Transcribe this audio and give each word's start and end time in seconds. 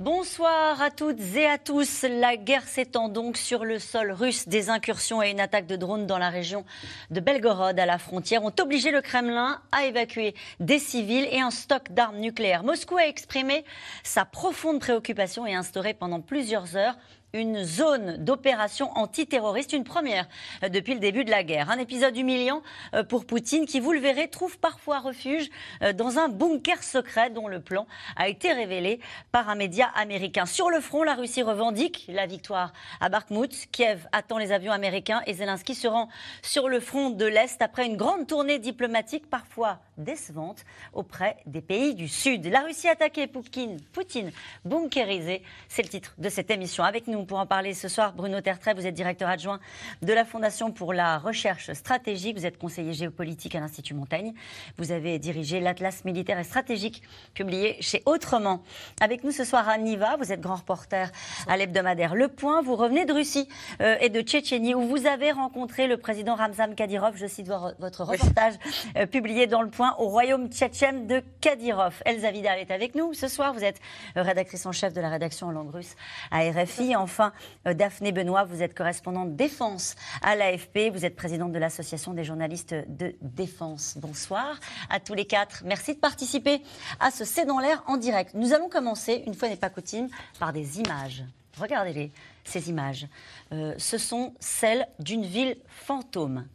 Bonsoir 0.00 0.80
à 0.80 0.90
toutes 0.90 1.20
et 1.36 1.44
à 1.44 1.58
tous. 1.58 2.06
La 2.08 2.38
guerre 2.38 2.66
s'étend 2.66 3.10
donc 3.10 3.36
sur 3.36 3.66
le 3.66 3.78
sol 3.78 4.12
russe. 4.12 4.48
Des 4.48 4.70
incursions 4.70 5.22
et 5.22 5.28
une 5.28 5.40
attaque 5.40 5.66
de 5.66 5.76
drones 5.76 6.06
dans 6.06 6.16
la 6.16 6.30
région 6.30 6.64
de 7.10 7.20
Belgorod 7.20 7.78
à 7.78 7.84
la 7.84 7.98
frontière 7.98 8.42
ont 8.42 8.54
obligé 8.62 8.92
le 8.92 9.02
Kremlin 9.02 9.60
à 9.72 9.84
évacuer 9.84 10.34
des 10.58 10.78
civils 10.78 11.28
et 11.30 11.42
un 11.42 11.50
stock 11.50 11.92
d'armes 11.92 12.16
nucléaires. 12.16 12.64
Moscou 12.64 12.96
a 12.96 13.06
exprimé 13.06 13.62
sa 14.02 14.24
profonde 14.24 14.80
préoccupation 14.80 15.46
et 15.46 15.54
instauré 15.54 15.92
pendant 15.92 16.22
plusieurs 16.22 16.78
heures 16.78 16.96
une 17.32 17.64
zone 17.64 18.16
d'opération 18.18 18.90
antiterroriste, 18.96 19.72
une 19.72 19.84
première 19.84 20.26
depuis 20.62 20.94
le 20.94 21.00
début 21.00 21.24
de 21.24 21.30
la 21.30 21.44
guerre. 21.44 21.70
Un 21.70 21.78
épisode 21.78 22.16
humiliant 22.16 22.62
euh, 22.94 23.04
pour 23.04 23.24
Poutine 23.24 23.66
qui, 23.66 23.80
vous 23.80 23.92
le 23.92 24.00
verrez, 24.00 24.28
trouve 24.28 24.58
parfois 24.58 25.00
refuge 25.00 25.48
euh, 25.82 25.92
dans 25.92 26.18
un 26.18 26.28
bunker 26.28 26.82
secret 26.82 27.30
dont 27.30 27.48
le 27.48 27.60
plan 27.60 27.86
a 28.16 28.28
été 28.28 28.52
révélé 28.52 29.00
par 29.32 29.48
un 29.48 29.54
média 29.54 29.86
américain. 29.94 30.46
Sur 30.46 30.70
le 30.70 30.80
front, 30.80 31.02
la 31.02 31.14
Russie 31.14 31.42
revendique 31.42 32.06
la 32.08 32.26
victoire 32.26 32.72
à 33.00 33.08
Bakhmut. 33.08 33.68
Kiev 33.72 34.06
attend 34.12 34.38
les 34.38 34.52
avions 34.52 34.72
américains 34.72 35.22
et 35.26 35.34
Zelensky 35.34 35.74
se 35.74 35.88
rend 35.88 36.08
sur 36.42 36.68
le 36.68 36.80
front 36.80 37.10
de 37.10 37.24
l'Est 37.24 37.62
après 37.62 37.86
une 37.86 37.96
grande 37.96 38.26
tournée 38.26 38.58
diplomatique 38.58 39.28
parfois 39.28 39.80
décevante 40.00 40.64
auprès 40.92 41.36
des 41.46 41.60
pays 41.60 41.94
du 41.94 42.08
Sud. 42.08 42.46
La 42.46 42.60
Russie 42.60 42.88
attaquée, 42.88 43.26
Poutine, 43.26 43.78
Poutine 43.92 44.30
bunkérisé, 44.64 45.42
c'est 45.68 45.82
le 45.82 45.88
titre 45.88 46.14
de 46.18 46.28
cette 46.28 46.50
émission. 46.50 46.84
Avec 46.84 47.06
nous 47.06 47.24
pour 47.24 47.38
en 47.38 47.46
parler 47.46 47.74
ce 47.74 47.88
soir, 47.88 48.12
Bruno 48.12 48.40
Tertrais, 48.40 48.74
vous 48.74 48.86
êtes 48.86 48.94
directeur 48.94 49.28
adjoint 49.28 49.60
de 50.02 50.12
la 50.12 50.24
Fondation 50.24 50.72
pour 50.72 50.92
la 50.92 51.18
recherche 51.18 51.72
stratégique, 51.72 52.38
vous 52.38 52.46
êtes 52.46 52.58
conseiller 52.58 52.92
géopolitique 52.92 53.54
à 53.54 53.60
l'Institut 53.60 53.94
Montaigne, 53.94 54.34
vous 54.78 54.92
avez 54.92 55.18
dirigé 55.18 55.60
l'Atlas 55.60 56.04
militaire 56.04 56.38
et 56.38 56.44
stratégique 56.44 57.02
publié 57.34 57.76
chez 57.80 58.02
Autrement. 58.06 58.62
Avec 59.00 59.24
nous 59.24 59.30
ce 59.30 59.44
soir 59.44 59.68
Anne 59.68 59.84
Niva, 59.84 60.16
vous 60.16 60.32
êtes 60.32 60.40
grand 60.40 60.56
reporter 60.56 61.10
à 61.46 61.56
l'hebdomadaire 61.56 62.14
Le 62.14 62.28
Point, 62.28 62.62
vous 62.62 62.76
revenez 62.76 63.04
de 63.04 63.12
Russie 63.12 63.48
euh, 63.80 63.96
et 64.00 64.08
de 64.08 64.20
Tchétchénie 64.20 64.74
où 64.74 64.82
vous 64.82 65.06
avez 65.06 65.32
rencontré 65.32 65.86
le 65.86 65.96
président 65.96 66.34
Ramzan 66.34 66.74
Kadyrov, 66.74 67.16
je 67.16 67.26
cite 67.26 67.46
votre 67.46 68.04
reportage 68.04 68.54
euh, 68.96 69.06
publié 69.06 69.46
dans 69.46 69.62
Le 69.62 69.70
Point 69.70 69.89
au 69.98 70.08
royaume 70.08 70.48
tchétchène 70.48 71.06
de 71.06 71.22
Kadyrov. 71.40 72.02
Elsa 72.04 72.30
Vidal 72.30 72.58
est 72.58 72.70
avec 72.70 72.94
nous 72.94 73.14
ce 73.14 73.28
soir. 73.28 73.52
Vous 73.52 73.64
êtes 73.64 73.80
rédactrice 74.16 74.66
en 74.66 74.72
chef 74.72 74.92
de 74.92 75.00
la 75.00 75.08
rédaction 75.08 75.48
en 75.48 75.50
langue 75.50 75.74
russe 75.74 75.96
à 76.30 76.40
RFI. 76.50 76.96
Enfin, 76.96 77.32
euh, 77.66 77.74
Daphné 77.74 78.12
Benoît, 78.12 78.44
vous 78.44 78.62
êtes 78.62 78.74
correspondante 78.74 79.36
défense 79.36 79.96
à 80.22 80.36
l'AFP. 80.36 80.90
Vous 80.92 81.04
êtes 81.04 81.16
présidente 81.16 81.52
de 81.52 81.58
l'association 81.58 82.14
des 82.14 82.24
journalistes 82.24 82.74
de 82.88 83.14
défense. 83.20 83.96
Bonsoir 83.98 84.58
à 84.88 85.00
tous 85.00 85.14
les 85.14 85.24
quatre. 85.24 85.62
Merci 85.64 85.94
de 85.94 86.00
participer 86.00 86.62
à 86.98 87.10
ce 87.10 87.24
C'est 87.24 87.44
dans 87.44 87.58
l'air 87.58 87.82
en 87.86 87.96
direct. 87.96 88.34
Nous 88.34 88.52
allons 88.52 88.68
commencer, 88.68 89.22
une 89.26 89.34
fois 89.34 89.48
n'est 89.48 89.56
pas 89.56 89.70
coutume, 89.70 90.08
par 90.38 90.52
des 90.52 90.80
images. 90.80 91.24
Regardez-les, 91.58 92.10
ces 92.44 92.70
images. 92.70 93.06
Euh, 93.52 93.74
ce 93.78 93.98
sont 93.98 94.34
celles 94.40 94.86
d'une 94.98 95.24
ville 95.24 95.56
fantôme 95.68 96.46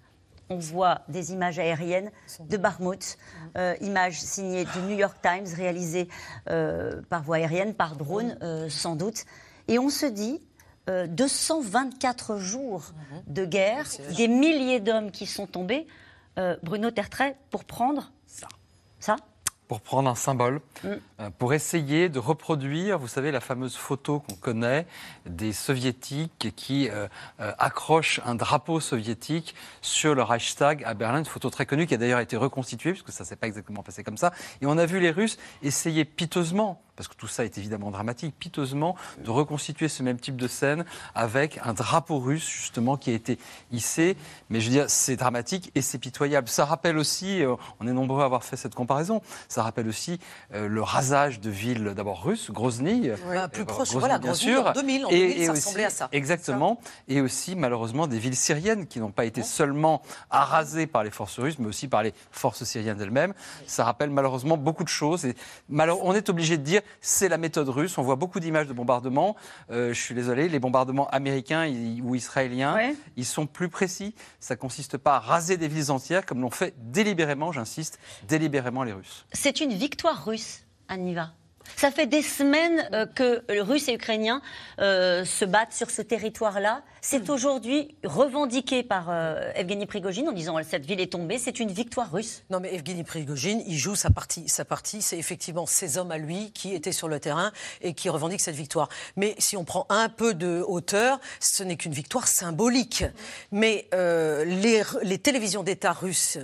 on 0.50 0.58
voit 0.58 1.02
des 1.08 1.34
images 1.34 1.60
aériennes 1.60 2.12
de 2.40 2.58
Barmouth, 2.58 3.18
euh, 3.58 3.76
images 3.82 4.20
signées 4.22 4.66
du 4.66 4.80
New 4.88 4.98
York 4.98 5.18
Times, 5.22 5.48
réalisées 5.56 6.08
euh, 6.50 7.02
par 7.10 7.24
voie 7.24 7.38
aérienne, 7.38 7.74
par 7.74 7.96
drone 7.96 8.38
euh, 8.42 8.70
sans 8.70 8.96
doute. 8.96 9.26
Et 9.68 9.80
on 9.80 9.90
se 9.90 10.06
dit, 10.06 10.42
224 10.88 12.38
jours 12.38 12.92
de 13.26 13.44
guerre, 13.44 13.88
des 14.16 14.28
milliers 14.28 14.80
d'hommes 14.80 15.10
qui 15.10 15.26
sont 15.26 15.48
tombés. 15.48 15.88
Bruno 16.62 16.92
Tertrais, 16.92 17.36
pour 17.50 17.64
prendre 17.66 18.12
ça, 18.28 18.48
ça 19.00 19.16
pour 19.68 19.82
prendre 19.82 20.10
un 20.10 20.16
symbole, 20.16 20.62
mm. 20.84 20.88
euh, 20.88 21.30
pour 21.38 21.54
essayer 21.54 22.10
de 22.10 22.20
reproduire, 22.20 23.00
vous 23.00 23.08
savez, 23.08 23.32
la 23.32 23.40
fameuse 23.40 23.76
photo 23.76 24.20
qu'on 24.20 24.36
connaît 24.36 24.86
des 25.26 25.54
soviétiques 25.54 26.54
qui 26.56 26.90
euh, 26.90 27.08
euh, 27.40 27.52
accrochent 27.58 28.22
un 28.26 28.36
drapeau 28.36 28.80
soviétique 28.80 29.56
sur 29.82 30.16
le 30.16 30.24
Reichstag 30.24 30.84
à 30.86 30.94
Berlin, 30.94 31.20
une 31.20 31.26
photo 31.26 31.50
très 31.50 31.66
connue 31.66 31.88
qui 31.88 31.94
a 31.94 31.98
d'ailleurs 31.98 32.20
été 32.20 32.38
reconstituée, 32.38 32.92
puisque 32.92 33.12
ça 33.12 33.24
ne 33.24 33.28
s'est 33.28 33.36
pas 33.36 33.48
exactement 33.48 33.84
passé 33.84 34.04
comme 34.04 34.18
ça. 34.18 34.32
Et 34.62 34.66
on 34.66 34.78
a 34.78 34.86
vu 34.86 35.00
les 35.00 35.12
Russes 35.12 35.38
essayer 35.64 36.06
piteusement 36.06 36.82
parce 36.96 37.08
que 37.08 37.16
tout 37.16 37.28
ça 37.28 37.46
est 37.46 37.58
évidemment 37.58 37.92
dramatique, 37.92 38.36
piteusement, 38.38 38.96
de 39.24 39.30
reconstituer 39.30 39.88
ce 39.88 40.04
même 40.04 40.20
type 40.20 40.38
de 40.38 40.48
scène 40.48 40.86
avec 41.14 41.60
un 41.64 41.74
drapeau 41.74 42.20
russe, 42.20 42.48
justement, 42.48 42.98
qui 42.98 43.12
a 43.12 43.14
été 43.14 43.38
hissé. 43.72 44.16
Mais 44.50 44.60
je 44.60 44.66
veux 44.68 44.72
dire, 44.72 44.86
c'est 44.90 45.16
dramatique 45.16 45.72
et 45.76 45.82
c'est 45.82 45.98
pitoyable. 45.98 46.48
Ça 46.48 46.66
rappelle 46.66 46.98
aussi, 46.98 47.44
euh, 47.44 47.56
on 47.80 47.88
est 47.88 47.94
nombreux 47.94 48.22
à 48.22 48.26
avoir 48.26 48.44
fait 48.44 48.58
cette 48.58 48.76
comparaison, 48.76 49.22
ça 49.48 49.64
rappelle 49.64 49.88
aussi 49.88 50.20
euh, 50.54 50.68
le 50.68 50.82
rasage 50.82 51.40
de 51.40 51.50
villes, 51.50 51.94
d'abord 51.96 52.24
russes, 52.24 52.52
Grozny. 52.52 53.10
Bah, 53.10 53.48
plus 53.48 53.64
euh, 53.64 53.66
proche, 53.66 53.92
voilà, 53.92 54.18
bien 54.18 54.34
sûr. 54.34 54.68
En 54.68 54.72
2000, 54.74 55.06
en 55.06 55.10
2000 55.10 55.46
ça 55.46 55.52
ressemblait 55.52 55.86
à 55.86 55.90
ça. 55.90 56.10
Exactement. 56.12 56.80
Et 57.08 57.22
aussi, 57.22 57.56
malheureusement, 57.56 58.08
des 58.08 58.20
villes 58.20 58.36
syriennes 58.36 58.88
qui 58.88 59.00
n'ont 59.00 59.12
pas 59.12 59.26
été 59.26 59.44
seulement 59.44 60.02
arasées 60.30 60.88
par 60.88 61.04
les 61.04 61.12
forces 61.12 61.40
russes, 61.40 61.60
mais 61.60 61.68
aussi 61.68 61.88
par 61.88 62.04
les 62.04 62.14
forces 62.32 62.64
syriennes 62.64 63.00
elles-mêmes. 63.02 63.34
Ça 63.68 63.84
rappelle 63.84 64.10
malheureusement 64.10 64.58
beaucoup 64.58 64.84
de 64.84 64.90
choses. 64.90 65.26
Et 65.26 65.36
on 65.70 66.14
est 66.14 66.30
obligé 66.30 66.58
de 66.58 66.64
dire 66.64 66.82
c'est 67.02 67.30
la 67.30 67.38
méthode 67.38 67.70
russe. 67.70 67.98
On 67.98 68.02
voit 68.02 68.16
beaucoup 68.16 68.40
d'images 68.40 68.68
de 68.68 68.74
bombardements. 68.74 69.36
Euh, 69.72 69.94
je 69.94 70.00
suis 70.00 70.16
désolé, 70.16 70.50
les 70.50 70.60
bombardements 70.60 71.08
américains 71.10 71.72
ou 72.04 72.16
israéliens, 72.16 72.94
ils 73.16 73.26
sont 73.26 73.48
plus 73.48 73.70
précis. 73.70 74.16
Ça 74.40 74.56
consiste 74.56 74.98
pas 74.98 75.16
à 75.16 75.20
raser 75.20 75.58
des 75.58 75.68
villes 75.68 75.92
entières 75.92 76.26
comme 76.26 76.42
l'ont 76.42 76.50
fait 76.50 76.74
délibérément, 76.78 77.52
j'insiste, 77.52 78.00
délibérément 78.28 78.84
les 78.84 78.94
Russes. 78.94 79.26
C'est 79.34 79.62
une 79.62 79.74
victoire 79.74 80.26
russe, 80.26 80.64
Aniva. 80.88 81.32
Ça 81.76 81.92
fait 81.92 82.06
des 82.06 82.22
semaines 82.22 82.88
euh, 82.94 83.06
que 83.06 83.44
Russes 83.62 83.90
et 83.90 83.94
Ukrainiens 83.94 84.42
euh, 84.80 85.26
se 85.26 85.46
battent 85.46 85.74
sur 85.74 85.90
ce 85.90 86.02
territoire-là. 86.02 86.84
C'est 87.08 87.30
aujourd'hui 87.30 87.96
revendiqué 88.04 88.82
par 88.82 89.12
euh, 89.12 89.52
Evgeny 89.54 89.86
Prigogine 89.86 90.28
en 90.28 90.32
disant 90.32 90.58
cette 90.68 90.88
ville 90.88 91.00
est 91.00 91.12
tombée. 91.12 91.38
C'est 91.38 91.60
une 91.60 91.72
victoire 91.72 92.12
russe. 92.12 92.44
Non, 92.50 92.60
mais 92.60 92.74
Evgeny 92.74 93.04
Prigogine, 93.04 93.62
il 93.68 93.78
joue 93.78 93.94
sa 93.94 94.10
partie. 94.10 94.50
Sa 94.50 94.66
partie, 94.66 95.04
c'est 95.04 95.20
effectivement 95.20 95.68
ces 95.68 96.00
hommes 96.00 96.10
à 96.10 96.18
lui 96.18 96.52
qui 96.52 96.74
étaient 96.74 96.92
sur 96.92 97.08
le 97.08 97.20
terrain 97.20 97.52
et 97.82 97.94
qui 97.94 98.10
revendiquent 98.10 98.42
cette 98.42 98.56
victoire. 98.56 98.90
Mais 99.18 99.36
si 99.38 99.56
on 99.56 99.64
prend 99.66 99.86
un 99.90 100.10
peu 100.10 100.34
de 100.34 100.64
hauteur, 100.68 101.20
ce 101.40 101.62
n'est 101.62 101.76
qu'une 101.76 101.94
victoire 101.94 102.28
symbolique. 102.28 103.04
Mais 103.52 103.88
les, 103.94 104.82
les, 105.04 105.20
télévisions 105.20 105.62
d'État 105.62 105.94
russes 105.94 106.40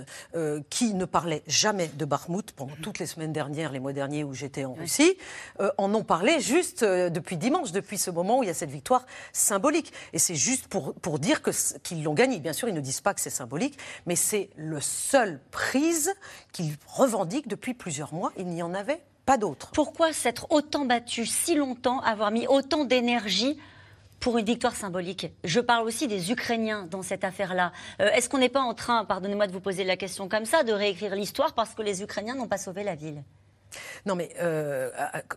qui 0.70 0.94
ne 0.94 1.04
parlaient 1.04 1.42
jamais 1.48 1.88
de 1.88 2.04
Bakhmut 2.04 2.52
pendant 2.52 2.74
toutes 2.82 3.00
les 3.00 3.06
semaines 3.06 3.32
dernières, 3.32 3.72
les 3.72 3.80
mois 3.80 3.92
derniers 3.92 4.22
où 4.22 4.32
j'étais 4.32 4.64
en 4.64 4.74
Russie, 4.74 5.16
euh, 5.60 5.70
en 5.78 5.94
ont 5.94 6.04
parlé 6.04 6.40
juste 6.40 6.82
euh, 6.82 7.10
depuis 7.10 7.36
dimanche, 7.36 7.72
depuis 7.72 7.98
ce 7.98 8.10
moment 8.10 8.38
où 8.38 8.42
il 8.42 8.46
y 8.46 8.50
a 8.50 8.54
cette 8.54 8.70
victoire 8.70 9.06
symbolique. 9.32 9.92
Et 10.12 10.18
c'est 10.18 10.34
juste 10.34 10.51
pour, 10.68 10.94
pour 10.94 11.18
dire 11.18 11.40
qu'ils 11.82 12.02
l'ont 12.02 12.14
gagné. 12.14 12.38
Bien 12.38 12.52
sûr, 12.52 12.68
ils 12.68 12.74
ne 12.74 12.80
disent 12.80 13.00
pas 13.00 13.14
que 13.14 13.20
c'est 13.20 13.30
symbolique, 13.30 13.78
mais 14.06 14.16
c'est 14.16 14.50
le 14.56 14.80
seul 14.80 15.40
prise 15.50 16.12
qu'ils 16.52 16.76
revendiquent 16.86 17.48
depuis 17.48 17.74
plusieurs 17.74 18.14
mois. 18.14 18.32
Il 18.36 18.46
n'y 18.46 18.62
en 18.62 18.74
avait 18.74 19.02
pas 19.24 19.38
d'autre. 19.38 19.70
Pourquoi 19.72 20.12
s'être 20.12 20.46
autant 20.50 20.84
battu 20.84 21.26
si 21.26 21.54
longtemps, 21.54 22.00
avoir 22.00 22.30
mis 22.30 22.46
autant 22.46 22.84
d'énergie 22.84 23.58
pour 24.20 24.38
une 24.38 24.44
victoire 24.44 24.74
symbolique? 24.74 25.28
Je 25.44 25.60
parle 25.60 25.86
aussi 25.86 26.08
des 26.08 26.32
Ukrainiens 26.32 26.86
dans 26.90 27.02
cette 27.02 27.24
affaire-là. 27.24 27.72
Euh, 28.00 28.10
est-ce 28.10 28.28
qu'on 28.28 28.38
n'est 28.38 28.48
pas 28.48 28.62
en 28.62 28.74
train, 28.74 29.04
pardonnez-moi 29.04 29.46
de 29.46 29.52
vous 29.52 29.60
poser 29.60 29.84
la 29.84 29.96
question 29.96 30.28
comme 30.28 30.44
ça, 30.44 30.64
de 30.64 30.72
réécrire 30.72 31.14
l'histoire 31.14 31.54
parce 31.54 31.74
que 31.74 31.82
les 31.82 32.02
Ukrainiens 32.02 32.34
n'ont 32.34 32.48
pas 32.48 32.58
sauvé 32.58 32.82
la 32.82 32.94
ville? 32.94 33.22
Non, 34.06 34.14
mais 34.14 34.30
euh, 34.40 34.90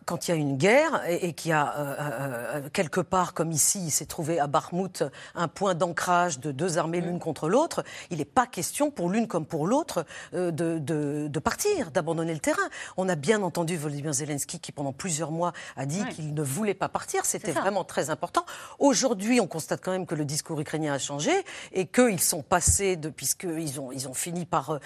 quand 0.04 0.26
il 0.26 0.30
y 0.30 0.34
a 0.34 0.36
une 0.36 0.56
guerre 0.56 1.02
et, 1.08 1.32
qu'il 1.32 1.50
y 1.50 1.54
a 1.54 1.74
euh, 1.76 1.94
euh, 1.98 2.68
quelque 2.72 3.00
part, 3.00 3.34
comme 3.34 3.52
ici, 3.52 3.80
il 3.84 3.90
s'est 3.90 4.06
trouvé 4.06 4.38
à 4.38 4.46
Barmouth 4.46 5.02
un 5.34 5.48
point 5.48 5.74
d'ancrage 5.74 6.40
de 6.40 6.50
deux 6.50 6.78
armées 6.78 7.00
l'une 7.00 7.16
mm. 7.16 7.20
contre 7.20 7.48
l'autre, 7.48 7.84
il 8.10 8.18
n'est 8.18 8.24
pas 8.24 8.46
question 8.46 8.90
pour 8.90 9.10
l'une 9.10 9.28
comme 9.28 9.46
pour 9.46 9.66
l'autre 9.66 10.04
de, 10.32 10.50
de, 10.50 11.38
partir, 11.38 11.90
d'abandonner 11.90 12.32
le 12.32 12.40
terrain. 12.40 12.68
On 12.96 13.08
a 13.08 13.14
bien 13.14 13.42
entendu 13.42 13.76
Volodymyr 13.76 14.12
Zelensky 14.12 14.58
qui, 14.58 14.72
pendant 14.72 14.92
plusieurs 14.92 15.30
mois, 15.30 15.52
a 15.76 15.86
dit 15.86 16.04
qu'il 16.06 16.34
ne 16.34 16.42
voulait 16.42 16.74
pas 16.74 16.88
partir. 16.88 17.24
C'était 17.24 17.52
vraiment 17.52 17.84
très 17.84 18.10
important. 18.10 18.44
Aujourd'hui, 18.78 19.40
on 19.40 19.46
constate 19.46 19.80
quand 19.82 19.92
même 19.92 20.06
que 20.06 20.14
le 20.14 20.24
discours 20.24 20.60
ukrainien 20.60 20.94
a 20.94 20.98
changé 20.98 21.32
et 21.72 21.86
qu'ils 21.86 22.20
sont 22.20 22.42
passés, 22.42 22.96
de, 22.96 23.08
puisqu'ils 23.08 23.80
ont, 23.80 23.92
ils 23.92 24.08
ont 24.08 24.14
fini 24.14 24.44
par 24.44 24.78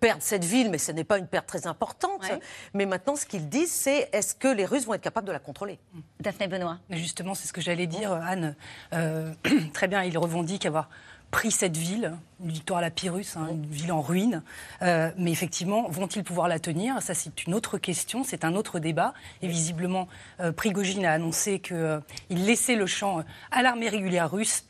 perdre 0.00 0.22
cette 0.22 0.44
ville, 0.44 0.70
mais 0.70 0.78
ce 0.78 0.92
n'est 0.92 1.04
pas 1.04 1.18
une 1.18 1.26
perte 1.26 1.46
très 1.46 1.66
importante. 1.66 2.22
Mais 2.74 2.81
mais 2.82 2.86
maintenant, 2.86 3.14
ce 3.14 3.26
qu'ils 3.26 3.48
disent, 3.48 3.70
c'est 3.70 4.08
est-ce 4.12 4.34
que 4.34 4.48
les 4.48 4.64
Russes 4.64 4.86
vont 4.86 4.94
être 4.94 5.02
capables 5.02 5.26
de 5.26 5.32
la 5.32 5.38
contrôler? 5.38 5.78
Daphné 6.18 6.48
Benoît. 6.48 6.78
Justement, 6.90 7.34
c'est 7.34 7.46
ce 7.46 7.52
que 7.52 7.60
j'allais 7.60 7.86
dire, 7.86 8.10
Anne. 8.10 8.56
Euh, 8.92 9.32
très 9.72 9.86
bien, 9.86 10.02
ils 10.02 10.18
revendiquent 10.18 10.66
avoir 10.66 10.88
pris 11.30 11.52
cette 11.52 11.76
ville, 11.76 12.12
une 12.42 12.50
victoire 12.50 12.80
à 12.80 12.82
la 12.82 12.90
Pyrrhus, 12.90 13.36
hein, 13.36 13.46
une 13.52 13.66
ville 13.66 13.92
en 13.92 14.02
ruine. 14.02 14.42
Euh, 14.82 15.12
mais 15.16 15.30
effectivement, 15.30 15.88
vont-ils 15.88 16.24
pouvoir 16.24 16.48
la 16.48 16.58
tenir? 16.58 17.00
Ça, 17.02 17.14
c'est 17.14 17.46
une 17.46 17.54
autre 17.54 17.78
question, 17.78 18.24
c'est 18.24 18.44
un 18.44 18.56
autre 18.56 18.80
débat. 18.80 19.14
Et 19.42 19.46
visiblement, 19.46 20.08
euh, 20.40 20.50
Prigogine 20.50 21.06
a 21.06 21.12
annoncé 21.12 21.60
qu'il 21.60 22.02
laissait 22.30 22.74
le 22.74 22.86
champ 22.86 23.22
à 23.52 23.62
l'armée 23.62 23.90
régulière 23.90 24.28
russe 24.28 24.64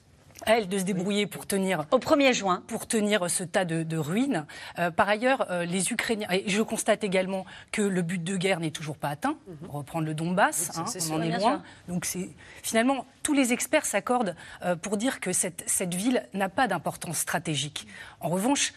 à 0.46 0.58
elle 0.58 0.68
de 0.68 0.78
se 0.78 0.84
débrouiller 0.84 1.26
pour 1.26 1.46
tenir 1.46 1.86
au 1.90 1.98
1er 1.98 2.32
juin 2.32 2.62
pour 2.66 2.86
tenir 2.86 3.30
ce 3.30 3.44
tas 3.44 3.64
de, 3.64 3.96
ruines. 3.96 4.46
Euh, 4.78 4.90
par 4.90 5.08
ailleurs, 5.08 5.46
euh, 5.50 5.64
les 5.64 5.92
Ukrainiens 5.92 6.28
et 6.30 6.48
je 6.48 6.62
constate 6.62 7.04
également 7.04 7.44
que 7.70 7.82
le 7.82 8.02
but 8.02 8.22
de 8.22 8.36
guerre 8.36 8.60
n'est 8.60 8.70
toujours 8.70 8.96
pas 8.96 9.08
atteint. 9.08 9.36
Mhm. 9.46 9.68
Reprendre 9.70 10.06
le 10.06 10.14
Donbass, 10.14 10.78
hein, 10.78 10.84
on 11.10 11.14
en 11.14 11.22
est 11.22 11.38
loin. 11.38 11.62
Donc 11.88 12.04
c'est 12.04 12.30
finalement 12.62 13.06
tous 13.22 13.32
les 13.32 13.52
experts 13.52 13.86
s'accordent 13.86 14.34
euh, 14.64 14.76
pour 14.76 14.96
dire 14.96 15.20
que 15.20 15.32
cette, 15.32 15.94
ville 15.94 16.26
n'a 16.34 16.48
pas 16.48 16.68
d'importance 16.68 17.18
stratégique. 17.18 17.86
En 18.20 18.28
revanche, 18.28 18.72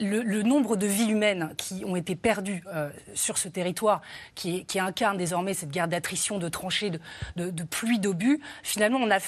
le, 0.00 0.42
nombre 0.42 0.76
de 0.76 0.86
vies 0.86 1.10
humaines 1.10 1.54
qui 1.56 1.84
ont 1.84 1.96
été 1.96 2.16
perdues 2.16 2.64
sur 3.14 3.36
ce 3.36 3.48
territoire, 3.48 4.00
qui, 4.34 4.66
incarne 4.76 5.18
désormais 5.18 5.52
cette 5.52 5.70
guerre 5.70 5.88
d'attrition, 5.88 6.38
de 6.38 6.48
tranchées, 6.48 6.90
de, 7.36 7.62
pluie 7.64 7.98
d'obus, 7.98 8.40
finalement, 8.62 8.98
on 8.98 9.10
a 9.10 9.20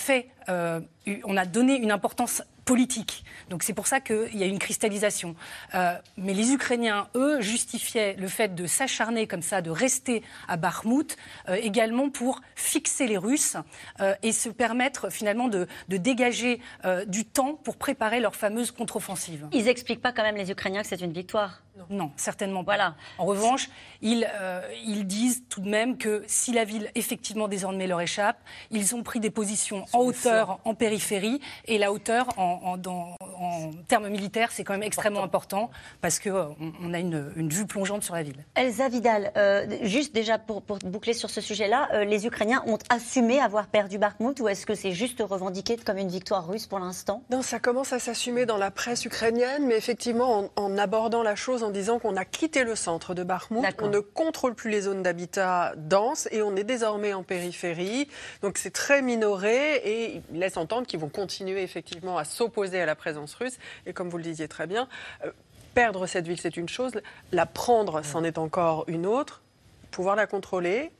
euh, 0.48 0.80
on 1.24 1.36
a 1.36 1.46
donné 1.46 1.76
une 1.76 1.90
importance 1.90 2.42
politique. 2.64 3.24
Donc 3.50 3.62
c'est 3.62 3.72
pour 3.72 3.86
ça 3.86 4.00
qu'il 4.00 4.36
y 4.36 4.42
a 4.42 4.46
une 4.46 4.58
cristallisation. 4.58 5.34
Euh, 5.74 5.94
mais 6.16 6.34
les 6.34 6.52
Ukrainiens, 6.52 7.08
eux, 7.14 7.40
justifiaient 7.40 8.14
le 8.18 8.28
fait 8.28 8.54
de 8.54 8.66
s'acharner 8.66 9.26
comme 9.26 9.42
ça, 9.42 9.62
de 9.62 9.70
rester 9.70 10.22
à 10.48 10.56
Bakhmut, 10.56 11.16
euh, 11.48 11.56
également 11.60 12.10
pour 12.10 12.40
fixer 12.54 13.06
les 13.06 13.18
Russes 13.18 13.56
et 14.22 14.32
se 14.32 14.48
permettre 14.48 15.10
finalement 15.10 15.48
de, 15.48 15.66
dégager 15.88 16.60
du 17.06 17.24
temps 17.24 17.54
pour 17.54 17.76
préparer 17.76 18.20
leur 18.20 18.34
fameuse 18.34 18.70
contre-offensive. 18.70 19.48
Ils 19.52 19.64
n'expliquent 19.64 20.00
pas 20.00 20.12
quand 20.12 20.22
même 20.22 20.36
les 20.36 20.50
Ukrainiens 20.50 20.82
que 20.82 20.88
c'est 20.88 21.00
une 21.00 21.12
victoire 21.12 21.62
non, 21.90 22.10
certainement 22.16 22.64
pas. 22.64 22.72
Voilà. 22.72 22.94
En 23.18 23.24
revanche, 23.24 23.70
ils, 24.00 24.28
euh, 24.34 24.60
ils, 24.84 25.06
disent 25.06 25.44
tout 25.48 25.60
de 25.60 25.68
même 25.68 25.96
que 25.96 26.22
si 26.26 26.52
la 26.52 26.64
ville 26.64 26.90
effectivement 26.94 27.48
désormais 27.48 27.86
leur 27.86 28.00
échappe, 28.00 28.38
ils 28.70 28.94
ont 28.94 29.02
pris 29.02 29.20
des 29.20 29.30
positions 29.30 29.84
en 29.92 30.00
hauteur, 30.00 30.60
en 30.64 30.74
périphérie, 30.74 31.40
et 31.66 31.78
la 31.78 31.92
hauteur 31.92 32.38
en, 32.38 32.78
en, 32.86 33.70
termes 33.88 34.08
militaires, 34.08 34.50
c'est 34.52 34.64
quand 34.64 34.74
même 34.74 34.82
extrêmement 34.82 35.22
important, 35.22 35.70
parce 36.00 36.18
qu'on 36.18 36.30
euh, 36.30 36.70
on 36.82 36.94
a 36.94 36.98
une, 36.98 37.32
une, 37.36 37.48
vue 37.48 37.66
plongeante 37.66 38.02
sur 38.02 38.14
la 38.14 38.22
ville. 38.22 38.44
Elsa 38.54 38.88
Vidal, 38.88 39.32
euh, 39.36 39.66
juste 39.82 40.14
déjà 40.14 40.38
pour, 40.38 40.62
pour, 40.62 40.78
boucler 40.78 41.14
sur 41.14 41.30
ce 41.30 41.40
sujet-là, 41.40 42.04
les 42.04 42.26
Ukrainiens 42.26 42.62
ont 42.66 42.78
assumé 42.88 43.40
avoir 43.40 43.66
perdu 43.66 43.98
Bakhmut 43.98 44.38
ou 44.40 44.48
est-ce 44.48 44.66
que 44.66 44.74
c'est 44.74 44.92
juste 44.92 45.22
revendiqué 45.26 45.76
comme 45.76 45.98
une 45.98 46.08
victoire 46.08 46.46
russe 46.46 46.66
pour 46.66 46.78
l'instant? 46.78 47.22
Non, 47.30 47.42
ça 47.42 47.58
commence 47.58 47.92
à 47.92 47.98
s'assumer 47.98 48.46
dans 48.46 48.58
la 48.58 48.70
presse 48.70 49.04
ukrainienne, 49.04 49.66
mais 49.66 49.76
effectivement, 49.76 50.50
en, 50.56 50.78
abordant 50.78 51.22
la 51.22 51.34
chose 51.34 51.61
en 51.62 51.70
disant 51.70 51.98
qu'on 51.98 52.16
a 52.16 52.24
quitté 52.24 52.64
le 52.64 52.74
centre 52.74 53.14
de 53.14 53.22
Bakhmut, 53.22 53.64
on 53.80 53.88
ne 53.88 54.00
contrôle 54.00 54.54
plus 54.54 54.70
les 54.70 54.82
zones 54.82 55.02
d'habitat 55.02 55.74
denses 55.76 56.28
et 56.30 56.42
on 56.42 56.56
est 56.56 56.64
désormais 56.64 57.12
en 57.12 57.22
périphérie. 57.22 58.08
Donc 58.42 58.58
c'est 58.58 58.70
très 58.70 59.02
minoré 59.02 59.76
et 59.76 60.22
il 60.30 60.38
laisse 60.38 60.56
entendre 60.56 60.86
qu'ils 60.86 61.00
vont 61.00 61.08
continuer 61.08 61.62
effectivement 61.62 62.18
à 62.18 62.24
s'opposer 62.24 62.80
à 62.80 62.86
la 62.86 62.94
présence 62.94 63.34
russe. 63.34 63.58
Et 63.86 63.92
comme 63.92 64.08
vous 64.08 64.18
le 64.18 64.24
disiez 64.24 64.48
très 64.48 64.66
bien, 64.66 64.88
euh, 65.24 65.30
perdre 65.74 66.06
cette 66.06 66.26
ville, 66.26 66.40
c'est 66.40 66.56
une 66.56 66.68
chose, 66.68 66.92
la 67.32 67.46
prendre, 67.46 68.02
c'en 68.04 68.24
est 68.24 68.38
encore 68.38 68.84
une 68.88 69.06
autre. 69.06 69.42
Pouvoir 69.90 70.16
la 70.16 70.26
contrôler, 70.26 70.90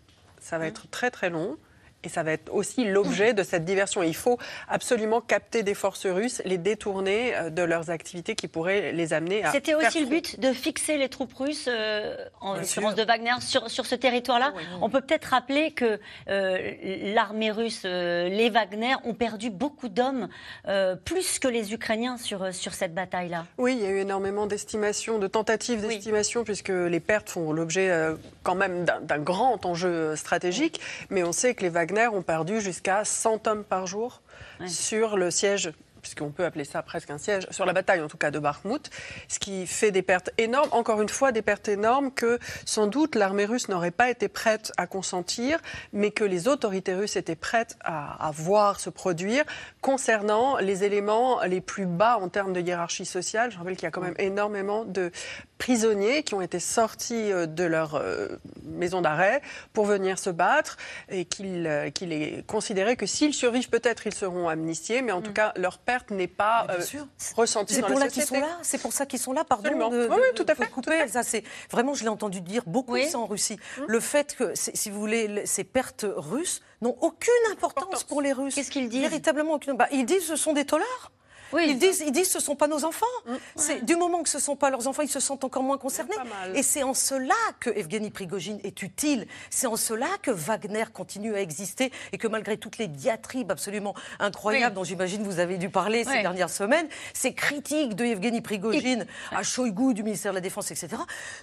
ça 0.41 0.59
va 0.59 0.67
être 0.67 0.89
très 0.91 1.11
très 1.11 1.31
long. 1.31 1.57
Et 2.05 2.09
ça 2.09 2.23
va 2.23 2.33
être 2.33 2.53
aussi 2.53 2.85
l'objet 2.85 3.33
de 3.33 3.43
cette 3.43 3.65
diversion. 3.65 4.03
il 4.03 4.15
faut 4.15 4.39
absolument 4.69 5.21
capter 5.21 5.63
des 5.63 5.75
forces 5.75 6.07
russes, 6.07 6.43
les 6.45 6.59
détourner 6.59 7.37
euh, 7.37 7.51
de 7.51 7.63
leurs 7.63 7.91
activités 7.91 8.35
qui 8.35 8.49
pourraient 8.49 8.93
les 8.93 9.13
amener 9.13 9.45
à. 9.45 9.53
C'était 9.53 9.75
aussi 9.75 10.01
le 10.01 10.07
but 10.07 10.41
de 10.41 10.53
fixer 10.53 10.97
les 10.97 11.09
troupes 11.09 11.35
russes, 11.35 11.69
euh, 11.69 12.17
en 12.41 12.55
l'occurrence 12.55 12.97
de 12.97 13.05
Wagner, 13.05 13.41
sur, 13.41 13.71
sur 13.71 13.87
ce 13.87 13.95
territoire-là. 13.95 14.53
On 14.81 14.91
peut 14.91 15.01
peut-être 15.01 15.27
rappeler 15.27 15.71
que 15.71 16.01
euh, 16.29 16.73
l'armée 17.15 17.51
russe, 17.51 17.85
les 17.85 18.51
Wagner, 18.51 18.95
ont 19.05 19.15
perdu 19.15 19.51
beaucoup 19.51 19.89
d'hommes, 19.89 20.29
plus 21.05 21.39
que 21.39 21.49
les 21.49 21.73
Ukrainiens 21.73 22.17
sur, 22.17 22.53
sur 22.55 22.75
cette 22.75 22.95
bataille-là. 22.95 23.47
Oui, 23.59 23.77
il 23.79 23.83
y 23.83 23.87
a 23.87 23.91
eu 23.91 23.99
énormément 23.99 24.47
d'estimations, 24.47 25.19
de 25.19 25.27
tentatives 25.27 25.87
d'estimation, 25.87 26.45
puisque 26.45 26.71
les 26.71 27.01
pertes 27.01 27.31
font 27.31 27.53
l'objet 27.53 27.91
quand 28.43 28.55
même 28.55 28.85
d'un 28.85 29.19
grand 29.19 29.65
enjeu 29.67 30.17
stratégique. 30.17 30.81
Mais 31.11 31.23
on 31.23 31.33
sait 31.33 31.55
que 31.55 31.63
les 31.63 31.69
Wagner 31.69 31.92
ont 31.93 32.23
perdu 32.23 32.61
jusqu'à 32.61 33.05
100 33.05 33.47
hommes 33.47 33.65
par 33.65 33.87
jour 33.87 34.23
sur 34.67 35.17
le 35.17 35.31
siège 35.31 35.73
puisqu'on 36.03 36.31
peut 36.31 36.45
appeler 36.45 36.65
ça 36.65 36.83
presque 36.83 37.11
un 37.11 37.17
siège, 37.17 37.47
sur 37.51 37.65
la 37.65 37.73
bataille 37.73 38.01
en 38.01 38.09
tout 38.09 38.17
cas 38.17 38.31
de 38.31 38.39
Bakhmut, 38.39 38.91
ce 39.29 39.39
qui 39.39 39.67
fait 39.67 39.93
des 39.93 40.03
pertes 40.03 40.31
énormes, 40.37 40.69
encore 40.73 41.01
une 41.01 41.09
fois 41.09 41.33
des 41.33 41.43
pertes 41.43 41.69
énormes 41.69 42.13
que 42.13 42.39
sans 42.67 42.89
doute 42.89 43.15
l'armée 43.15 43.45
russe 43.45 43.69
n'aurait 43.69 43.93
pas 43.93 44.11
été 44.11 44.29
prête 44.29 44.73
à 44.77 44.87
consentir, 44.87 45.61
mais 45.93 46.11
que 46.11 46.25
les 46.25 46.49
autorités 46.49 46.95
russes 46.95 47.17
étaient 47.17 47.37
prêtes 47.37 47.79
à, 47.85 48.31
voir 48.35 48.81
se 48.81 48.91
produire 48.91 49.45
concernant 49.81 50.59
les 50.59 50.85
éléments 50.85 51.43
les 51.45 51.61
plus 51.61 51.87
bas 51.87 52.19
en 52.19 52.29
termes 52.29 52.53
de 52.53 52.61
hiérarchie 52.61 53.05
sociale. 53.05 53.53
Je 53.53 53.59
rappelle 53.59 53.77
qu'il 53.77 53.85
y 53.85 53.87
a 53.87 53.91
quand 53.91 54.01
même 54.01 54.17
énormément 54.19 54.85
de 54.85 55.13
prisonniers 55.63 56.25
qui 56.25 56.35
ont 56.35 56.41
été 56.41 56.59
sortis 56.59 57.31
euh, 57.31 57.47
de 57.47 57.63
leur 57.63 57.95
euh, 57.95 58.27
maison 58.65 59.01
d'arrêt 59.01 59.41
pour 59.73 59.85
venir 59.85 60.19
se 60.19 60.29
battre 60.29 60.77
et 61.09 61.25
qu'il 61.25 61.69
euh, 61.69 61.89
est 62.01 62.45
considéré 62.49 62.97
que 62.97 63.07
s'ils 63.07 63.33
survivent, 63.33 63.69
peut-être 63.69 64.09
ils 64.09 64.15
seront 64.15 64.49
amnistiés, 64.49 65.03
mais 65.03 65.13
en 65.13 65.23
tout 65.23 65.31
mm. 65.31 65.35
cas 65.35 65.53
leur 65.55 65.79
perte 65.79 66.11
n'est 66.11 66.27
pas 66.27 66.67
ressentie 67.37 67.81
dans 67.81 67.87
pour 67.87 68.01
la 68.01 68.11
société. 68.11 68.43
C'est 68.63 68.83
pour 68.83 68.93
ça 68.93 69.07
qu'ils 69.07 69.21
sont 69.21 69.33
là, 69.33 69.45
pardon. 69.45 69.71
oui, 69.93 70.19
tout 70.35 70.47
à 70.49 70.57
fait. 70.57 70.67
Couper. 70.67 71.07
Ça, 71.07 71.23
c'est 71.23 71.45
vraiment, 71.71 71.95
je 71.95 72.03
l'ai 72.03 72.09
entendu 72.09 72.41
dire 72.41 72.65
beaucoup 72.67 72.99
ça 72.99 73.19
en 73.19 73.27
Russie. 73.27 73.59
Mm. 73.79 73.83
Le 73.87 74.01
fait 74.01 74.35
que, 74.35 74.53
si 74.57 74.91
vous 74.91 74.99
voulez, 74.99 75.47
ces 75.47 75.63
pertes 75.63 76.07
russes 76.09 76.61
n'ont 76.81 76.97
aucune 77.01 77.33
importance 77.53 78.03
pour 78.03 78.21
les 78.21 78.33
Russes. 78.33 78.57
Qu'est-ce 78.57 78.73
qu'ils 78.73 78.89
disent? 78.89 79.03
Véritablement 79.03 79.55
aucune. 79.55 79.77
Bah, 79.77 79.87
ils 79.93 80.07
disent 80.07 80.27
ce 80.27 80.37
sont 80.37 80.55
des 80.55 80.65
tolards. 80.65 81.13
Ils 81.61 81.79
disent, 81.79 82.03
ils 82.07 82.13
disent, 82.13 82.31
ce 82.31 82.41
sont 82.41 82.57
pas 82.57 82.69
nos 82.69 82.85
enfants. 82.85 83.07
Mm. 83.27 83.35
C'est 83.57 83.85
du 83.85 83.97
moment 83.97 84.23
que 84.23 84.29
ce 84.29 84.39
sont 84.39 84.57
pas 84.57 84.71
leurs 84.71 84.87
enfants, 84.89 85.03
ils 85.03 85.09
se 85.09 85.21
sentent 85.21 85.45
encore 85.45 85.63
moins 85.63 85.79
concernés. 85.79 86.17
Et 86.55 86.63
c'est 86.63 86.83
en 86.83 86.95
cela 86.95 87.35
que 87.61 87.71
Evgeny 87.71 88.11
Prigogine 88.11 88.61
est 88.65 88.83
utile. 88.83 89.27
C'est 89.51 89.67
en 89.67 89.77
cela 89.77 90.09
que 90.23 90.31
Wagner 90.31 90.85
continue 90.93 91.35
à 91.35 91.41
exister 91.41 91.93
et 92.13 92.19
que 92.19 92.29
malgré 92.29 92.57
toutes 92.57 92.79
les 92.79 92.89
diatribes 92.89 93.51
absolument 93.51 93.95
incroyables 94.19 94.75
dont 94.75 94.85
j'imagine 94.85 95.23
vous 95.23 95.39
avez 95.39 95.59
dû 95.59 95.69
parler 95.69 96.05
ces 96.05 96.23
dernières 96.23 96.51
semaines, 96.51 96.89
ces 97.13 97.35
critiques 97.35 97.95
de 97.95 98.05
Evgeny 98.05 98.41
Prigogine 98.41 99.07
à 99.31 99.43
Shoigu 99.43 99.95
du 99.95 100.03
ministère 100.03 100.33
de 100.33 100.37
la 100.37 100.41
Défense, 100.41 100.71
etc., 100.71 100.97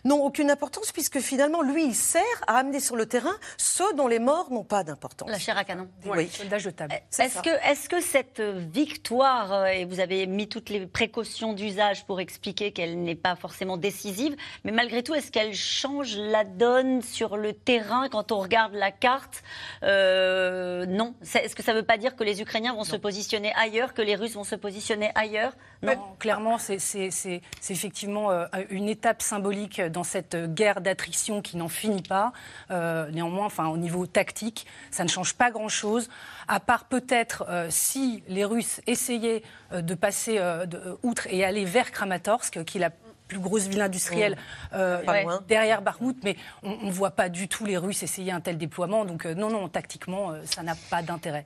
n'ont 0.03 0.23
aucune 0.23 0.51
importance 0.51 0.91
puisque 0.91 1.19
finalement, 1.19 1.61
lui, 1.61 1.85
il 1.85 1.95
sert 1.95 2.23
à 2.47 2.57
amener 2.57 2.79
sur 2.79 2.95
le 2.95 3.05
terrain 3.05 3.35
ceux 3.57 3.93
dont 3.93 4.07
les 4.07 4.19
morts 4.19 4.51
n'ont 4.51 4.63
pas 4.63 4.83
d'importance. 4.83 5.29
La 5.29 5.39
chair 5.39 5.57
à 5.57 5.63
canon. 5.63 5.87
Oui. 6.05 6.29
Soldat 6.29 6.57
jetable. 6.57 6.93
Est-ce 7.17 7.41
que, 7.41 7.49
est 7.49 7.87
que 7.87 8.01
cette 8.01 8.41
victoire, 8.41 9.53
euh, 9.53 9.65
et 9.65 9.85
vous 9.85 9.98
vous 9.99 10.03
avez 10.03 10.27
mis 10.27 10.47
toutes 10.47 10.69
les 10.69 10.87
précautions 10.87 11.51
d'usage 11.51 12.05
pour 12.05 12.21
expliquer 12.21 12.71
qu'elle 12.71 13.03
n'est 13.03 13.15
pas 13.15 13.35
forcément 13.35 13.75
décisive. 13.75 14.33
Mais 14.63 14.71
malgré 14.71 15.03
tout, 15.03 15.13
est-ce 15.13 15.29
qu'elle 15.29 15.53
change 15.53 16.15
la 16.15 16.45
donne 16.45 17.01
sur 17.01 17.35
le 17.35 17.51
terrain 17.51 18.07
quand 18.07 18.31
on 18.31 18.39
regarde 18.39 18.73
la 18.75 18.91
carte? 18.91 19.43
Euh, 19.83 20.85
Non. 20.85 21.15
Est-ce 21.21 21.53
que 21.53 21.63
ça 21.63 21.73
ne 21.73 21.79
veut 21.79 21.85
pas 21.85 21.97
dire 21.97 22.15
que 22.15 22.23
les 22.23 22.41
Ukrainiens 22.41 22.73
vont 22.73 22.85
se 22.85 22.95
positionner 22.95 23.51
ailleurs, 23.55 23.93
que 23.93 24.01
les 24.01 24.15
Russes 24.15 24.35
vont 24.35 24.45
se 24.45 24.55
positionner 24.55 25.11
ailleurs? 25.15 25.51
Non, 25.83 25.97
clairement, 26.17 26.57
c'est 26.57 27.41
effectivement 27.69 28.31
euh, 28.31 28.45
une 28.69 28.87
étape 28.87 29.21
symbolique 29.21 29.81
dans 29.81 30.03
cette 30.03 30.37
guerre 30.53 30.79
d'attrition 30.79 31.41
qui 31.41 31.57
n'en 31.57 31.67
finit 31.67 32.03
pas. 32.03 32.31
Euh, 32.71 33.11
néanmoins, 33.11 33.47
enfin, 33.47 33.67
au 33.67 33.77
niveau 33.77 34.07
tactique, 34.07 34.65
ça 34.91 35.03
ne 35.03 35.09
change 35.09 35.33
pas 35.33 35.51
grand-chose, 35.51 36.07
à 36.47 36.61
part 36.61 36.85
peut-être 36.85 37.45
si 37.69 38.23
les 38.29 38.45
Russes 38.45 38.79
essayaient 38.87 39.43
de 39.71 39.93
passer 39.93 40.37
euh, 40.39 40.65
de, 40.65 40.97
outre 41.03 41.27
et 41.29 41.43
aller 41.43 41.65
vers 41.65 41.91
Kramatorsk, 41.91 42.63
qui 42.63 42.77
est 42.77 42.81
la 42.81 42.91
plus 43.27 43.39
grosse 43.39 43.67
ville 43.67 43.81
industrielle 43.81 44.33
mmh. 44.33 44.75
euh, 44.75 45.37
derrière 45.47 45.81
Bakhmut, 45.83 46.17
mais 46.23 46.35
on 46.63 46.87
ne 46.87 46.91
voit 46.91 47.11
pas 47.11 47.29
du 47.29 47.47
tout 47.47 47.65
les 47.65 47.77
Russes 47.77 48.01
essayer 48.01 48.31
un 48.31 48.41
tel 48.41 48.57
déploiement. 48.57 49.05
Donc 49.05 49.25
euh, 49.25 49.35
non, 49.35 49.49
non, 49.49 49.69
tactiquement, 49.69 50.33
ça 50.45 50.63
n'a 50.63 50.75
pas 50.89 51.03
d'intérêt. 51.03 51.45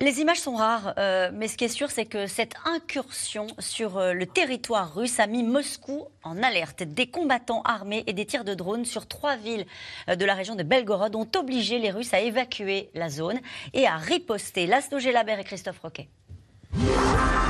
Les 0.00 0.18
images 0.18 0.40
sont 0.40 0.56
rares, 0.56 0.94
mais 1.32 1.46
ce 1.46 1.56
qui 1.56 1.62
est 1.62 1.68
sûr, 1.68 1.92
c'est 1.92 2.06
que 2.06 2.26
cette 2.26 2.56
incursion 2.64 3.46
sur 3.60 4.00
le 4.00 4.26
territoire 4.26 4.92
russe 4.92 5.20
a 5.20 5.28
mis 5.28 5.44
Moscou 5.44 6.08
en 6.24 6.42
alerte. 6.42 6.82
Des 6.82 7.06
combattants 7.06 7.62
armés 7.62 8.02
et 8.08 8.12
des 8.12 8.26
tirs 8.26 8.42
de 8.42 8.54
drones 8.54 8.84
sur 8.84 9.06
trois 9.06 9.36
villes 9.36 9.64
de 10.08 10.24
la 10.24 10.34
région 10.34 10.56
de 10.56 10.64
Belgorod 10.64 11.14
ont 11.14 11.28
obligé 11.36 11.78
les 11.78 11.92
Russes 11.92 12.14
à 12.14 12.18
évacuer 12.18 12.90
la 12.94 13.10
zone 13.10 13.38
et 13.74 13.86
à 13.86 13.96
riposter. 13.96 14.66
Laszlo 14.66 14.98
Gelabert 14.98 15.38
et 15.38 15.44
Christophe 15.44 15.78
Roquet. 15.78 16.08
Yeah. 16.74 17.41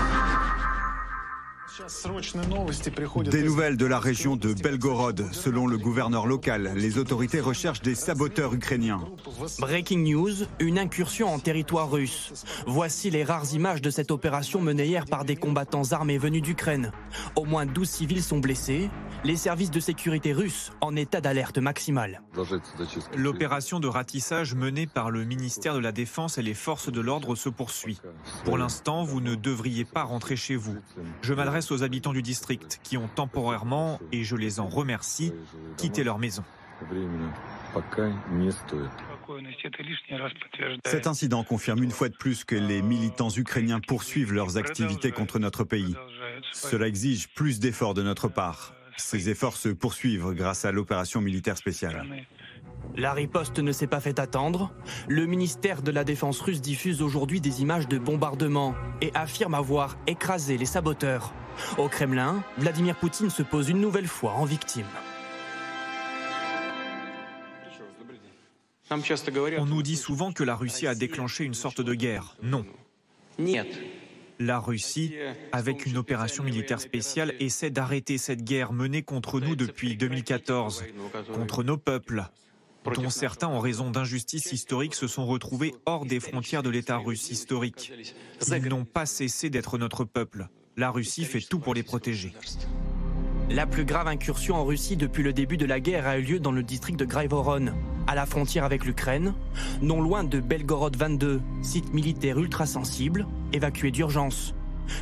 Des 3.31 3.43
nouvelles 3.43 3.77
de 3.79 3.87
la 3.87 3.99
région 3.99 4.37
de 4.37 4.53
Belgorod. 4.53 5.27
Selon 5.33 5.67
le 5.67 5.79
gouverneur 5.79 6.27
local, 6.27 6.73
les 6.77 6.99
autorités 6.99 7.41
recherchent 7.41 7.81
des 7.81 7.95
saboteurs 7.95 8.53
ukrainiens. 8.53 9.01
Breaking 9.59 10.01
news, 10.01 10.33
une 10.59 10.79
incursion 10.79 11.33
en 11.33 11.39
territoire 11.39 11.91
russe. 11.91 12.45
Voici 12.67 13.11
les 13.11 13.25
rares 13.25 13.55
images 13.55 13.81
de 13.81 13.89
cette 13.89 14.11
opération 14.11 14.61
menée 14.61 14.87
hier 14.87 15.07
par 15.07 15.25
des 15.25 15.37
combattants 15.37 15.93
armés 15.93 16.19
venus 16.19 16.43
d'Ukraine. 16.43 16.93
Au 17.37 17.45
moins 17.45 17.65
12 17.65 17.89
civils 17.89 18.23
sont 18.23 18.39
blessés. 18.39 18.91
Les 19.25 19.37
services 19.37 19.71
de 19.71 19.81
sécurité 19.81 20.33
russes 20.33 20.73
en 20.81 20.95
état 20.97 21.21
d'alerte 21.21 21.59
maximale. 21.59 22.23
L'opération 23.17 23.81
de 23.81 23.89
ratissage 23.89 24.55
menée 24.55 24.87
par 24.87 25.11
le 25.11 25.25
ministère 25.25 25.75
de 25.75 25.79
la 25.79 25.93
Défense 25.93 26.37
et 26.37 26.43
les 26.43 26.55
forces 26.55 26.91
de 26.91 27.01
l'ordre 27.01 27.35
se 27.35 27.49
poursuit. 27.49 28.01
Pour 28.45 28.59
l'instant, 28.59 29.05
vous 29.05 29.21
ne 29.21 29.37
devriez 29.37 29.85
pas 29.85 30.03
rentrer 30.03 30.37
chez 30.37 30.57
vous. 30.57 30.77
Je 31.23 31.33
m'adresse 31.33 31.62
aux 31.71 31.83
habitants 31.83 32.13
du 32.13 32.23
district 32.23 32.81
qui 32.83 32.97
ont 32.97 33.09
temporairement, 33.09 34.01
et 34.11 34.25
je 34.25 34.37
les 34.37 34.61
en 34.61 34.69
remercie, 34.69 35.33
quitté 35.77 36.05
leur 36.05 36.19
maison. 36.19 36.45
Cet 40.85 41.07
incident 41.07 41.45
confirme 41.45 41.83
une 41.83 41.91
fois 41.91 42.09
de 42.09 42.17
plus 42.17 42.45
que 42.45 42.57
les 42.57 42.83
militants 42.83 43.31
ukrainiens 43.31 43.81
poursuivent 43.81 44.33
leurs 44.33 44.57
activités 44.57 45.13
contre 45.13 45.39
notre 45.39 45.65
pays. 45.65 45.95
Cela 46.53 46.89
exige 46.89 47.29
plus 47.29 47.61
d'efforts 47.61 47.95
de 47.95 48.03
notre 48.03 48.29
part. 48.29 48.75
Ces 48.97 49.31
efforts 49.31 49.57
se 49.57 49.69
poursuivent 49.69 50.33
grâce 50.33 50.65
à 50.65 50.73
l'opération 50.73 51.21
militaire 51.21 51.57
spéciale. 51.57 52.27
La 52.97 53.13
riposte 53.15 53.59
ne 53.59 53.73
s'est 53.73 53.87
pas 53.87 54.01
fait 54.01 54.19
attendre. 54.19 54.71
Le 55.09 55.25
ministère 55.27 55.83
de 55.83 55.91
la 55.91 56.05
Défense 56.05 56.41
russe 56.41 56.61
diffuse 56.61 57.01
aujourd'hui 57.01 57.41
des 57.41 57.63
images 57.63 57.89
de 57.89 57.99
bombardements 57.99 58.75
et 59.01 59.11
affirme 59.15 59.55
avoir 59.55 59.97
écrasé 60.07 60.59
les 60.59 60.67
saboteurs. 60.67 61.33
Au 61.79 61.89
Kremlin, 61.89 62.43
Vladimir 62.59 62.97
Poutine 62.97 63.31
se 63.31 63.43
pose 63.43 63.69
une 63.69 63.81
nouvelle 63.81 64.07
fois 64.07 64.33
en 64.33 64.45
victime. 64.45 64.87
On 69.59 69.67
nous 69.67 69.83
dit 69.83 69.97
souvent 69.97 70.33
que 70.33 70.45
la 70.45 70.55
Russie 70.55 70.87
a 70.87 70.95
déclenché 70.95 71.45
une 71.45 71.55
sorte 71.55 71.81
de 71.81 71.95
guerre. 71.95 72.37
Non. 72.43 72.67
La 74.39 74.59
Russie, 74.59 75.15
avec 75.53 75.87
une 75.87 75.97
opération 75.97 76.45
militaire 76.45 76.81
spéciale, 76.81 77.33
essaie 77.41 77.71
d'arrêter 77.71 78.19
cette 78.19 78.45
guerre 78.45 78.73
menée 78.73 79.03
contre 79.03 79.41
nous 79.41 79.57
depuis 79.57 79.97
2014, 79.97 80.85
contre 81.33 81.63
nos 81.63 81.79
peuples, 81.79 82.25
dont 82.91 83.11
certains, 83.11 83.49
en 83.49 83.61
raison 83.61 83.91
d'injustices 83.91 84.53
historiques, 84.53 84.95
se 84.95 85.07
sont 85.07 85.27
retrouvés 85.27 85.75
hors 85.87 86.05
des 86.05 86.21
frontières 86.21 86.63
de 86.63 86.71
l'État 86.71 86.99
russe 86.99 87.31
historique. 87.31 87.93
Ils 88.49 88.69
n'ont 88.69 88.85
pas 88.85 89.07
cessé 89.07 89.51
d'être 89.51 89.79
notre 89.79 90.05
peuple. 90.05 90.49
La 90.77 90.91
Russie 90.91 91.25
fait 91.25 91.41
tout 91.41 91.59
pour 91.59 91.75
les 91.75 91.83
protéger. 91.83 92.33
La 93.51 93.67
plus 93.67 93.85
grave 93.85 94.09
incursion 94.09 94.57
en 94.57 94.65
Russie 94.65 94.97
depuis 94.97 95.23
le 95.23 95.33
début 95.33 95.59
de 95.59 95.67
la 95.67 95.81
guerre 95.81 96.07
a 96.07 96.19
eu 96.19 96.23
lieu 96.23 96.41
dans 96.41 96.53
le 96.53 96.63
district 96.63 96.99
de 96.99 97.05
Graivoron, 97.05 97.75
à 98.07 98.15
la 98.15 98.25
frontière 98.25 98.65
avec 98.65 98.85
l'Ukraine, 98.85 99.35
non 99.83 100.01
loin 100.01 100.25
de 100.25 100.41
Belgorod 100.41 100.97
22, 100.97 101.43
site 101.61 101.93
militaire 101.93 102.39
ultra 102.39 102.65
sensible, 102.65 103.27
évacué 103.53 103.91
d'urgence, 103.91 104.55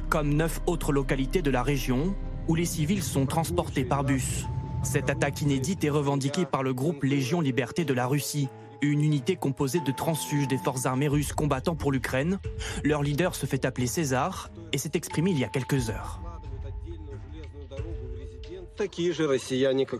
comme 0.08 0.34
neuf 0.34 0.60
autres 0.66 0.92
localités 0.92 1.42
de 1.42 1.50
la 1.50 1.62
région 1.62 2.14
où 2.48 2.56
les 2.56 2.64
civils 2.64 3.02
sont 3.02 3.26
transportés 3.26 3.84
par 3.84 4.02
bus. 4.02 4.46
Cette 4.82 5.10
attaque 5.10 5.42
inédite 5.42 5.84
est 5.84 5.90
revendiquée 5.90 6.46
par 6.46 6.62
le 6.62 6.72
groupe 6.72 7.04
Légion 7.04 7.40
Liberté 7.40 7.84
de 7.84 7.92
la 7.92 8.06
Russie, 8.06 8.48
une 8.80 9.02
unité 9.02 9.36
composée 9.36 9.80
de 9.80 9.92
transfuges 9.92 10.48
des 10.48 10.56
forces 10.56 10.86
armées 10.86 11.08
russes 11.08 11.32
combattant 11.32 11.74
pour 11.74 11.92
l'Ukraine. 11.92 12.38
Leur 12.82 13.02
leader 13.02 13.34
se 13.34 13.46
fait 13.46 13.64
appeler 13.64 13.86
César 13.86 14.50
et 14.72 14.78
s'est 14.78 14.92
exprimé 14.94 15.32
il 15.32 15.38
y 15.38 15.44
a 15.44 15.48
quelques 15.48 15.90
heures. 15.90 16.20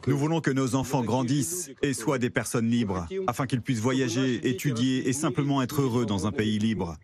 Nous 0.07 0.17
voulons 0.17 0.41
que 0.41 0.51
nos 0.51 0.75
enfants 0.75 1.03
grandissent 1.03 1.71
et 1.83 1.93
soient 1.93 2.19
des 2.19 2.31
personnes 2.31 2.71
libres, 2.71 3.07
afin 3.27 3.47
qu'ils 3.47 3.61
puissent 3.61 3.81
voyager, 3.81 4.49
étudier 4.49 5.07
et 5.09 5.13
simplement 5.13 5.61
être 5.61 5.83
heureux 5.83 6.07
dans 6.07 6.27
un 6.27 6.33
pays 6.33 6.59
libre. 6.59 6.97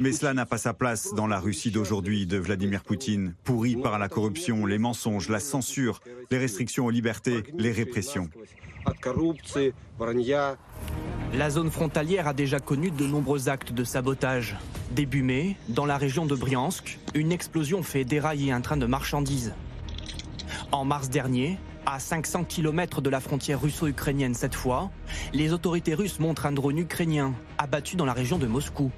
Mais 0.00 0.12
cela 0.12 0.34
n'a 0.34 0.46
pas 0.46 0.58
sa 0.58 0.72
place 0.72 1.14
dans 1.14 1.26
la 1.26 1.40
Russie 1.40 1.70
d'aujourd'hui 1.70 2.26
de 2.26 2.38
Vladimir 2.38 2.82
Poutine, 2.82 3.34
pourrie 3.44 3.76
par 3.76 3.98
la 3.98 4.08
corruption, 4.08 4.66
les 4.66 4.78
mensonges, 4.78 5.28
la 5.28 5.40
censure, 5.40 6.00
les 6.30 6.38
restrictions 6.38 6.86
aux 6.86 6.90
libertés, 6.90 7.42
les 7.56 7.72
répressions. 7.72 8.28
La 11.34 11.50
zone 11.50 11.70
frontalière 11.70 12.28
a 12.28 12.32
déjà 12.32 12.60
connu 12.60 12.90
de 12.90 13.04
nombreux 13.06 13.48
actes 13.48 13.72
de 13.72 13.84
sabotage. 13.84 14.56
Début 14.92 15.22
mai, 15.22 15.56
dans 15.68 15.84
la 15.84 15.96
région 15.96 16.24
de 16.24 16.34
Briansk, 16.36 16.98
une 17.14 17.32
explosion 17.32 17.82
fait 17.82 18.04
dérailler 18.04 18.52
un 18.52 18.60
train 18.60 18.76
de 18.76 18.86
marchandises. 18.86 19.54
En 20.72 20.84
mars 20.84 21.08
dernier, 21.08 21.58
à 21.86 22.00
500 22.00 22.44
km 22.44 23.00
de 23.00 23.08
la 23.08 23.20
frontière 23.20 23.60
russo-ukrainienne 23.60 24.34
cette 24.34 24.54
fois, 24.54 24.90
les 25.32 25.52
autorités 25.52 25.94
russes 25.94 26.18
montrent 26.18 26.46
un 26.46 26.52
drone 26.52 26.78
ukrainien 26.78 27.34
abattu 27.58 27.96
dans 27.96 28.04
la 28.04 28.12
région 28.12 28.38
de 28.38 28.46
Moscou. 28.46 28.90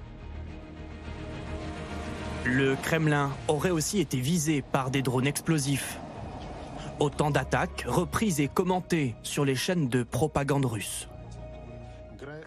Le 2.45 2.77
Kremlin 2.77 3.31
aurait 3.49 3.71
aussi 3.71 4.01
été 4.01 4.19
visé 4.19 4.63
par 4.63 4.91
des 4.91 5.03
drones 5.03 5.27
explosifs. 5.27 5.99
Autant 6.99 7.31
d'attaques 7.31 7.85
reprises 7.87 8.41
et 8.41 8.49
commentées 8.49 9.15
sur 9.23 9.45
les 9.45 9.55
chaînes 9.55 9.89
de 9.89 10.03
propagande 10.03 10.65
russe. 10.65 11.09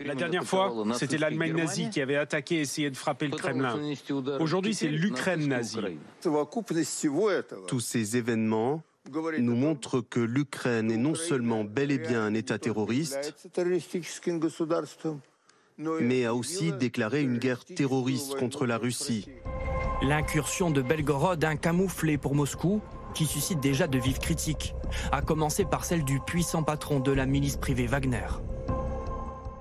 La 0.04 0.16
dernière 0.16 0.44
fois, 0.44 0.74
c'était 0.96 1.20
l'Allemagne 1.20 1.54
nazie 1.54 1.90
qui 1.90 2.01
avait 2.01 2.18
attaqué 2.18 2.56
et 2.56 2.62
essayé 2.62 2.90
de 2.90 2.98
frapper 2.98 3.28
le 3.28 3.38
Kremlin. 3.38 3.78
Aujourd'hui, 4.40 4.74
c'est 4.74 4.88
l'Ukraine 4.88 5.48
nazie. 5.48 5.80
Tous 7.68 7.80
ces 7.80 8.18
événements 8.18 8.82
nous 9.39 9.55
montrent 9.55 10.01
que 10.01 10.20
l'Ukraine 10.20 10.91
est 10.91 10.98
non 10.98 11.15
seulement 11.15 11.63
bel 11.63 11.91
et 11.91 11.98
bien 11.98 12.24
un 12.24 12.34
État 12.34 12.58
terroriste, 12.58 13.36
mais 16.01 16.25
a 16.25 16.36
aussi 16.36 16.72
déclaré 16.74 17.22
une 17.22 17.38
guerre 17.38 17.65
terroriste 17.65 18.36
contre 18.36 18.65
la 18.65 18.77
Russie. 18.77 19.27
L'incursion 20.01 20.72
de 20.72 20.81
Belgorod, 20.81 21.43
un 21.43 21.55
camouflé 21.55 22.17
pour 22.17 22.36
Moscou, 22.36 22.81
qui 23.13 23.25
suscite 23.25 23.60
déjà 23.60 23.88
de 23.88 24.00
vives 24.00 24.20
critiques, 24.20 24.74
à 25.12 25.22
commencer 25.22 25.65
par 25.65 25.86
celle 25.86 26.03
du 26.03 26.20
puissant 26.20 26.63
patron 26.63 27.00
de 27.00 27.12
la 27.12 27.25
milice 27.25 27.58
privée 27.58 27.88
Wagner. 27.88 28.27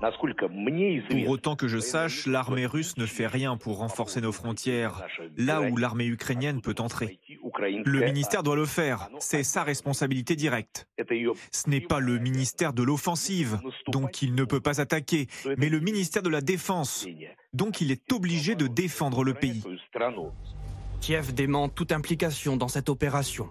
Pour 0.01 1.29
autant 1.29 1.55
que 1.55 1.67
je 1.67 1.77
sache, 1.77 2.25
l'armée 2.25 2.65
russe 2.65 2.97
ne 2.97 3.05
fait 3.05 3.27
rien 3.27 3.55
pour 3.55 3.77
renforcer 3.77 4.19
nos 4.21 4.31
frontières, 4.31 5.03
là 5.37 5.61
où 5.61 5.77
l'armée 5.77 6.05
ukrainienne 6.05 6.61
peut 6.61 6.75
entrer. 6.79 7.19
Le 7.85 8.05
ministère 8.05 8.43
doit 8.43 8.55
le 8.55 8.65
faire, 8.65 9.09
c'est 9.19 9.43
sa 9.43 9.63
responsabilité 9.63 10.35
directe. 10.35 10.87
Ce 11.51 11.69
n'est 11.69 11.81
pas 11.81 11.99
le 11.99 12.17
ministère 12.17 12.73
de 12.73 12.83
l'offensive, 12.83 13.59
donc 13.87 14.21
il 14.21 14.33
ne 14.33 14.43
peut 14.43 14.59
pas 14.59 14.81
attaquer, 14.81 15.27
mais 15.57 15.69
le 15.69 15.79
ministère 15.79 16.23
de 16.23 16.29
la 16.29 16.41
Défense, 16.41 17.07
donc 17.53 17.81
il 17.81 17.91
est 17.91 18.11
obligé 18.11 18.55
de 18.55 18.67
défendre 18.67 19.23
le 19.23 19.33
pays. 19.33 19.63
Kiev 20.99 21.33
dément 21.33 21.69
toute 21.69 21.91
implication 21.91 22.57
dans 22.57 22.67
cette 22.67 22.89
opération. 22.89 23.49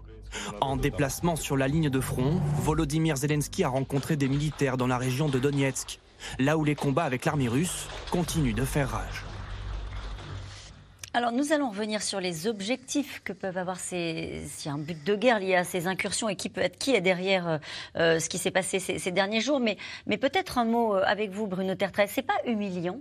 En 0.61 0.77
déplacement 0.77 1.37
sur 1.37 1.57
la 1.57 1.69
ligne 1.69 1.91
de 1.91 2.01
front, 2.01 2.41
Volodymyr 2.63 3.17
Zelensky 3.17 3.65
a 3.65 3.69
rencontré 3.69 4.17
des 4.17 4.29
militaires 4.29 4.77
dans 4.77 4.87
la 4.87 4.99
région 4.99 5.29
de 5.29 5.39
Donetsk 5.39 6.00
là 6.39 6.57
où 6.59 6.65
les 6.65 6.75
combats 6.75 7.05
avec 7.05 7.25
l'armée 7.25 7.49
russe 7.49 7.87
continuent 8.11 8.55
de 8.55 8.65
faire 8.65 8.91
rage. 8.91 9.25
Alors 11.13 11.33
nous 11.33 11.53
allons 11.53 11.71
revenir 11.71 12.03
sur 12.03 12.21
les 12.21 12.47
objectifs 12.47 13.21
que 13.25 13.33
peuvent 13.33 13.59
avoir 13.59 13.81
ces, 13.81 14.45
s'il 14.47 14.71
y 14.71 14.73
a 14.73 14.75
un 14.77 14.79
but 14.79 15.03
de 15.03 15.17
guerre 15.17 15.41
lié 15.41 15.57
à 15.57 15.65
ces 15.65 15.89
incursions 15.89 16.29
et 16.29 16.37
qui 16.37 16.49
peut 16.49 16.61
être 16.61 16.79
qui 16.79 16.95
est 16.95 17.01
derrière 17.01 17.49
euh, 17.49 17.59
euh, 17.97 18.21
ce 18.21 18.29
qui 18.29 18.39
s'est 18.39 18.53
passé 18.53 18.79
ces, 18.79 19.11
derniers 19.11 19.41
jours. 19.41 19.59
Mais, 19.59 19.77
mais 20.07 20.19
peut-être 20.19 20.57
un 20.57 20.65
mot 20.65 20.95
euh, 20.95 21.03
avec 21.05 21.31
vous, 21.31 21.49
Bruno 21.49 21.75
Tertrais. 21.75 22.07
C'est 22.07 22.23
pas 22.23 22.39
humiliant 22.47 23.01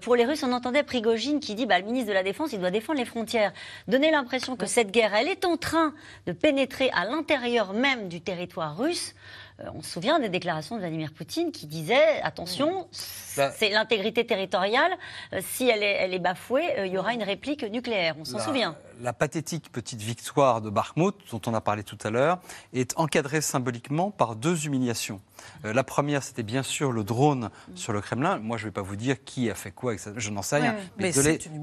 pour 0.00 0.16
les 0.16 0.24
Russes, 0.24 0.42
on 0.42 0.52
entendait 0.52 0.82
Prigogine 0.82 1.38
qui 1.38 1.54
dit 1.54 1.66
bah, 1.66 1.78
le 1.78 1.84
ministre 1.84 2.08
de 2.08 2.14
la 2.14 2.22
Défense, 2.22 2.54
il 2.54 2.60
doit 2.60 2.70
défendre 2.70 2.98
les 2.98 3.04
frontières. 3.04 3.52
Donner 3.88 4.10
l'impression 4.10 4.56
que 4.56 4.64
cette 4.64 4.90
guerre, 4.90 5.14
elle 5.14 5.28
est 5.28 5.44
en 5.44 5.58
train 5.58 5.92
de 6.26 6.32
pénétrer 6.32 6.88
à 6.94 7.04
l'intérieur 7.04 7.74
même 7.74 8.08
du 8.08 8.22
territoire 8.22 8.78
russe. 8.78 9.14
Euh, 9.60 9.68
on 9.74 9.82
se 9.82 9.90
souvient 9.90 10.18
des 10.18 10.28
déclarations 10.28 10.74
de 10.74 10.80
Vladimir 10.80 11.12
Poutine 11.12 11.50
qui 11.50 11.66
disait 11.66 12.20
attention, 12.22 12.88
bah. 13.36 13.50
c'est 13.50 13.70
l'intégrité 13.70 14.26
territoriale. 14.26 14.92
Euh, 15.32 15.40
si 15.42 15.68
elle 15.68 15.82
est, 15.82 16.18
bafouée, 16.18 16.78
euh, 16.78 16.86
il 16.86 16.92
y 16.92 16.98
aura 16.98 17.14
une 17.14 17.22
réplique 17.22 17.62
nucléaire. 17.64 18.16
On 18.18 18.24
s'en 18.24 18.38
souvient. 18.38 18.76
La 19.00 19.12
pathétique 19.12 19.70
petite 19.70 20.00
victoire 20.00 20.60
de 20.60 20.70
Bakhmut, 20.70 21.14
dont 21.30 21.40
on 21.46 21.54
a 21.54 21.60
parlé 21.60 21.82
tout 21.82 21.98
à 22.02 22.10
l'heure, 22.10 22.38
est 22.72 22.92
encadrée 22.96 23.40
symboliquement 23.40 24.10
par 24.10 24.36
deux 24.36 24.66
humiliations. 24.66 25.20
la 25.64 25.84
première, 25.84 26.22
c'était 26.22 26.42
bien 26.42 26.62
sûr 26.62 26.92
le 26.92 27.04
drone 27.04 27.50
sur 27.74 27.92
le 27.92 28.00
Kremlin. 28.00 28.38
Moi, 28.38 28.56
je 28.56 28.64
ne 28.64 28.68
vais 28.68 28.72
pas 28.72 28.82
vous 28.82 28.96
dire 28.96 29.22
qui 29.24 29.50
a 29.50 29.54
fait 29.54 29.70
quoi, 29.70 29.94
je 30.16 30.30
n'en 30.30 30.42
sais 30.42 30.56
rien. 30.56 30.76
mais, 30.98 31.12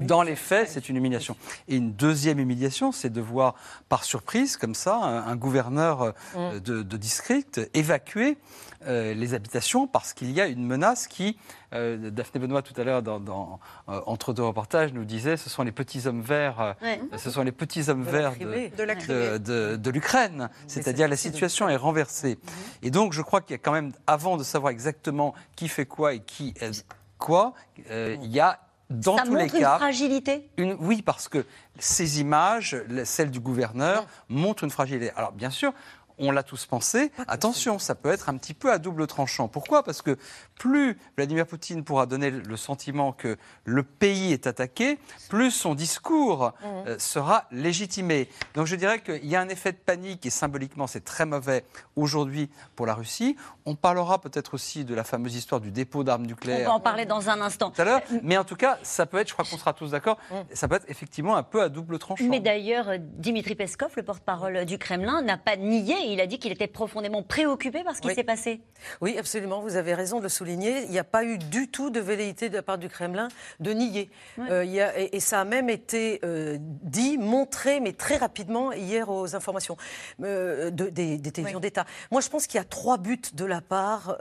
dans 0.00 0.22
les 0.22 0.36
faits, 0.36 0.68
c'est 0.70 0.88
une 0.88 0.96
humiliation. 0.96 1.36
Et 1.68 1.76
une 1.76 1.92
deuxième 1.92 2.38
humiliation, 2.38 2.92
c'est 2.92 3.10
de 3.10 3.20
voir 3.20 3.54
par 3.88 4.04
surprise, 4.04 4.56
comme 4.56 4.74
ça, 4.74 4.96
un, 4.96 5.36
gouverneur 5.36 6.14
mm. 6.34 6.60
de, 6.60 6.82
de, 6.82 6.96
district 6.96 7.60
évacuer 7.74 8.38
les 8.86 9.34
habitations 9.34 9.86
parce 9.86 10.12
qu'il 10.12 10.30
y 10.30 10.40
a 10.40 10.46
une 10.46 10.66
menace 10.66 11.06
qui 11.06 11.36
euh, 11.74 12.10
Daphné 12.10 12.40
Benoît 12.40 12.62
tout 12.62 12.78
à 12.80 12.84
l'heure, 12.84 13.02
dans, 13.02 13.58
euh, 13.88 14.00
entre 14.06 14.32
deux 14.32 14.42
reportages, 14.42 14.92
nous 14.92 15.04
disait 15.04 15.36
ce 15.36 15.50
sont 15.50 15.64
les 15.64 15.72
petits 15.72 16.06
hommes 16.06 16.22
verts, 16.22 16.76
euh, 16.82 16.96
ce 17.16 17.30
sont 17.30 17.42
les 17.42 17.52
petits 17.52 17.90
hommes 17.90 18.04
verts 18.04 18.34
de, 18.38 19.90
l'Ukraine. 19.90 20.50
C'est-à-dire 20.66 21.08
la 21.08 21.16
situation 21.16 21.68
est 21.68 21.76
renversée. 21.76 22.38
Mhm. 22.42 22.50
Et 22.82 22.90
donc 22.90 23.12
je 23.12 23.22
crois 23.22 23.40
qu'il 23.40 23.52
y 23.52 23.54
a 23.54 23.58
quand 23.58 23.72
même, 23.72 23.92
avant 24.06 24.36
de 24.36 24.44
savoir 24.44 24.70
exactement 24.70 25.34
qui 25.56 25.68
fait 25.68 25.86
quoi 25.86 26.14
et 26.14 26.20
qui 26.20 26.54
est 26.60 26.84
quoi, 27.18 27.54
il 27.90 28.26
y 28.26 28.40
a 28.40 28.60
dans 28.90 29.16
tous 29.16 29.34
les 29.34 29.48
cas, 29.48 29.72
une 29.72 29.78
fragilité 29.78 30.48
Oui, 30.78 31.02
parce 31.02 31.28
que 31.28 31.46
ces 31.78 32.20
images, 32.20 32.76
celles 33.04 33.30
du 33.30 33.40
gouverneur, 33.40 34.06
montrent 34.28 34.62
une 34.62 34.70
fragilité. 34.70 35.10
Alors 35.16 35.32
bien 35.32 35.50
sûr, 35.50 35.72
on 36.18 36.30
l'a 36.30 36.42
tous 36.42 36.66
pensé. 36.66 37.10
Attention, 37.26 37.78
ça 37.78 37.94
peut 37.94 38.10
être 38.10 38.28
un 38.28 38.36
petit 38.36 38.54
peu 38.54 38.70
à 38.70 38.78
double 38.78 39.06
tranchant. 39.06 39.48
Pourquoi? 39.48 39.82
Parce 39.82 40.02
que 40.02 40.16
plus 40.58 40.96
Vladimir 41.16 41.46
Poutine 41.46 41.84
pourra 41.84 42.06
donner 42.06 42.30
le 42.30 42.56
sentiment 42.56 43.12
que 43.12 43.36
le 43.64 43.82
pays 43.82 44.32
est 44.32 44.46
attaqué, 44.46 44.98
plus 45.28 45.50
son 45.50 45.74
discours 45.74 46.46
mmh. 46.46 46.66
euh, 46.86 46.98
sera 46.98 47.44
légitimé. 47.50 48.28
Donc 48.54 48.66
je 48.66 48.76
dirais 48.76 49.00
qu'il 49.00 49.26
y 49.26 49.36
a 49.36 49.40
un 49.40 49.48
effet 49.48 49.72
de 49.72 49.78
panique 49.78 50.26
et 50.26 50.30
symboliquement 50.30 50.86
c'est 50.86 51.04
très 51.04 51.26
mauvais 51.26 51.64
aujourd'hui 51.96 52.50
pour 52.76 52.86
la 52.86 52.94
Russie. 52.94 53.36
On 53.66 53.74
parlera 53.74 54.20
peut-être 54.20 54.54
aussi 54.54 54.84
de 54.84 54.94
la 54.94 55.04
fameuse 55.04 55.34
histoire 55.34 55.60
du 55.60 55.70
dépôt 55.70 56.04
d'armes 56.04 56.26
nucléaires. 56.26 56.68
On 56.68 56.70
va 56.70 56.74
en 56.74 56.80
parler 56.80 57.06
dans 57.06 57.30
un 57.30 57.40
instant. 57.40 57.70
Tout 57.70 57.82
à 57.82 57.84
l'heure. 57.84 58.00
Mais 58.22 58.36
en 58.36 58.44
tout 58.44 58.56
cas, 58.56 58.78
ça 58.82 59.06
peut 59.06 59.18
être, 59.18 59.28
je 59.28 59.32
crois 59.32 59.44
qu'on 59.44 59.58
sera 59.58 59.72
tous 59.72 59.90
d'accord, 59.90 60.18
mmh. 60.30 60.34
ça 60.52 60.68
peut 60.68 60.76
être 60.76 60.88
effectivement 60.88 61.36
un 61.36 61.42
peu 61.42 61.62
à 61.62 61.68
double 61.68 61.98
tranchant. 61.98 62.24
Mais 62.28 62.40
d'ailleurs, 62.40 62.90
Dimitri 62.98 63.54
Peskov, 63.54 63.92
le 63.96 64.02
porte-parole 64.02 64.64
du 64.64 64.78
Kremlin, 64.78 65.22
n'a 65.22 65.38
pas 65.38 65.56
nié 65.56 65.94
il 66.06 66.20
a 66.20 66.26
dit 66.26 66.38
qu'il 66.38 66.52
était 66.52 66.66
profondément 66.66 67.22
préoccupé 67.22 67.82
par 67.84 67.96
ce 67.96 68.00
qui 68.00 68.14
s'est 68.14 68.24
passé. 68.24 68.60
Oui, 69.00 69.16
absolument. 69.18 69.60
Vous 69.60 69.76
avez 69.76 69.94
raison 69.94 70.18
de 70.18 70.24
le 70.24 70.28
souligner. 70.28 70.43
Il 70.52 70.90
n'y 70.90 70.98
a 70.98 71.04
pas 71.04 71.24
eu 71.24 71.38
du 71.38 71.68
tout 71.68 71.90
de 71.90 72.00
velléité 72.00 72.48
de 72.48 72.56
la 72.56 72.62
part 72.62 72.78
du 72.78 72.88
Kremlin 72.88 73.28
de 73.60 73.72
nier. 73.72 74.10
Euh, 74.38 74.64
il 74.64 74.74
et, 75.12 75.20
ça 75.20 75.40
a 75.40 75.44
même 75.44 75.70
été 75.70 76.20
euh, 76.24 76.56
dit, 76.60 77.18
montré, 77.18 77.80
mais 77.80 77.92
très 77.92 78.16
rapidement 78.16 78.72
hier 78.72 79.08
aux 79.08 79.34
informations 79.34 79.76
euh, 80.22 80.70
des, 80.70 81.20
télévisions 81.20 81.60
d'État. 81.60 81.84
Moi, 82.10 82.20
je 82.20 82.28
pense 82.28 82.46
qu'il 82.46 82.58
y 82.58 82.60
a 82.60 82.64
trois 82.64 82.98
buts 82.98 83.20
de 83.32 83.44
la 83.44 83.60
part. 83.60 84.18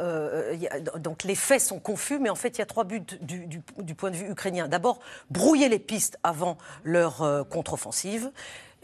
donc 1.00 1.24
les 1.24 1.36
faits 1.36 1.62
sont 1.62 1.80
confus, 1.80 2.20
mais 2.20 2.30
en 2.30 2.36
fait, 2.36 2.58
il 2.58 2.60
y 2.60 2.62
a 2.62 2.66
trois 2.66 2.84
buts 2.84 3.02
du, 3.22 3.48
du 3.78 3.96
point 3.96 4.12
de 4.12 4.16
vue 4.16 4.30
ukrainien. 4.30 4.68
D'abord, 4.68 5.00
brouiller 5.30 5.70
les 5.70 5.80
pistes 5.80 6.18
avant 6.24 6.58
leur 6.84 7.48
contre-offensive. 7.50 8.32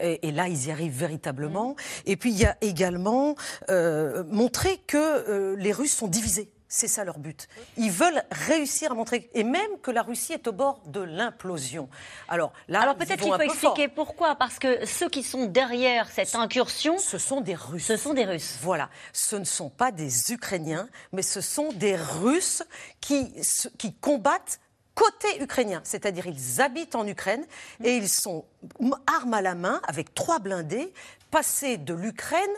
Et, 0.00 0.32
là, 0.32 0.48
ils 0.48 0.68
y 0.68 0.70
arrivent 0.70 0.96
véritablement. 0.96 1.76
Et 2.06 2.16
puis, 2.16 2.30
il 2.30 2.38
y 2.38 2.46
a 2.46 2.56
également 2.60 3.34
euh, 3.68 4.24
montrer 4.28 4.78
que 4.86 4.96
euh, 4.96 5.56
les 5.56 5.72
Russes 5.72 5.94
sont 5.94 6.08
divisés. 6.08 6.50
C'est 6.72 6.86
ça 6.86 7.02
leur 7.02 7.18
but. 7.18 7.48
Ils 7.76 7.90
veulent 7.90 8.22
réussir 8.30 8.92
à 8.92 8.94
montrer, 8.94 9.28
et 9.34 9.42
même 9.42 9.78
que 9.82 9.90
la 9.90 10.02
Russie 10.02 10.34
est 10.34 10.46
au 10.46 10.52
bord 10.52 10.80
de 10.86 11.00
l'implosion. 11.00 11.88
Alors 12.28 12.52
là, 12.68 12.82
Alors 12.82 12.94
peut-être 12.94 13.20
qu'il 13.20 13.32
faut 13.32 13.40
expliquer 13.40 13.88
pourquoi, 13.88 14.36
parce 14.36 14.60
que 14.60 14.86
ceux 14.86 15.08
qui 15.08 15.24
sont 15.24 15.46
derrière 15.46 16.08
cette 16.08 16.32
incursion, 16.36 16.96
ce 16.98 17.18
sont 17.18 17.40
des 17.40 17.56
Russes. 17.56 17.86
Ce 17.86 17.96
sont 17.96 18.14
des 18.14 18.24
Russes. 18.24 18.56
Voilà, 18.62 18.88
ce 19.12 19.34
ne 19.34 19.44
sont 19.44 19.68
pas 19.68 19.90
des 19.90 20.32
Ukrainiens, 20.32 20.88
mais 21.10 21.22
ce 21.22 21.40
sont 21.40 21.72
des 21.72 21.96
Russes 21.96 22.62
qui, 23.00 23.34
qui 23.76 23.92
combattent 23.94 24.60
côté 24.94 25.42
ukrainien, 25.42 25.80
c'est-à-dire 25.82 26.26
ils 26.26 26.60
habitent 26.60 26.94
en 26.94 27.06
Ukraine 27.06 27.44
et 27.82 27.96
ils 27.96 28.08
sont 28.08 28.44
armes 29.06 29.34
à 29.34 29.42
la 29.42 29.56
main 29.56 29.80
avec 29.88 30.14
trois 30.14 30.38
blindés 30.38 30.92
passés 31.30 31.78
de 31.78 31.94
l'Ukraine 31.94 32.50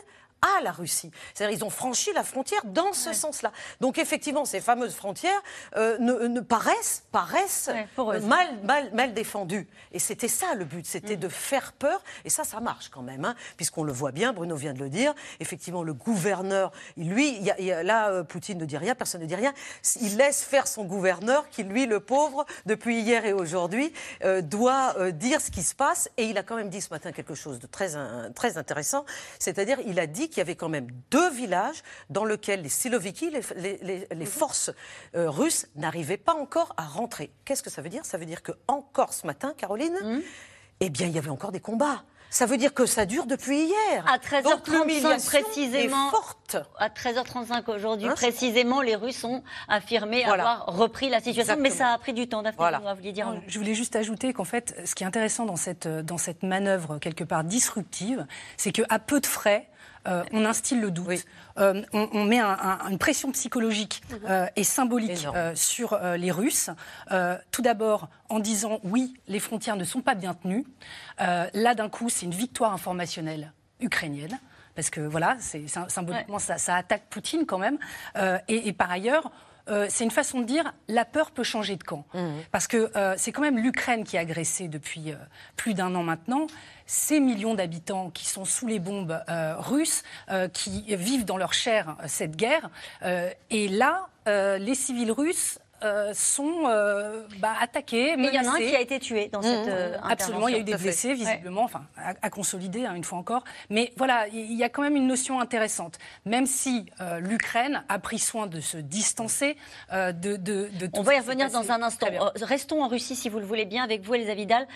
à 0.43 0.61
la 0.61 0.71
Russie. 0.71 1.11
C'est-à-dire 1.33 1.57
ils 1.57 1.63
ont 1.63 1.69
franchi 1.69 2.11
la 2.13 2.23
frontière 2.23 2.61
dans 2.65 2.93
ce 2.93 3.13
sens-là. 3.13 3.51
Donc 3.79 3.97
effectivement, 3.97 4.45
ces 4.45 4.59
fameuses 4.59 4.93
frontières 4.93 5.41
euh, 5.77 5.97
ne, 5.99 6.39
paraissent, 6.41 7.03
paraissent 7.11 7.69
mal, 7.97 8.59
mal, 8.63 8.93
mal 8.93 9.13
défendues. 9.13 9.67
Et 9.91 9.99
c'était 9.99 10.27
ça 10.27 10.53
le 10.55 10.65
but, 10.65 10.85
c'était 10.85 11.15
mm. 11.15 11.19
de 11.19 11.29
faire 11.29 11.73
peur. 11.73 12.03
Et 12.25 12.29
ça, 12.29 12.43
ça 12.43 12.59
marche 12.59 12.89
quand 12.89 13.01
même, 13.01 13.25
hein, 13.25 13.35
puisqu'on 13.57 13.83
le 13.83 13.93
voit 13.93 14.11
bien, 14.11 14.33
Bruno 14.33 14.55
vient 14.55 14.73
de 14.73 14.79
le 14.79 14.89
dire. 14.89 15.13
Effectivement, 15.39 15.83
le 15.83 15.93
gouverneur, 15.93 16.71
lui, 16.97 17.39
y 17.39 17.71
a, 17.71 17.83
là, 17.83 18.09
euh, 18.09 18.23
Poutine 18.23 18.57
ne 18.57 18.65
dit 18.65 18.77
rien, 18.77 18.95
personne 18.95 19.21
ne 19.21 19.25
dit 19.25 19.35
rien. 19.35 19.53
Il 20.01 20.17
laisse 20.17 20.43
faire 20.43 20.67
son 20.67 20.83
gouverneur, 20.83 21.49
qui 21.49 21.63
lui, 21.63 21.85
le 21.85 21.99
pauvre, 21.99 22.45
depuis 22.65 22.99
hier 22.99 23.25
et 23.25 23.33
aujourd'hui, 23.33 23.93
euh, 24.23 24.41
doit 24.41 25.11
dire 25.11 25.39
ce 25.39 25.51
qui 25.51 25.63
se 25.63 25.75
passe. 25.75 26.09
Et 26.17 26.25
il 26.25 26.37
a 26.37 26.43
quand 26.43 26.55
même 26.55 26.69
dit 26.69 26.81
ce 26.81 26.89
matin 26.89 27.11
quelque 27.11 27.35
chose 27.35 27.59
de 27.59 27.67
très, 27.67 27.91
très 28.35 28.57
intéressant, 28.57 29.05
c'est-à-dire 29.39 29.77
il 29.85 29.99
a 29.99 30.07
dit 30.07 30.29
qu'il 30.33 30.39
y 30.39 30.41
avait 30.41 30.55
quand 30.55 30.69
même 30.69 30.87
deux 31.11 31.29
villages 31.31 31.83
dans 32.09 32.25
lesquels 32.25 32.61
les 32.61 32.69
Siloviki, 32.69 33.31
les, 33.55 34.07
mhm. 34.13 34.25
forces 34.25 34.71
euh, 35.15 35.29
russes, 35.29 35.67
n'arrivaient 35.75 36.17
pas 36.17 36.33
encore 36.33 36.73
à 36.77 36.83
rentrer. 36.83 37.31
Qu'est-ce 37.45 37.63
que 37.63 37.69
ça 37.69 37.81
veut 37.81 37.89
dire? 37.89 38.05
Ça 38.05 38.17
veut 38.17 38.25
dire 38.25 38.43
que 38.43 38.51
encore 38.67 39.13
ce 39.13 39.27
matin, 39.27 39.53
Caroline, 39.57 39.97
mhm. 40.03 40.21
eh 40.79 40.89
bien, 40.89 41.07
il 41.07 41.13
y 41.13 41.17
avait 41.17 41.29
encore 41.29 41.51
des 41.51 41.59
combats. 41.59 42.03
Ça 42.33 42.47
veut 42.47 42.57
dire 42.57 42.73
que 42.73 42.87
ça 42.87 43.05
dure 43.05 43.27
depuis 43.27 43.65
hier. 43.65 44.03
À 44.07 44.17
13h35 44.17 45.23
précisément. 45.23 46.09
Forte. 46.09 46.57
À 46.79 46.89
13h35 46.89 47.71
aujourd'hui, 47.71 48.07
hein, 48.07 48.13
précisément, 48.15 48.81
les 48.81 48.95
Russes 48.95 49.23
ont 49.23 49.43
affirmé 49.67 50.25
avoir 50.25 50.65
repris 50.65 51.09
la 51.09 51.19
situation. 51.19 51.57
Mais 51.59 51.69
ça 51.69 51.89
a 51.89 51.97
pris 51.99 52.11
du 52.11 52.27
temps. 52.27 52.41
Voilà. 52.57 52.81
dire. 52.95 53.39
Je 53.45 53.59
voulais 53.59 53.75
juste 53.75 53.95
ajouter 53.95 54.33
qu'en 54.33 54.45
fait, 54.45 54.75
ce 54.83 54.95
qui 54.95 55.03
est 55.03 55.05
intéressant 55.05 55.45
dans 55.45 55.57
cette, 55.57 55.87
dans 55.87 56.17
cette 56.17 56.41
manœuvre 56.41 56.97
quelque 56.97 57.23
part 57.23 57.43
disruptive, 57.43 58.25
c'est 58.57 58.71
qu'à 58.71 58.97
peu 58.97 59.21
de 59.21 59.27
frais, 59.27 59.69
euh, 60.07 60.23
on 60.31 60.45
instille 60.45 60.79
le 60.79 60.91
doute, 60.91 61.25
euh, 61.57 61.81
on, 61.93 62.25
met 62.25 62.41
une 62.41 62.97
pression 62.97 63.31
psychologique 63.31 64.01
mhm. 64.09 64.19
euh, 64.29 64.45
et 64.55 64.63
symbolique 64.63 65.27
sur 65.55 65.97
les 66.17 66.31
Russes. 66.31 66.69
tout 67.51 67.61
d'abord 67.61 68.09
en 68.29 68.39
disant 68.39 68.79
oui, 68.83 69.13
les 69.27 69.39
frontières 69.39 69.75
ne 69.75 69.83
sont 69.83 70.01
pas 70.01 70.15
bien 70.15 70.33
tenues. 70.33 70.65
là, 71.19 71.75
d'un 71.75 71.89
coup, 71.89 72.09
c'est 72.09 72.25
une 72.25 72.33
victoire 72.33 72.73
informationnelle 72.73 73.53
ukrainienne 73.79 74.39
parce 74.75 74.89
que 74.89 75.01
voilà, 75.01 75.37
c'est 75.39 75.67
symboliquement 75.67 76.39
ça, 76.39 76.75
attaque 76.75 77.03
Poutine 77.09 77.45
quand 77.45 77.59
même. 77.59 77.77
et, 78.47 78.73
par 78.73 78.91
ailleurs, 78.91 79.31
c'est 79.89 80.03
une 80.03 80.11
façon 80.11 80.41
de 80.41 80.45
dire 80.45 80.73
la 80.87 81.05
peur 81.05 81.31
peut 81.31 81.43
changer 81.43 81.75
de 81.75 81.83
camp. 81.83 82.05
Mhm. 82.13 82.33
Parce 82.51 82.67
que 82.67 82.91
c'est 83.17 83.31
quand 83.31 83.41
même 83.41 83.57
l'Ukraine 83.57 84.03
qui 84.03 84.17
a 84.17 84.21
agressé 84.21 84.67
depuis 84.67 85.13
plus 85.55 85.73
d'un 85.73 85.95
an 85.95 86.03
maintenant 86.03 86.47
ces 86.85 87.19
millions 87.19 87.55
d'habitants 87.55 88.09
qui 88.09 88.27
sont 88.27 88.45
sous 88.45 88.67
les 88.67 88.79
bombes 88.79 89.19
euh, 89.29 89.55
russes, 89.57 90.03
euh, 90.29 90.47
qui 90.47 90.95
vivent 90.95 91.25
dans 91.25 91.37
leur 91.37 91.53
chair 91.53 91.95
euh, 91.99 92.05
cette 92.07 92.35
guerre. 92.35 92.69
et 93.49 93.67
là, 93.67 94.07
les 94.25 94.75
civils 94.75 95.11
russes 95.11 95.59
euh, 95.83 96.13
sont 96.13 96.63
euh, 96.67 97.23
bah, 97.39 97.55
attaqués. 97.59 98.15
Mais 98.15 98.29
il 98.29 98.35
y 98.35 98.39
en 98.39 98.49
a 98.49 98.55
un 98.55 98.57
qui 98.57 98.75
a 98.75 98.79
été 98.79 98.99
tué 98.99 99.27
dans 99.27 99.41
cette 99.41 99.67
mmh. 99.67 99.69
euh, 99.69 99.97
Absolument, 100.01 100.47
il 100.47 100.53
y 100.53 100.57
a 100.57 100.59
eu 100.59 100.63
des 100.63 100.75
blessés, 100.75 101.13
visiblement, 101.13 101.63
enfin, 101.63 101.85
à, 101.97 102.29
consolider, 102.29 102.85
hein, 102.85 102.93
une 102.95 103.03
fois 103.03 103.17
encore. 103.17 103.43
Mais 103.69 103.91
voilà, 103.97 104.27
il 104.29 104.53
y 104.53 104.63
a 104.63 104.69
quand 104.69 104.81
même 104.81 104.95
une 104.95 105.07
notion 105.07 105.41
intéressante. 105.41 105.97
Même 106.25 106.45
si 106.45 106.85
l'Ukraine 107.19 107.83
a 107.89 107.99
pris 107.99 108.19
soin 108.19 108.47
de 108.47 108.61
se 108.61 108.77
distancer 108.77 109.57
de, 109.91 110.11
de, 110.11 110.37
de 110.37 110.89
On 110.93 111.01
va 111.01 111.15
y 111.15 111.19
revenir 111.19 111.49
dans 111.51 111.71
un 111.71 111.81
instant. 111.81 112.07
Restons 112.41 112.83
en 112.83 112.87
Russie, 112.87 113.15
si 113.15 113.29
vous 113.29 113.39
le 113.39 113.45
voulez 113.45 113.65
bien, 113.65 113.83
avec 113.83 114.03
vous, 114.03 114.13
Elisa 114.13 114.35
Vidal. 114.35 114.67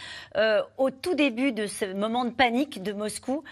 au 0.77 0.89
tout 0.89 1.15
début 1.15 1.51
de 1.51 1.67
ce 1.67 1.85
moment 1.85 2.25
de 2.25 2.31
panique 2.31 2.83
de 2.83 2.91
Moscou, 2.91 3.43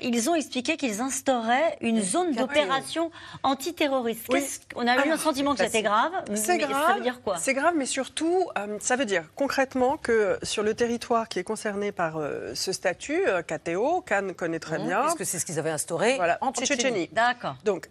ils 0.00 0.30
ont 0.30 0.34
expliqué 0.34 0.76
qu'ils 0.76 1.00
instauraient 1.00 1.76
une 1.80 2.00
zone 2.00 2.32
d'opération 2.32 3.10
antiterroriste. 3.42 4.32
On 4.76 4.86
a 4.86 5.04
eu 5.04 5.10
un 5.10 5.16
sentiment 5.16 5.54
que 5.54 5.64
c'était 5.64 5.82
grave. 5.82 6.12
C'est 6.34 6.58
grave. 6.58 7.01
C'est 7.38 7.54
grave, 7.54 7.74
mais 7.76 7.86
surtout, 7.86 8.48
euh, 8.58 8.78
ça 8.80 8.96
veut 8.96 9.04
dire 9.04 9.24
concrètement 9.34 9.96
que 9.96 10.38
sur 10.42 10.62
le 10.62 10.74
territoire 10.74 11.28
qui 11.28 11.38
est 11.38 11.44
concerné 11.44 11.92
par 11.92 12.16
euh, 12.16 12.54
ce 12.54 12.72
statut, 12.72 13.26
euh, 13.26 13.42
KTO, 13.42 14.00
Cannes 14.02 14.34
connaît 14.34 14.58
très 14.58 14.78
mmh, 14.78 14.86
bien. 14.86 15.00
Parce 15.02 15.14
que 15.14 15.24
c'est 15.24 15.38
ce 15.38 15.46
qu'ils 15.46 15.58
avaient 15.58 15.70
instauré 15.70 16.18
en 16.40 16.52
Tchétchénie. 16.52 17.08
D'accord. 17.12 17.56
Donc, 17.64 17.88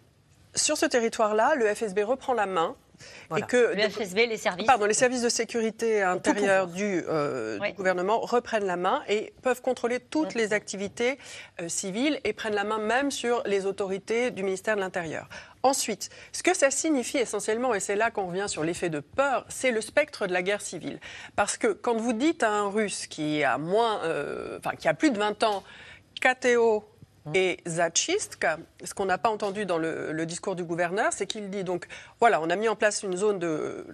sur 0.55 0.77
ce 0.77 0.85
territoire-là, 0.85 1.55
le 1.55 1.73
FSB 1.73 2.03
reprend 2.03 2.33
la 2.33 2.45
main 2.45 2.75
et 3.35 3.41
que 3.41 3.73
le 3.75 3.89
FSB, 3.89 4.27
les 4.27 4.37
services. 4.37 4.67
Pardon, 4.67 4.85
les 4.85 4.93
services 4.93 5.21
de 5.21 5.29
sécurité 5.29 6.03
intérieure 6.03 6.67
du, 6.67 7.03
gouvernement 7.75 8.19
reprennent 8.19 8.65
la 8.65 8.75
main 8.75 9.01
et 9.07 9.33
peuvent 9.41 9.61
contrôler 9.61 9.99
toutes 9.99 10.35
mmh. 10.35 10.37
les 10.37 10.53
activités 10.53 11.17
civiles 11.67 12.19
et 12.23 12.33
prennent 12.33 12.55
la 12.55 12.63
main 12.63 12.77
même 12.77 13.11
sur 13.11 13.41
les 13.45 13.65
autorités 13.65 14.31
du 14.31 14.43
ministère 14.43 14.75
de 14.75 14.81
l'Intérieur. 14.81 15.27
Ensuite, 15.63 16.09
ce 16.31 16.41
que 16.41 16.55
ça 16.55 16.71
signifie 16.71 17.17
essentiellement, 17.17 17.73
et 17.75 17.79
c'est 17.79 17.95
là 17.95 18.09
qu'on 18.09 18.27
revient 18.27 18.47
sur 18.47 18.63
l'effet 18.63 18.89
de 18.89 18.99
peur, 18.99 19.45
c'est 19.47 19.71
le 19.71 19.81
spectre 19.81 20.25
de 20.25 20.33
la 20.33 20.41
guerre 20.41 20.61
civile. 20.61 20.99
Parce 21.35 21.57
que 21.57 21.67
quand 21.67 21.95
vous 21.95 22.13
dites 22.13 22.41
à 22.41 22.49
un 22.49 22.69
Russe 22.69 23.05
qui 23.05 23.43
a, 23.43 23.57
moins, 23.59 24.03
euh, 24.03 24.57
enfin, 24.57 24.75
qui 24.75 24.87
a 24.87 24.93
plus 24.93 25.11
de 25.11 25.19
20 25.19 25.43
ans, 25.43 25.63
KTO. 26.19 26.83
Et 27.35 27.59
Zachistk, 27.67 28.47
ce 28.83 28.93
qu'on 28.95 29.05
n'a 29.05 29.19
pas 29.19 29.29
entendu 29.29 29.65
dans 29.65 29.77
le, 29.77 30.25
discours 30.25 30.55
du 30.55 30.63
gouverneur, 30.63 31.11
c'est 31.11 31.27
qu'il 31.27 31.49
dit 31.49 31.63
donc 31.63 31.87
voilà, 32.19 32.41
on 32.41 32.49
a 32.49 32.55
mis 32.55 32.67
en 32.67 32.75
place 32.75 33.03
une 33.03 33.15
zone 33.15 33.39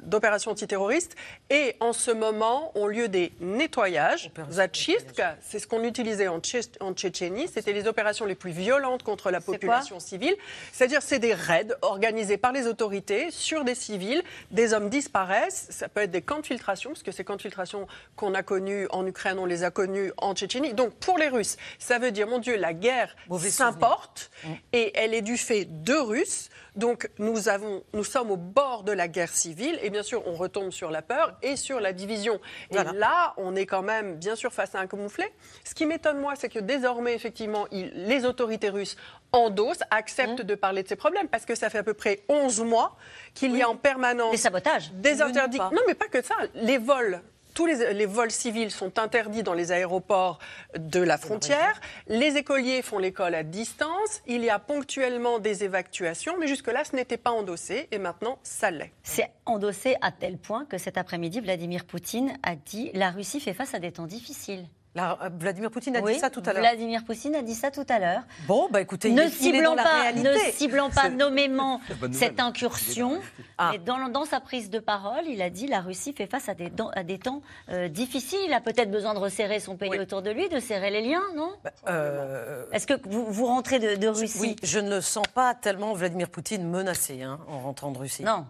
d'opération 0.04 0.52
antiterroriste 0.52 1.16
et 1.50 1.76
en 1.80 1.94
ce 1.94 2.12
moment 2.12 2.72
ont 2.76 2.88
lieu 2.88 3.08
des 3.10 3.34
nettoyages. 3.42 4.32
Zachistk, 4.50 5.22
c'est 5.42 5.60
ce 5.60 5.68
qu'on 5.68 5.84
utilisait 5.84 6.28
en, 6.28 6.40
en 6.80 6.94
Tchétchénie, 6.94 7.48
c'était 7.48 7.74
les 7.74 7.88
opérations 7.88 8.26
les 8.26 8.36
plus 8.36 8.52
violentes 8.52 9.04
contre 9.04 9.30
la 9.30 9.42
population 9.42 10.00
civile. 10.00 10.36
C'est-à-dire, 10.72 11.02
c'est 11.02 11.20
des 11.20 11.34
raids 11.34 11.76
organisés 11.82 12.38
par 12.38 12.54
les 12.54 12.68
autorités 12.68 13.30
sur 13.32 13.63
des 13.63 13.76
civils, 13.76 14.24
des 14.52 14.74
hommes 14.74 14.90
disparaissent, 14.90 15.68
ça 15.70 15.90
peut 15.90 16.02
être 16.02 16.12
des 16.12 16.22
camps 16.22 16.40
de 16.40 16.46
filtration, 16.46 16.92
parce 16.92 17.04
que 17.04 17.12
ces 17.12 17.24
camps 17.24 17.36
de 17.36 17.42
filtration 17.42 17.88
qu'on 18.16 18.34
a 18.34 18.44
connus 18.44 18.88
en 18.92 19.06
Ukraine, 19.06 19.40
on 19.40 19.46
les 19.46 19.63
a 19.63 19.72
connus 19.72 20.12
en 20.18 20.34
Tchétchénie. 20.34 20.74
Donc 20.74 20.94
pour 20.94 21.18
les 21.18 21.28
Russes, 21.28 21.58
ça 21.80 22.00
veut 22.00 22.12
dire, 22.12 22.28
mon 22.28 22.40
Dieu, 22.40 22.56
la 22.56 22.74
guerre 22.74 23.16
s'importe 23.39 24.32
mm. 24.43 24.53
et 24.73 24.91
elle 24.95 25.13
est 25.13 25.21
du 25.21 25.38
fait 25.38 25.65
de 25.65 25.93
Russes. 25.93 26.49
Donc 26.75 27.10
nous, 27.17 27.49
avons, 27.49 27.84
nous 27.93 28.03
sommes 28.03 28.30
au 28.30 28.38
bord 28.38 28.84
de 28.84 28.91
la 28.91 29.08
guerre 29.08 29.34
civile 29.34 29.80
et 29.82 29.89
bien 29.89 30.03
sûr 30.03 30.21
on 30.27 30.34
retombe 30.34 30.71
sur 30.71 30.91
la 30.91 31.01
peur 31.01 31.36
et 31.41 31.56
sur 31.56 31.80
la 31.80 31.91
division. 31.91 32.39
Et 32.71 32.75
là, 32.75 33.34
on 33.38 33.56
est 33.56 33.65
quand 33.65 33.82
même 33.82 34.17
bien 34.17 34.36
sûr 34.36 34.53
face 34.53 34.75
à 34.75 34.80
un 34.80 34.88
camouflet. 34.88 35.34
Ce 35.63 35.73
qui 35.73 35.86
m'étonne 35.86 36.19
moi, 36.19 36.34
c'est 36.36 36.49
que 36.49 36.60
désormais 36.60 37.15
effectivement 37.15 37.67
les 37.71 38.25
autorités 38.25 38.69
russes 38.69 38.95
endossent, 39.32 39.84
acceptent 39.89 40.43
mm. 40.43 40.47
de 40.47 40.56
parler 40.56 40.84
de 40.84 40.88
ces 40.88 40.95
problèmes 40.95 41.27
parce 41.27 41.45
que 41.45 41.56
ça 41.56 41.69
fait 41.69 41.80
à 41.80 41.84
peu 41.84 41.93
près 41.95 42.23
11 42.30 42.62
mois 42.62 42.95
qu'il 43.34 43.56
y 43.56 43.62
a 43.62 43.69
en 43.69 43.75
permanence 43.75 44.32
des 44.32 44.38
sabotages, 44.38 44.91
des 44.93 45.21
interdits. 45.21 45.58
Non 45.60 45.82
mais 45.88 45.95
pas 45.95 46.08
que 46.08 46.21
ça, 46.21 46.36
les 46.53 46.77
vols 46.77 47.21
tous 47.58 47.65
les, 47.65 48.06
vols 48.06 48.30
civils 48.30 48.70
sont 48.70 49.00
interdits 49.00 49.41
dans 49.41 49.56
les 49.56 49.72
aéroports 49.72 50.38
de 50.78 51.00
la 51.00 51.17
frontière. 51.17 51.82
Les 52.08 52.38
écoliers 52.38 52.84
font 52.84 53.00
l'école 53.00 53.34
à 53.34 53.41
distance. 53.41 54.22
Il 54.28 54.43
y 54.43 54.50
a 54.52 54.60
ponctuellement 54.60 55.39
des 55.39 55.63
évacuations, 55.63 56.36
mais 56.39 56.46
jusque-là, 56.46 56.84
ce 56.84 56.96
n'était 56.96 57.17
pas 57.17 57.32
endossé 57.32 57.88
et 57.89 57.98
maintenant, 57.98 58.38
ça 58.43 58.70
l'est. 58.70 58.91
C'est 59.02 59.32
endossé 59.48 59.96
à 60.02 60.12
tel 60.12 60.38
point 60.38 60.65
que 60.65 60.78
cet 60.78 61.00
après-midi, 61.00 61.39
Vladimir 61.39 61.86
Poutine 61.86 62.38
a 62.43 62.56
dit 62.56 62.91
la 62.93 63.10
Russie 63.10 63.39
fait 63.39 63.54
face 63.54 63.74
à 63.74 63.80
des 63.80 63.91
temps 63.91 64.06
difficiles. 64.06 64.67
Euh, 64.97 65.30
Vladimir 65.39 65.71
Poutine 65.71 65.95
a 65.95 66.02
dit 66.02 66.15
ça 66.15 66.30
tout 66.30 66.41
à 66.45 66.54
l'heure. 66.54 66.62
Vladimir 66.62 67.04
Poutine 67.04 67.36
a 67.36 67.41
dit 67.41 67.54
ça 67.54 67.71
tout 67.71 67.86
à 67.89 68.00
l'heure. 68.00 68.21
Bon, 68.47 68.67
bah 68.71 68.82
écoutez, 68.82 69.12
ne 69.12 69.23
il, 69.41 69.56
est 69.56 69.62
dans 69.62 69.76
la 69.76 69.84
pas. 69.84 70.13
Ne 70.13 70.34
ciblant 70.52 70.89
pas 70.89 71.10
nommément 71.10 71.80
cette 72.12 72.39
incursion, 72.39 73.19
ah. 73.58 73.69
mais 73.71 73.80
dans, 73.80 74.10
dans, 74.10 74.26
sa 74.26 74.39
prise 74.39 74.69
de 74.69 74.80
parole, 74.80 75.26
il 75.28 75.41
a 75.41 75.50
dit 75.50 75.67
la 75.67 75.82
Russie 75.82 76.13
fait 76.13 76.28
face 76.28 76.50
à 76.50 76.54
des, 76.54 76.71
à 76.93 77.04
des 77.04 77.19
temps 77.19 77.41
euh, 77.69 77.88
difficiles. 77.88 78.39
Il 78.45 78.54
a 78.54 78.62
peut-être 78.62 78.91
besoin 78.91 79.13
de 79.13 79.19
resserrer 79.19 79.60
son 79.60 79.76
pays 79.76 80.00
autour 80.00 80.21
de 80.21 80.32
lui, 80.32 80.50
de 80.50 80.60
serrer 80.60 80.89
les 80.89 81.02
liens, 81.02 81.23
non? 81.36 81.52
Bah, 81.63 81.71
euh, 81.88 82.65
Est-ce 82.71 82.88
que 82.88 82.93
vous, 83.08 83.26
vous 83.26 83.45
rentrez 83.45 83.80
de, 83.80 84.08
Russie 84.08 84.39
Oui, 84.39 84.56
je 84.63 84.80
ne 84.80 84.89
le 84.89 85.02
sens 85.02 85.26
pas 85.34 85.54
tellement 85.54 85.93
Vladimir 85.93 86.30
Poutine 86.30 86.67
menacé 86.67 87.21
hein, 87.21 87.39
en 87.47 87.60
rentrant 87.60 87.91
de 87.91 87.97
Russie. 87.97 88.23
Non 88.23 88.45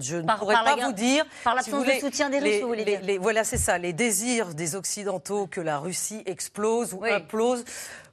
je 0.00 0.16
ne 0.16 0.36
pourrais 0.38 0.54
pas 0.54 0.76
vous 0.76 0.92
dire. 0.92 1.24
Par 1.44 1.54
l'absence 1.54 1.86
de 1.86 1.92
soutien 1.92 2.30
des 2.30 2.38
Russes, 2.38 2.60
vous 2.60 2.68
voulez 2.68 2.84
dire 2.84 3.18
Voilà, 3.20 3.44
c'est 3.44 3.56
ça. 3.56 3.78
Les 3.78 3.92
désirs 3.92 4.54
des 4.54 4.76
Occidentaux 4.76 5.46
que 5.46 5.60
la 5.60 5.78
Russie 5.78 6.22
explose 6.26 6.94
ou 6.94 7.04
implose 7.04 7.64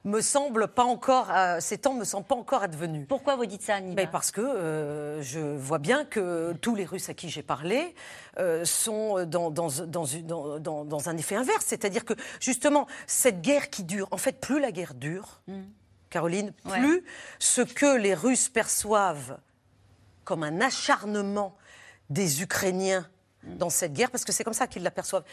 me 0.04 0.20
semblent 0.20 0.68
pas 0.68 0.84
encore, 0.84 1.30
ces 1.60 1.78
temps 1.78 1.94
me 1.94 2.04
semblent 2.04 2.26
pas 2.26 2.34
encore 2.34 2.62
advenus. 2.62 3.06
Pourquoi 3.08 3.36
vous 3.36 3.46
dites 3.46 3.62
ça, 3.62 3.76
Annie 3.76 3.94
Mais 3.94 4.06
Parce 4.06 4.30
que 4.30 4.40
euh, 4.40 5.22
je 5.22 5.40
vois 5.40 5.78
bien 5.78 6.04
que 6.04 6.54
tous 6.60 6.74
les 6.74 6.84
Russes 6.84 7.10
à 7.10 7.14
qui 7.14 7.28
j'ai 7.28 7.42
parlé 7.42 7.94
euh, 8.38 8.64
sont 8.64 9.24
dans, 9.26 9.50
dans, 9.50 9.68
dans, 9.86 10.84
dans, 10.84 11.08
un 11.08 11.16
effet 11.16 11.36
inverse. 11.36 11.64
C'est-à-dire 11.66 12.04
que, 12.04 12.14
justement, 12.40 12.86
cette 13.06 13.42
guerre 13.42 13.68
qui 13.68 13.84
dure, 13.84 14.08
en 14.10 14.16
fait, 14.16 14.40
plus 14.40 14.60
la 14.60 14.72
guerre 14.72 14.94
dure, 14.94 15.42
hmm. 15.48 15.62
Caroline, 16.08 16.52
plus 16.68 17.04
ce 17.38 17.60
que 17.60 17.96
les 17.96 18.14
Russes 18.14 18.48
perçoivent 18.48 19.38
comme 20.30 20.44
un 20.44 20.60
acharnement 20.60 21.56
des 22.08 22.40
Ukrainiens 22.40 23.04
dans 23.42 23.68
cette 23.68 23.92
guerre, 23.92 24.12
parce 24.12 24.24
que 24.24 24.30
c'est 24.30 24.44
comme 24.44 24.54
ça 24.54 24.68
qu'ils 24.68 24.84
l'aperçoivent, 24.84 25.24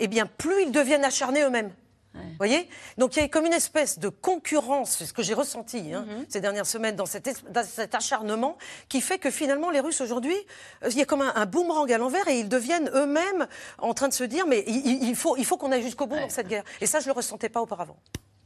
eh 0.00 0.08
bien, 0.08 0.26
plus 0.26 0.64
ils 0.64 0.72
deviennent 0.72 1.04
acharnés 1.04 1.42
eux-mêmes. 1.42 1.70
Vous 2.14 2.20
voyez? 2.36 2.68
Donc 2.98 3.14
il 3.14 3.20
y 3.20 3.22
a 3.22 3.28
comme 3.28 3.46
une 3.46 3.52
espèce 3.52 4.00
de 4.00 4.08
concurrence, 4.08 4.96
c'est 4.98 5.06
ce 5.06 5.12
que 5.12 5.22
j'ai 5.22 5.34
ressenti 5.34 5.94
hein, 5.94 6.04
mhm. 6.08 6.26
ces 6.28 6.40
dernières 6.40 6.66
semaines 6.66 6.96
dans 6.96 7.06
cet, 7.06 7.94
acharnement, 7.94 8.58
qui 8.88 9.00
fait 9.00 9.18
que 9.18 9.30
finalement 9.30 9.70
les 9.70 9.78
Russes 9.78 10.00
aujourd'hui, 10.00 10.34
euh, 10.82 10.88
il 10.90 10.98
y 10.98 11.02
a 11.02 11.04
comme 11.04 11.22
un, 11.22 11.46
boomerang 11.46 11.92
à 11.92 11.98
l'envers 11.98 12.26
et 12.26 12.40
ils 12.40 12.48
deviennent 12.48 12.90
eux-mêmes 12.92 13.46
en 13.78 13.94
train 13.94 14.08
de 14.08 14.12
se 14.12 14.24
dire 14.24 14.48
mais 14.48 14.64
il, 14.66 15.14
faut, 15.14 15.36
il 15.36 15.44
faut 15.44 15.58
qu'on 15.58 15.70
aille 15.70 15.84
jusqu'au 15.84 16.08
bout 16.08 16.16
dans 16.16 16.28
cette 16.28 16.48
guerre. 16.48 16.64
Et 16.80 16.86
ça, 16.86 16.98
je 16.98 17.04
ne 17.04 17.10
le 17.10 17.16
ressentais 17.16 17.48
pas 17.48 17.60
auparavant. 17.60 17.96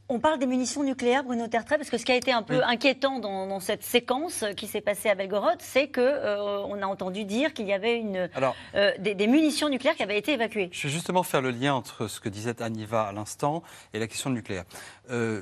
On 0.07 0.19
parle 0.19 0.37
des 0.37 0.45
munitions 0.45 0.83
nucléaires, 0.83 1.23
Bruno 1.23 1.47
Tertrais, 1.47 1.77
parce 1.77 1.89
que 1.89 1.97
ce 1.97 2.05
qui 2.05 2.11
a 2.11 2.15
été 2.15 2.31
un 2.31 2.43
peu 2.43 2.63
inquiétant 2.63 3.17
dans, 3.17 3.59
cette 3.59 3.81
séquence 3.81 4.45
qui 4.55 4.67
s'est 4.67 4.81
passée 4.81 5.09
à 5.09 5.15
Belgorod, 5.15 5.57
c'est 5.59 5.87
qu'on 5.87 6.01
euh, 6.01 6.81
a 6.81 6.85
entendu 6.85 7.25
dire 7.25 7.53
qu'il 7.53 7.65
y 7.65 7.73
avait 7.73 7.97
une, 7.97 8.29
euh, 8.75 8.91
des, 8.99 9.27
munitions 9.27 9.67
nucléaires 9.67 9.95
qui 9.95 10.03
avaient 10.03 10.19
été 10.19 10.33
évacuées. 10.33 10.69
Je 10.71 10.87
vais 10.87 10.93
justement 10.93 11.23
faire 11.23 11.41
le 11.41 11.49
lien 11.49 11.73
entre 11.73 12.07
ce 12.07 12.19
que 12.19 12.29
disait 12.29 12.61
Aniva 12.61 13.07
à 13.07 13.13
l'instant 13.13 13.63
et 13.93 13.99
la 13.99 14.05
question 14.05 14.29
nucléaire. 14.29 14.65
Euh, 15.09 15.41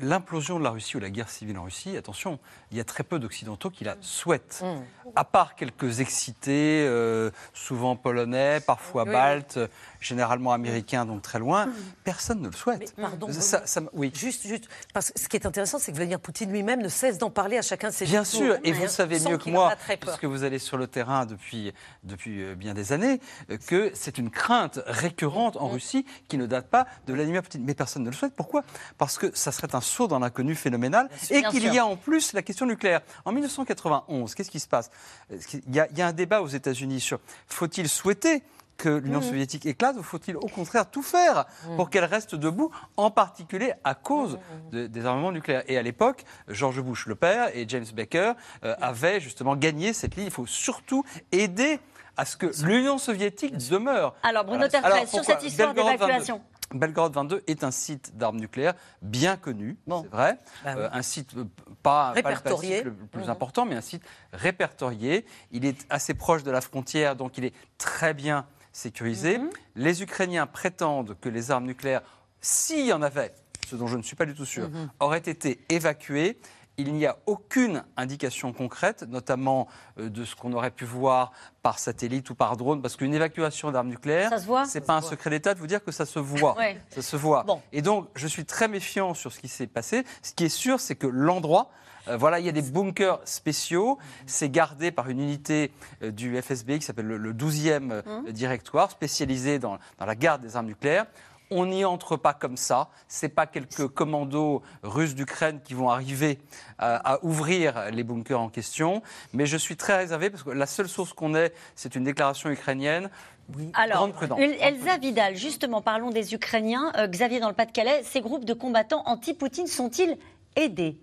l'implosion 0.00 0.58
de 0.58 0.64
la 0.64 0.70
Russie 0.70 0.96
ou 0.96 1.00
la 1.00 1.10
guerre 1.10 1.28
civile 1.28 1.58
en 1.58 1.64
Russie, 1.64 1.96
attention, 1.96 2.38
il 2.70 2.76
y 2.76 2.80
a 2.80 2.84
très 2.84 3.04
peu 3.04 3.18
d'Occidentaux 3.18 3.70
qui 3.70 3.84
la 3.84 3.96
souhaitent. 4.00 4.62
Mm. 4.62 5.10
À 5.16 5.24
part 5.24 5.54
quelques 5.54 6.00
excités, 6.00 6.84
euh, 6.86 7.30
souvent 7.52 7.96
polonais, 7.96 8.60
parfois 8.60 9.04
baltes, 9.04 9.58
généralement 10.00 10.52
américains, 10.52 11.06
donc 11.06 11.22
très 11.22 11.38
loin, 11.38 11.66
mm. 11.66 11.72
personne 12.04 12.40
ne 12.40 12.48
le 12.48 12.54
souhaite. 12.54 12.94
pardon, 12.96 13.28
ça, 13.32 13.62
oui. 13.92 14.10
Juste, 14.14 14.46
juste, 14.46 14.68
parce 14.92 15.10
que 15.10 15.20
ce 15.20 15.28
qui 15.28 15.36
est 15.36 15.46
intéressant, 15.46 15.78
c'est 15.78 15.92
que 15.92 15.96
Vladimir 15.96 16.20
Poutine 16.20 16.50
lui-même 16.50 16.82
ne 16.82 16.88
cesse 16.88 17.18
d'en 17.18 17.30
parler 17.30 17.58
à 17.58 17.62
chacun 17.62 17.88
de 17.88 17.94
ses 17.94 18.04
Bien 18.04 18.24
sûr, 18.24 18.56
et 18.64 18.72
vous 18.72 18.88
savez 18.88 19.20
mieux 19.20 19.38
que 19.38 19.50
moi, 19.50 19.74
parce 20.00 20.18
que 20.18 20.26
vous 20.26 20.44
allez 20.44 20.58
sur 20.58 20.76
le 20.76 20.86
terrain 20.86 21.26
depuis, 21.26 21.72
depuis 22.04 22.42
euh, 22.42 22.54
bien 22.54 22.74
des 22.74 22.92
années, 22.92 23.20
euh, 23.50 23.58
que 23.66 23.90
c'est 23.94 24.18
une 24.18 24.30
crainte 24.30 24.80
récurrente 24.86 25.56
en 25.56 25.68
mm. 25.68 25.72
Russie 25.72 26.06
qui 26.28 26.38
ne 26.38 26.46
date 26.46 26.68
pas 26.68 26.86
de 27.06 27.12
Vladimir 27.12 27.42
Poutine. 27.42 27.64
Mais 27.64 27.74
personne 27.74 28.02
ne 28.02 28.10
le 28.10 28.16
souhaite. 28.16 28.34
Pourquoi? 28.34 28.64
Parce 28.96 29.18
que 29.18 29.30
ça 29.34 29.52
serait 29.52 29.74
un 29.74 29.80
saut 29.80 30.08
dans 30.08 30.18
l'inconnu 30.18 30.54
phénoménal 30.54 31.08
et 31.30 31.42
qu'il 31.44 31.64
y 31.72 31.78
a 31.78 31.86
en 31.86 31.96
plus 31.96 32.32
la 32.32 32.42
question 32.42 32.66
nucléaire. 32.66 33.00
En 33.24 33.32
1991, 33.32 34.34
qu'est-ce 34.34 34.50
qui 34.50 34.60
se 34.60 34.68
passe? 34.68 34.90
Il 35.30 35.74
y, 35.74 35.80
a, 35.80 36.06
un 36.06 36.12
débat 36.12 36.42
aux 36.42 36.48
États-Unis 36.48 37.00
sur 37.00 37.20
faut-il 37.46 37.88
souhaiter 37.88 38.42
que 38.78 38.88
l'Union 38.88 39.18
mmh. 39.18 39.24
soviétique 39.24 39.66
éclate 39.66 39.96
ou 39.96 40.02
faut-il 40.02 40.36
au 40.36 40.46
contraire 40.46 40.88
tout 40.90 41.02
faire 41.02 41.44
pour 41.76 41.90
qu'elle 41.90 42.04
reste 42.04 42.34
debout, 42.34 42.70
en 42.96 43.10
particulier 43.10 43.74
à 43.84 43.94
cause 43.94 44.38
mmh, 44.72 44.86
des 44.86 45.06
armements 45.06 45.32
nucléaires 45.32 45.64
Et 45.66 45.76
à 45.76 45.82
l'époque, 45.82 46.24
George 46.48 46.80
Bush 46.80 47.06
le 47.06 47.14
père 47.14 47.54
et 47.54 47.66
James 47.68 47.84
Baker 47.94 48.32
euh, 48.64 48.74
avaient 48.80 49.20
justement 49.20 49.56
gagné 49.56 49.92
cette 49.92 50.16
ligne. 50.16 50.26
Il 50.26 50.32
faut 50.32 50.46
surtout 50.46 51.04
aider 51.32 51.80
à 52.16 52.24
ce 52.24 52.36
que 52.36 52.46
l'Union 52.64 52.98
soviétique 52.98 53.56
demeure. 53.68 54.14
Alors 54.22 54.44
Bruno 54.44 54.66
Tertrais, 54.68 55.06
sur 55.06 55.24
cette 55.24 55.42
histoire 55.42 55.74
d'évacuation. 55.74 56.40
Belgorod 56.74 57.14
22 57.14 57.44
est 57.46 57.64
un 57.64 57.70
site 57.70 58.16
d'armes 58.16 58.38
nucléaires 58.38 58.74
bien 59.00 59.36
connu, 59.36 59.78
c'est 59.88 60.10
vrai. 60.10 60.38
Bah 60.64 60.74
euh, 60.76 60.88
un 60.92 61.02
site 61.02 61.34
euh, 61.36 61.44
pas, 61.82 62.10
répertorié. 62.10 62.82
le, 62.82 62.92
plus 62.92 63.24
mhm. 63.24 63.30
important, 63.30 63.64
mais 63.64 63.74
un 63.74 63.80
site 63.80 64.02
répertorié. 64.32 65.24
Il 65.50 65.64
est 65.64 65.86
assez 65.88 66.12
proche 66.14 66.42
de 66.42 66.50
la 66.50 66.60
frontière, 66.60 67.16
donc 67.16 67.38
il 67.38 67.44
est 67.46 67.54
très 67.78 68.12
bien 68.12 68.46
sécurisé. 68.78 69.38
Mhm. 69.38 69.50
Les 69.76 70.02
Ukrainiens 70.02 70.46
prétendent 70.46 71.16
que 71.20 71.28
les 71.28 71.50
armes 71.50 71.66
nucléaires, 71.66 72.02
s'il 72.40 72.86
y 72.86 72.92
en 72.92 73.02
avait, 73.02 73.34
ce 73.68 73.76
dont 73.76 73.86
je 73.86 73.96
ne 73.96 74.02
suis 74.02 74.16
pas 74.16 74.26
du 74.26 74.34
tout 74.34 74.46
sûr, 74.46 74.68
mhm. 74.68 74.90
auraient 75.00 75.18
été 75.18 75.60
évacuées 75.68 76.38
il 76.78 76.94
n'y 76.94 77.06
a 77.06 77.18
aucune 77.26 77.82
indication 77.96 78.52
concrète, 78.52 79.02
notamment 79.08 79.66
euh, 79.98 80.08
de 80.08 80.24
ce 80.24 80.36
qu'on 80.36 80.52
aurait 80.52 80.70
pu 80.70 80.84
voir 80.84 81.32
par 81.60 81.78
satellite 81.78 82.30
ou 82.30 82.36
par 82.36 82.56
drone, 82.56 82.80
parce 82.80 82.96
qu'une 82.96 83.12
évacuation 83.12 83.72
d'armes 83.72 83.88
nucléaires, 83.88 84.30
c'est 84.64 84.86
pas 84.86 84.96
un 84.96 85.02
secret 85.02 85.30
d'État 85.30 85.54
de 85.54 85.58
vous 85.58 85.66
dire 85.66 85.82
que 85.82 85.90
ça 85.90 86.06
se 86.06 86.20
voit. 86.20 86.56
Ça 86.90 87.02
se 87.02 87.16
voit. 87.16 87.44
Et 87.72 87.82
donc, 87.82 88.08
je 88.14 88.28
suis 88.28 88.44
très 88.44 88.68
méfiant 88.68 89.12
sur 89.12 89.32
ce 89.32 89.40
qui 89.40 89.48
s'est 89.48 89.66
passé. 89.66 90.04
Ce 90.22 90.32
qui 90.32 90.44
est 90.44 90.48
sûr, 90.48 90.78
c'est 90.78 90.94
que 90.94 91.08
l'endroit, 91.08 91.70
voilà, 92.16 92.40
il 92.40 92.46
y 92.46 92.48
a 92.48 92.52
des 92.52 92.62
bunkers 92.62 93.20
spéciaux. 93.24 93.98
C'est 94.26 94.50
gardé 94.50 94.90
par 94.90 95.08
une 95.10 95.20
unité 95.20 95.70
euh, 96.02 96.10
du 96.10 96.40
FSB 96.40 96.78
qui 96.78 96.82
s'appelle 96.82 97.06
le, 97.06 97.32
12e 97.32 98.02
mmh. 98.04 98.30
directoire, 98.32 98.90
spécialisé 98.90 99.58
dans 99.58 99.78
la 100.00 100.14
garde 100.14 100.42
des 100.42 100.56
armes 100.56 100.66
nucléaires. 100.66 101.06
On 101.50 101.66
n'y 101.66 101.84
entre 101.84 102.16
pas 102.16 102.34
comme 102.34 102.56
ça. 102.56 102.90
Ce 103.08 103.24
n'est 103.24 103.30
pas 103.30 103.46
quelques 103.46 103.88
commandos 103.88 104.62
russes 104.82 105.14
d'Ukraine 105.14 105.60
qui 105.64 105.72
vont 105.72 105.88
arriver 105.88 106.38
à, 106.78 107.18
ouvrir 107.22 107.90
les 107.90 108.04
bunkers 108.04 108.40
en 108.40 108.50
question. 108.50 109.02
Mais 109.32 109.46
je 109.46 109.56
suis 109.56 109.76
très 109.76 109.96
réservé 109.96 110.28
parce 110.28 110.42
que 110.42 110.50
la 110.50 110.66
seule 110.66 110.88
source 110.88 111.14
qu'on 111.14 111.34
ait, 111.34 111.54
c'est 111.74 111.94
une 111.94 112.04
déclaration 112.04 112.50
ukrainienne. 112.50 113.08
Oui. 113.56 113.70
Alors, 113.74 114.10
Elsa 114.38 114.98
Vidal, 114.98 115.36
justement, 115.36 115.80
parlons 115.80 116.10
des 116.10 116.34
Ukrainiens. 116.34 116.92
Euh, 116.98 117.06
Xavier, 117.06 117.40
dans 117.40 117.48
le 117.48 117.54
Pas-de-Calais, 117.54 118.02
ces 118.04 118.20
groupes 118.20 118.44
de 118.44 118.52
combattants 118.52 119.02
anti-Poutine 119.06 119.66
sont-ils 119.66 120.18
aidés? 120.54 120.98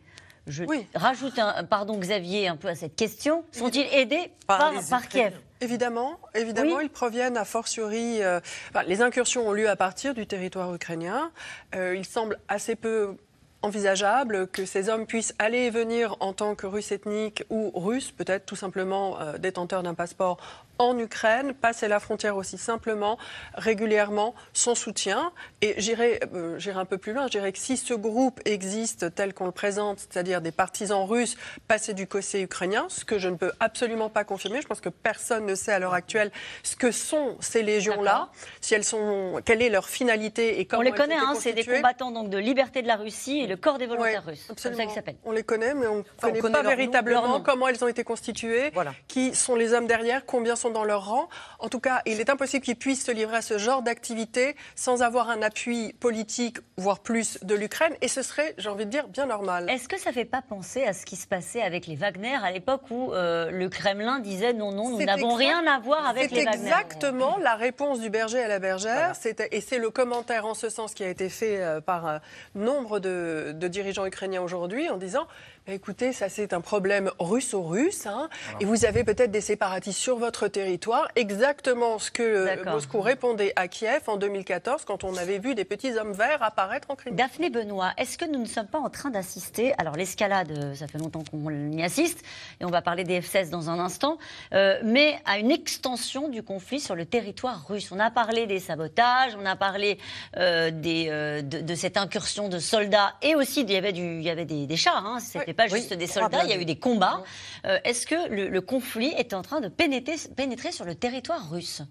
Je 0.48 0.64
rajoute, 0.94 1.40
un, 1.40 1.64
pardon 1.64 1.98
Xavier, 1.98 2.48
un 2.48 2.56
peu 2.56 2.68
à 2.68 2.76
cette 2.76 2.96
question. 2.96 3.44
Sont-ils 3.52 3.88
aidés 3.92 4.32
par, 4.48 4.72
par 4.90 5.08
Kiev? 5.08 5.34
Évidemment, 5.62 6.20
évidemment, 6.36 6.80
ils 6.80 6.90
proviennent 6.90 7.38
a 7.38 7.46
fortiori. 7.46 8.22
Euh, 8.22 8.40
les 8.86 9.02
incursions 9.02 9.48
ont 9.48 9.54
lieu 9.54 9.70
à 9.70 9.76
partir 9.76 10.14
du 10.14 10.28
territoire 10.28 10.74
ukrainien. 10.76 11.32
Euh, 11.74 11.96
il 11.96 12.06
semble 12.06 12.40
assez 12.48 12.76
peu 12.76 13.16
envisageable 13.62 14.48
que 14.48 14.66
ces 14.66 14.90
hommes 14.90 15.06
puissent 15.06 15.34
aller 15.40 15.60
et 15.60 15.70
venir 15.70 16.16
en 16.20 16.34
tant 16.34 16.56
que 16.56 16.68
Russes 16.68 16.92
ethniques 16.92 17.44
ou 17.50 17.72
Russes, 17.74 18.12
peut-être 18.12 18.46
tout 18.46 18.56
simplement 18.56 19.20
euh, 19.20 19.38
détenteurs 19.38 19.84
d'un 19.84 19.94
passeport 19.94 20.38
en 20.78 20.98
Ukraine, 20.98 21.54
passer 21.54 21.88
la 21.88 22.00
frontière 22.00 22.36
aussi 22.36 22.58
simplement, 22.58 23.18
régulièrement, 23.54 24.36
sans 24.54 24.76
soutien. 24.76 25.32
Et 25.62 25.76
j'irai 25.78 26.20
euh, 26.34 26.60
un 26.76 26.86
peu 26.86 26.98
plus 26.98 27.14
loin, 27.14 27.28
je 27.28 27.32
dirais 27.32 27.52
que 27.52 27.60
si 27.60 27.78
ce 27.78 27.94
groupe 27.94 28.42
existe 28.46 29.14
tel 29.16 29.34
qu'on 29.34 29.46
le 29.46 29.52
présente, 29.52 30.00
c'est-à-dire 30.00 30.42
des 30.42 30.52
partisans 30.52 31.06
russes 31.06 31.38
passés 31.68 31.94
du 31.94 32.08
côté 32.08 32.42
ukrainien, 32.42 32.86
ce 32.90 33.06
que 33.06 33.20
je 33.20 33.30
ne 33.30 33.36
peux 33.36 33.52
absolument 33.60 34.10
pas 34.10 34.24
confirmer, 34.24 34.62
je 34.62 34.68
pense 34.68 34.82
que 34.82 34.90
personne 34.90 35.46
ne 35.46 35.56
sait 35.56 35.72
à 35.72 35.80
l'heure 35.80 35.94
actuelle 35.94 36.32
ce 36.64 36.76
que 36.76 36.92
sont 36.92 37.38
ces 37.40 37.64
légions-là, 37.64 38.30
si 38.62 38.74
elles 38.74 38.84
sont, 38.84 39.42
quelle 39.46 39.62
est 39.62 39.70
leur 39.70 39.88
finalité 39.88 40.60
et 40.60 40.66
comment 40.66 40.82
On 40.82 40.84
les 40.84 40.92
connaît, 40.92 41.16
hein, 41.16 41.34
c'est 41.40 41.54
des 41.54 41.64
combattants 41.64 42.12
donc 42.12 42.30
de 42.30 42.38
liberté 42.38 42.82
de 42.82 42.88
la 42.88 42.98
Russie 42.98 43.40
et 43.40 43.48
le 43.48 43.55
corps 43.56 43.78
des 43.78 43.88
volontaires 43.88 44.26
russes. 44.26 44.48
C'est 44.58 44.76
ça 44.76 44.90
s'appelle. 44.90 45.16
On 45.26 45.32
les 45.32 45.44
connaît, 45.44 45.74
mais 45.74 45.88
on 45.88 45.98
ne 45.98 46.04
connaît, 46.22 46.42
pas 46.42 46.64
véritablement 46.64 47.42
comment 47.42 47.68
elles 47.68 47.84
ont 47.84 47.88
été 47.88 48.04
constituées, 48.04 48.72
qui 49.08 49.36
sont 49.36 49.56
les 49.56 49.74
hommes 49.74 49.88
derrière, 49.88 50.26
combien 50.26 50.56
sont 50.56 50.70
dans 50.70 50.84
leur 50.84 51.08
rang. 51.08 51.30
En 51.60 51.70
tout 51.70 51.80
cas, 51.80 52.02
il 52.06 52.20
est 52.20 52.30
impossible 52.30 52.64
qu'ils 52.64 52.76
puissent 52.76 53.06
se 53.06 53.12
livrer 53.12 53.38
à 53.38 53.42
ce 53.42 53.58
genre 53.58 53.82
d'activité 53.82 54.56
sans 54.76 55.02
avoir 55.02 55.30
un 55.30 55.42
appui 55.42 55.94
politique, 55.94 56.58
voire 56.78 57.00
plus, 57.00 57.40
de 57.44 57.56
l'Ukraine. 57.56 57.94
Et 58.02 58.08
ce 58.08 58.22
serait, 58.22 58.54
j'ai 58.58 58.70
envie 58.70 58.86
de 58.86 58.92
dire, 58.92 59.08
bien 59.08 59.26
normal. 59.26 59.70
Est-ce 59.70 59.88
que 59.88 60.00
ça 60.00 60.10
ne 60.10 60.16
fait 60.16 60.26
pas 60.26 60.42
penser 60.42 60.84
à 60.84 60.94
ce 60.94 61.06
qui 61.06 61.16
se 61.16 61.28
passait 61.28 61.62
avec 61.62 61.88
les 61.88 61.96
Wagner 61.96 62.36
à 62.36 62.52
l'époque 62.52 62.82
où 62.90 63.14
euh, 63.14 63.52
le 63.52 63.70
Kremlin 63.70 64.20
disait 64.20 64.54
non, 64.54 64.72
non, 64.72 64.90
nous 64.90 65.04
n'avons 65.04 65.34
rien 65.34 65.66
à 65.68 65.80
voir 65.80 66.08
avec 66.08 66.32
les 66.32 66.44
Wagner 66.44 66.58
C'est 66.58 66.64
exactement 66.64 67.38
la 67.38 67.56
réponse 67.56 68.00
du 68.00 68.10
berger 68.10 68.40
à 68.40 68.48
la 68.48 68.60
bergère. 68.60 69.14
Et 69.52 69.62
c'est 69.62 69.80
le 69.80 69.90
commentaire 69.90 70.46
en 70.46 70.54
ce 70.54 70.70
sens 70.70 70.94
qui 70.94 71.04
a 71.04 71.10
été 71.10 71.30
fait 71.30 71.62
euh, 71.62 71.82
par 71.82 72.08
euh, 72.08 72.18
nombre 72.54 73.00
de, 73.00 73.35
de 73.54 73.68
dirigeants 73.68 74.06
ukrainiens 74.06 74.42
aujourd'hui 74.42 74.90
en 74.90 74.98
disant 74.98 75.28
Écoutez, 75.68 76.14
ça 76.14 76.30
c'est 76.30 76.54
un 76.54 76.62
problème 76.62 77.10
russo-russe, 77.18 78.06
hein, 78.06 78.30
et 78.60 78.66
vous 78.66 78.86
avez 78.86 79.04
peut-être 79.04 79.32
des 79.32 79.42
séparatistes 79.42 79.98
sur 79.98 80.16
votre 80.16 80.48
territoire, 80.48 81.08
exactement 81.16 81.98
ce 81.98 82.12
que 82.12 82.22
euh, 82.22 82.64
Moscou 82.66 83.02
répondait 83.02 83.52
à 83.56 83.68
Kiev 83.68 84.04
en 84.06 84.18
2014 84.18 84.86
quand 84.86 85.04
on 85.04 85.18
avait 85.18 85.40
vu 85.40 85.56
des 85.56 85.66
petits 85.66 85.98
hommes 85.98 86.14
verts 86.14 86.44
apparaître 86.44 86.92
en 86.92 86.96
Crimée. 86.96 87.18
Daphné 87.18 87.50
Benoît, 87.50 87.94
est-ce 87.98 88.20
que 88.20 88.26
nous 88.26 88.38
ne 88.38 88.46
sommes 88.46 88.68
pas 88.68 88.78
en 88.78 88.92
train 88.92 89.10
d'assister, 89.10 89.74
alors 89.80 89.96
l'escalade, 89.96 90.52
euh, 90.52 90.76
ça 90.76 90.88
fait 90.88 91.00
longtemps 91.00 91.24
qu'on 91.24 91.50
y 91.72 91.82
assiste, 91.82 92.24
et 92.62 92.66
on 92.66 92.70
va 92.70 92.84
parler 92.84 93.04
des 93.04 93.20
F-16 93.20 93.50
dans 93.50 93.72
un 93.72 93.80
instant, 93.80 94.20
euh, 94.54 94.80
mais 94.84 95.20
à 95.26 95.40
une 95.40 95.50
extension 95.50 96.30
du 96.30 96.44
conflit 96.44 96.80
sur 96.80 96.94
le 96.94 97.08
territoire 97.08 97.66
russe. 97.68 97.92
On 97.92 98.00
a 98.00 98.12
parlé 98.12 98.46
des 98.46 98.60
sabotages, 98.60 99.36
on 99.36 99.48
a 99.48 99.56
parlé 99.56 99.98
des, 100.36 101.42
de, 101.44 101.76
cette 101.76 101.98
incursion 101.98 102.50
de 102.50 102.60
soldats, 102.60 103.16
et 103.24 103.34
aussi 103.34 103.62
il 103.62 103.72
y 103.72 103.76
avait, 103.76 103.94
du, 103.94 104.04
il 104.04 104.22
y 104.22 104.30
avait 104.30 104.46
des, 104.46 104.78
chars, 104.78 105.04
hein, 105.04 105.20
c'était 105.20 105.55
pas 105.56 105.68
juste 105.68 105.94
des 105.94 106.08
soldats, 106.08 106.44
il 106.44 106.50
y 106.50 106.54
a 106.54 106.58
eu 106.58 106.66
des 106.66 106.78
combats. 106.78 107.24
Euh, 107.66 107.80
est-ce 107.84 108.06
que 108.06 108.30
le, 108.30 108.62
conflit 108.62 109.14
est 109.18 109.34
en 109.34 109.42
train 109.42 109.62
de 109.62 109.68
pénétrer, 109.68 110.16
pénétrer 110.36 110.72
sur 110.72 110.86
le 110.86 110.96
territoire 110.96 111.50
russe? 111.50 111.82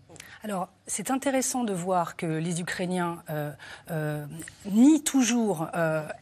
Alors, 0.43 0.69
c'est 0.87 1.11
intéressant 1.11 1.65
de 1.65 1.73
voir 1.73 2.17
que 2.17 2.27
les 2.27 2.61
Ukrainiens 2.61 3.23
euh, 3.31 3.51
euh, 3.91 4.27
nient 4.67 5.01
toujours 5.01 5.69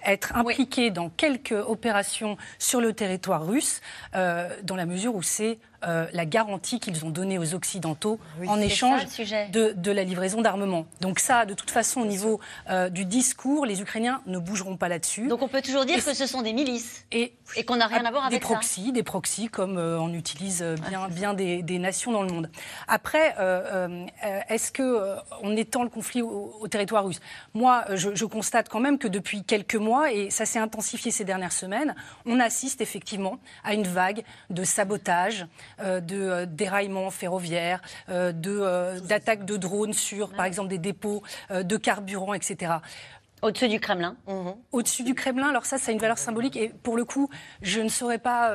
être 0.04 0.36
impliqués 0.36 0.90
dans 0.90 1.08
quelques 1.08 1.52
opérations 1.52 2.36
sur 2.58 2.80
le 2.80 2.92
territoire 2.92 3.44
russe, 3.46 3.80
dans 4.14 4.76
la 4.76 4.86
mesure 4.86 5.14
où 5.14 5.22
c'est 5.22 5.58
euh, 5.84 6.06
la 6.12 6.26
garantie 6.26 6.78
qu'ils 6.78 7.04
ont 7.04 7.10
donnée 7.10 7.38
aux 7.38 7.54
Occidentaux 7.54 8.20
en 8.46 8.60
échange 8.60 9.04
de, 9.50 9.90
la 9.90 10.04
livraison 10.04 10.40
d'armement. 10.40 10.86
Donc 11.00 11.18
ça, 11.18 11.44
de 11.44 11.54
toute 11.54 11.72
façon, 11.72 12.02
au 12.02 12.06
niveau 12.06 12.38
euh, 12.70 12.88
du 12.88 13.04
discours, 13.04 13.66
les 13.66 13.80
Ukrainiens 13.80 14.22
ne 14.26 14.38
bougeront 14.38 14.76
pas 14.76 14.88
là-dessus. 14.88 15.26
Donc 15.26 15.42
on 15.42 15.48
peut 15.48 15.60
toujours 15.60 15.84
dire 15.84 16.04
que 16.04 16.14
ce 16.14 16.26
sont 16.26 16.42
des 16.42 16.52
milices 16.52 17.04
et, 17.10 17.34
qu'on 17.66 17.76
n'a 17.76 17.88
rien 17.88 18.04
à 18.04 18.10
voir 18.12 18.26
avec 18.26 18.40
des 18.40 18.46
proxys, 18.46 18.92
Des 18.92 19.02
proxys, 19.02 19.48
comme 19.48 19.76
euh, 19.76 19.98
on 19.98 20.14
utilise 20.14 20.62
bien, 20.88 21.08
bien 21.08 21.34
des, 21.34 21.78
nations 21.78 22.12
dans 22.12 22.22
le 22.22 22.32
monde. 22.32 22.50
Après, 22.86 23.34
est-ce 24.48 24.72
que 24.72 25.16
on 25.42 25.56
étend 25.56 25.82
le 25.82 25.88
conflit 25.88 26.22
au, 26.22 26.66
territoire 26.68 27.04
russe? 27.04 27.20
Moi, 27.54 27.84
je, 27.94 28.14
je, 28.14 28.24
constate 28.24 28.68
quand 28.68 28.80
même 28.80 28.98
que 28.98 29.08
depuis 29.08 29.42
quelques 29.44 29.74
mois, 29.74 30.12
et 30.12 30.30
ça 30.30 30.46
s'est 30.46 30.58
intensifié 30.58 31.10
ces 31.10 31.24
dernières 31.24 31.52
semaines, 31.52 31.94
on 32.26 32.40
assiste 32.40 32.80
effectivement 32.80 33.38
à 33.64 33.74
une 33.74 33.86
vague 33.86 34.22
de 34.50 34.64
sabotage, 34.64 35.46
euh, 35.80 36.00
de 36.00 36.16
euh, 36.16 36.46
déraillements 36.46 37.10
ferroviaires, 37.10 37.80
euh, 38.08 38.32
d'attaques 39.00 39.44
de, 39.44 39.56
drones 39.56 39.92
sur, 39.92 40.30
par 40.30 40.46
exemple, 40.46 40.68
des 40.68 40.78
dépôts 40.78 41.22
de 41.50 41.76
carburant, 41.76 42.34
etc. 42.34 42.74
Au-dessus 43.42 43.68
du 43.68 43.80
Kremlin 43.80 44.16
mhm. 44.26 44.54
Au-dessus 44.70 45.02
du 45.02 45.14
Kremlin, 45.14 45.48
alors 45.48 45.66
ça, 45.66 45.78
ça 45.78 45.90
a 45.90 45.92
une 45.92 46.00
valeur 46.00 46.18
symbolique. 46.18 46.56
Et 46.56 46.68
pour 46.68 46.96
le 46.96 47.04
coup, 47.04 47.28
je 47.60 47.80
ne 47.80 47.88
saurais 47.88 48.18
pas 48.18 48.54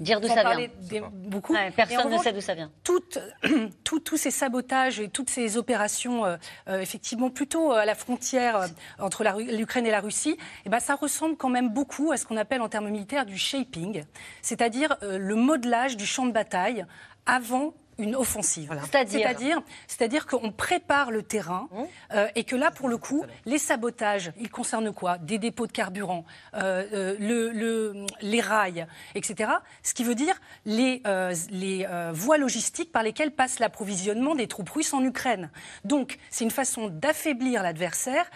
dire 0.00 0.20
d'où 0.20 0.28
ça 0.28 0.42
vient. 0.90 1.10
beaucoup. 1.12 1.54
personne 1.74 2.10
ne 2.10 2.18
sait 2.18 2.32
d'où 2.32 2.40
ça 2.40 2.54
vient. 2.54 2.70
Tous 3.84 4.16
ces 4.16 4.30
sabotages 4.30 5.00
et 5.00 5.08
toutes 5.08 5.30
ces 5.30 5.56
opérations, 5.56 6.24
effectivement, 6.68 7.30
plutôt 7.30 7.72
à 7.72 7.84
la 7.84 7.94
frontière 7.94 8.66
entre 8.98 9.24
l'Ukraine 9.38 9.86
et 9.86 9.90
la 9.90 10.00
Russie, 10.00 10.36
eh 10.64 10.68
ben, 10.68 10.80
ça 10.80 10.94
ressemble 10.94 11.36
quand 11.36 11.48
même 11.48 11.70
beaucoup 11.70 12.12
à 12.12 12.16
ce 12.16 12.26
qu'on 12.26 12.36
appelle 12.36 12.62
en 12.62 12.68
termes 12.68 12.88
militaires 12.88 13.26
du 13.26 13.38
shaping, 13.38 14.04
c'est-à-dire 14.42 14.96
le 15.02 15.34
modelage 15.34 15.96
du 15.96 16.06
champ 16.06 16.26
de 16.26 16.32
bataille 16.32 16.84
avant 17.26 17.74
une 17.98 18.14
offensive. 18.14 18.70
C'est-à-dire 18.90 19.62
C'est-à-dire 19.86 20.26
qu'on 20.26 20.52
prépare 20.52 21.10
le 21.10 21.22
terrain 21.22 21.68
mmh. 21.70 21.82
euh, 22.14 22.28
et 22.34 22.44
que 22.44 22.56
là, 22.56 22.70
pour 22.70 22.88
le 22.88 22.98
coup, 22.98 23.24
les 23.44 23.58
sabotages, 23.58 24.32
ils 24.38 24.50
concernent 24.50 24.92
quoi? 24.92 25.18
Des 25.18 25.38
dépôts 25.38 25.66
de 25.66 25.72
carburant, 25.72 26.24
euh, 26.54 26.84
euh, 26.92 27.16
le, 27.18 28.06
les 28.20 28.40
rails, 28.40 28.86
etc. 29.14 29.50
Ce 29.82 29.94
qui 29.94 30.04
veut 30.04 30.14
dire 30.14 30.34
les, 30.64 31.02
les 31.50 31.86
voies 32.12 32.38
logistiques 32.38 32.92
par 32.92 33.02
lesquelles 33.02 33.30
passe 33.30 33.58
l'approvisionnement 33.58 34.34
des 34.34 34.46
troupes 34.46 34.70
russes 34.70 34.92
en 34.92 35.02
Ukraine. 35.02 35.50
Donc, 35.84 36.18
c'est 36.30 36.44
une 36.44 36.50
façon 36.50 36.88
d'affaiblir 36.88 37.62
l'adversaire. 37.62 38.30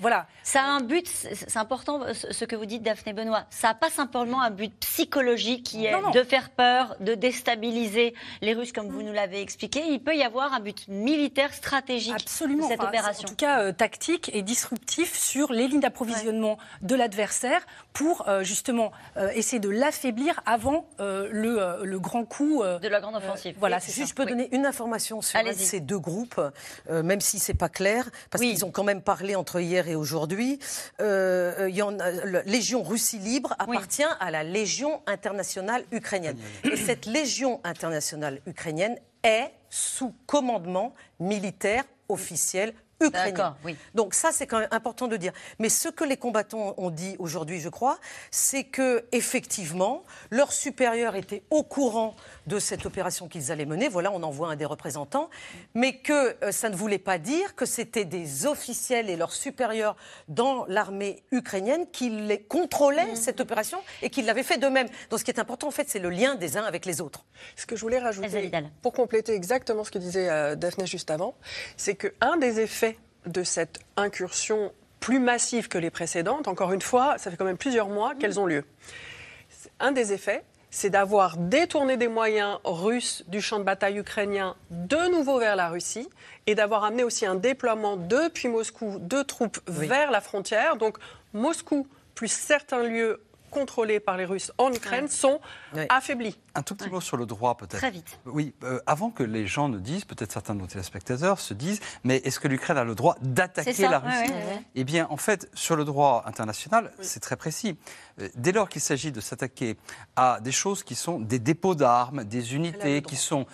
voilà. 0.00 0.26
Ça 0.42 0.62
a 0.62 0.66
un 0.66 0.80
but, 0.80 1.06
c'est 1.06 1.56
important 1.56 2.00
ce 2.12 2.44
que 2.44 2.56
vous 2.56 2.66
dites, 2.66 2.82
Daphné 2.82 3.12
Benoît. 3.12 3.44
Ça 3.50 3.68
n'a 3.68 3.74
pas 3.74 3.90
simplement 3.90 4.40
un 4.40 4.50
but 4.50 4.72
psychologique 4.80 5.64
qui 5.64 5.86
est 5.86 5.94
de 6.12 6.22
faire 6.22 6.50
peur, 6.50 6.96
de 7.00 7.14
déstabiliser 7.14 8.14
les 8.40 8.54
Russes 8.54 8.72
comme 8.72 8.85
vous 8.90 9.02
nous 9.02 9.12
l'avez 9.12 9.40
expliqué, 9.40 9.82
il 9.88 10.00
peut 10.00 10.16
y 10.16 10.22
avoir 10.22 10.52
un 10.52 10.60
but 10.60 10.86
militaire 10.88 11.52
stratégique 11.52 12.14
Absolument. 12.14 12.64
de 12.64 12.72
cette 12.72 12.82
opération. 12.82 13.26
En 13.26 13.30
tout 13.30 13.36
cas, 13.36 13.60
euh, 13.60 13.72
tactique 13.72 14.30
et 14.34 14.42
disruptif 14.42 15.16
sur 15.16 15.52
les 15.52 15.68
lignes 15.68 15.80
d'approvisionnement 15.80 16.58
de 16.82 16.94
l'adversaire 16.94 17.66
pour 17.92 18.28
euh, 18.28 18.42
justement 18.42 18.92
euh, 19.16 19.30
essayer 19.34 19.60
de 19.60 19.68
l'affaiblir 19.68 20.40
avant 20.46 20.86
le, 20.98 21.82
le, 21.82 21.98
grand 21.98 22.24
coup 22.24 22.62
de 22.62 22.88
la 22.88 23.00
grande 23.00 23.16
offensive. 23.16 23.56
voilà, 23.58 23.80
si 23.80 24.06
je 24.06 24.14
peux 24.14 24.26
donner 24.26 24.48
une 24.52 24.66
information 24.66 25.22
sur 25.22 25.38
ces 25.54 25.80
deux 25.80 25.98
groupes, 25.98 26.40
même 26.90 27.20
si 27.20 27.38
c'est 27.38 27.54
pas 27.54 27.68
clair, 27.68 28.08
parce 28.30 28.42
qu'ils 28.42 28.64
ont 28.64 28.70
quand 28.70 28.84
même 28.84 29.02
parlé 29.02 29.34
entre 29.34 29.60
hier 29.60 29.88
et 29.88 29.94
aujourd'hui. 29.94 30.58
Légion 32.46 32.82
Russie 32.82 33.18
libre 33.18 33.54
appartient 33.58 34.02
à 34.20 34.30
la 34.30 34.44
Légion 34.44 35.00
internationale 35.06 35.84
ukrainienne. 35.90 36.36
Et 36.64 36.76
cette 36.76 37.06
Légion 37.06 37.60
internationale 37.64 38.40
ukrainienne 38.46 38.75
est 39.22 39.52
sous 39.70 40.14
commandement 40.26 40.94
militaire 41.18 41.84
officiel 42.08 42.72
ukrainien. 43.00 43.56
Oui. 43.64 43.76
Donc 43.94 44.14
ça, 44.14 44.30
c'est 44.32 44.46
quand 44.46 44.58
même 44.58 44.68
important 44.70 45.08
de 45.08 45.16
dire. 45.16 45.32
Mais 45.58 45.68
ce 45.68 45.88
que 45.88 46.04
les 46.04 46.16
combattants 46.16 46.74
ont 46.76 46.90
dit 46.90 47.16
aujourd'hui, 47.18 47.60
je 47.60 47.68
crois, 47.68 47.98
c'est 48.30 48.64
que 48.64 49.04
effectivement, 49.12 50.04
leurs 50.30 50.52
supérieurs 50.52 51.16
étaient 51.16 51.42
au 51.50 51.62
courant 51.62 52.16
de 52.46 52.58
cette 52.58 52.86
opération 52.86 53.28
qu'ils 53.28 53.52
allaient 53.52 53.66
mener. 53.66 53.88
Voilà, 53.88 54.12
on 54.12 54.22
envoie 54.22 54.48
un 54.48 54.56
des 54.56 54.64
représentants, 54.64 55.30
mais 55.74 55.98
que 55.98 56.36
euh, 56.44 56.52
ça 56.52 56.68
ne 56.68 56.76
voulait 56.76 56.98
pas 56.98 57.18
dire 57.18 57.54
que 57.54 57.66
c'était 57.66 58.04
des 58.04 58.46
officiels 58.46 59.10
et 59.10 59.16
leurs 59.16 59.32
supérieurs 59.32 59.96
dans 60.28 60.64
l'armée 60.66 61.22
ukrainienne 61.32 61.86
qui 61.90 62.10
les 62.10 62.40
contrôlaient 62.40 63.12
mmh. 63.12 63.16
cette 63.16 63.40
opération 63.40 63.78
et 64.02 64.10
qui 64.10 64.22
l'avaient 64.22 64.42
fait 64.42 64.58
d'eux-mêmes. 64.58 64.88
Donc, 65.10 65.18
ce 65.18 65.24
qui 65.24 65.30
est 65.30 65.40
important, 65.40 65.68
en 65.68 65.72
fait, 65.72 65.88
c'est 65.88 65.98
le 65.98 66.10
lien 66.10 66.34
des 66.34 66.56
uns 66.56 66.64
avec 66.64 66.86
les 66.86 67.00
autres. 67.00 67.24
Ce 67.56 67.66
que 67.66 67.76
je 67.76 67.80
voulais 67.80 67.98
rajouter, 67.98 68.50
pour 68.82 68.92
compléter 68.92 69.34
exactement 69.34 69.84
ce 69.84 69.90
que 69.90 69.98
disait 69.98 70.28
euh, 70.30 70.54
Daphné 70.54 70.86
juste 70.86 71.10
avant, 71.10 71.34
c'est 71.76 71.96
qu'un 71.96 72.36
des 72.36 72.60
effets 72.60 72.85
de 73.26 73.42
cette 73.42 73.80
incursion 73.96 74.72
plus 75.00 75.18
massive 75.18 75.68
que 75.68 75.78
les 75.78 75.90
précédentes, 75.90 76.48
encore 76.48 76.72
une 76.72 76.82
fois, 76.82 77.18
ça 77.18 77.30
fait 77.30 77.36
quand 77.36 77.44
même 77.44 77.58
plusieurs 77.58 77.88
mois 77.88 78.14
qu'elles 78.14 78.40
ont 78.40 78.46
lieu. 78.46 78.64
Un 79.78 79.92
des 79.92 80.12
effets, 80.12 80.42
c'est 80.70 80.90
d'avoir 80.90 81.36
détourné 81.36 81.96
des 81.96 82.08
moyens 82.08 82.58
russes 82.64 83.24
du 83.28 83.40
champ 83.40 83.58
de 83.58 83.64
bataille 83.64 83.98
ukrainien 83.98 84.56
de 84.70 85.10
nouveau 85.10 85.38
vers 85.38 85.56
la 85.56 85.68
Russie 85.68 86.08
et 86.46 86.54
d'avoir 86.54 86.84
amené 86.84 87.04
aussi 87.04 87.24
un 87.24 87.34
déploiement 87.34 87.96
depuis 87.96 88.48
Moscou 88.48 88.98
de 89.00 89.22
troupes 89.22 89.58
vers 89.66 90.10
la 90.10 90.20
frontière. 90.20 90.76
Donc 90.76 90.98
Moscou 91.32 91.86
plus 92.14 92.28
certains 92.28 92.82
lieux 92.82 93.22
contrôlés 93.56 94.00
par 94.00 94.18
les 94.18 94.26
Russes 94.26 94.52
en 94.58 94.70
Ukraine 94.70 95.08
sont 95.08 95.40
affaiblis. 95.88 96.38
Un 96.54 96.62
tout 96.62 96.74
petit 96.74 96.90
mot 96.90 97.00
sur 97.00 97.16
le 97.16 97.24
droit, 97.24 97.56
peut-être. 97.56 97.78
Très 97.78 97.90
vite. 97.90 98.18
Oui, 98.26 98.52
euh, 98.64 98.80
avant 98.86 99.10
que 99.10 99.22
les 99.22 99.46
gens 99.46 99.70
ne 99.70 99.78
disent, 99.78 100.04
peut-être 100.04 100.30
certains 100.30 100.54
de 100.54 100.60
nos 100.60 100.66
téléspectateurs 100.66 101.40
se 101.40 101.54
disent, 101.54 101.80
mais 102.04 102.16
est-ce 102.16 102.38
que 102.38 102.48
l'Ukraine 102.48 102.76
a 102.76 102.84
le 102.84 102.94
droit 102.94 103.16
d'attaquer 103.22 103.88
la 103.88 103.98
Russie 103.98 104.32
Eh 104.74 104.84
bien, 104.84 105.06
en 105.08 105.16
fait, 105.16 105.48
sur 105.54 105.74
le 105.74 105.86
droit 105.86 106.22
international, 106.26 106.92
c'est 107.00 107.20
très 107.20 107.36
précis. 107.36 107.78
Euh, 108.20 108.28
dès 108.34 108.52
lors 108.52 108.68
qu'il 108.68 108.82
s'agit 108.82 109.10
de 109.10 109.22
s'attaquer 109.22 109.78
à 110.16 110.38
des 110.42 110.52
choses 110.52 110.82
qui 110.82 110.94
sont 110.94 111.18
des 111.18 111.38
dépôts 111.38 111.74
d'armes, 111.74 112.24
des 112.24 112.54
unités 112.54 113.00
qui 113.00 113.16
sont 113.16 113.46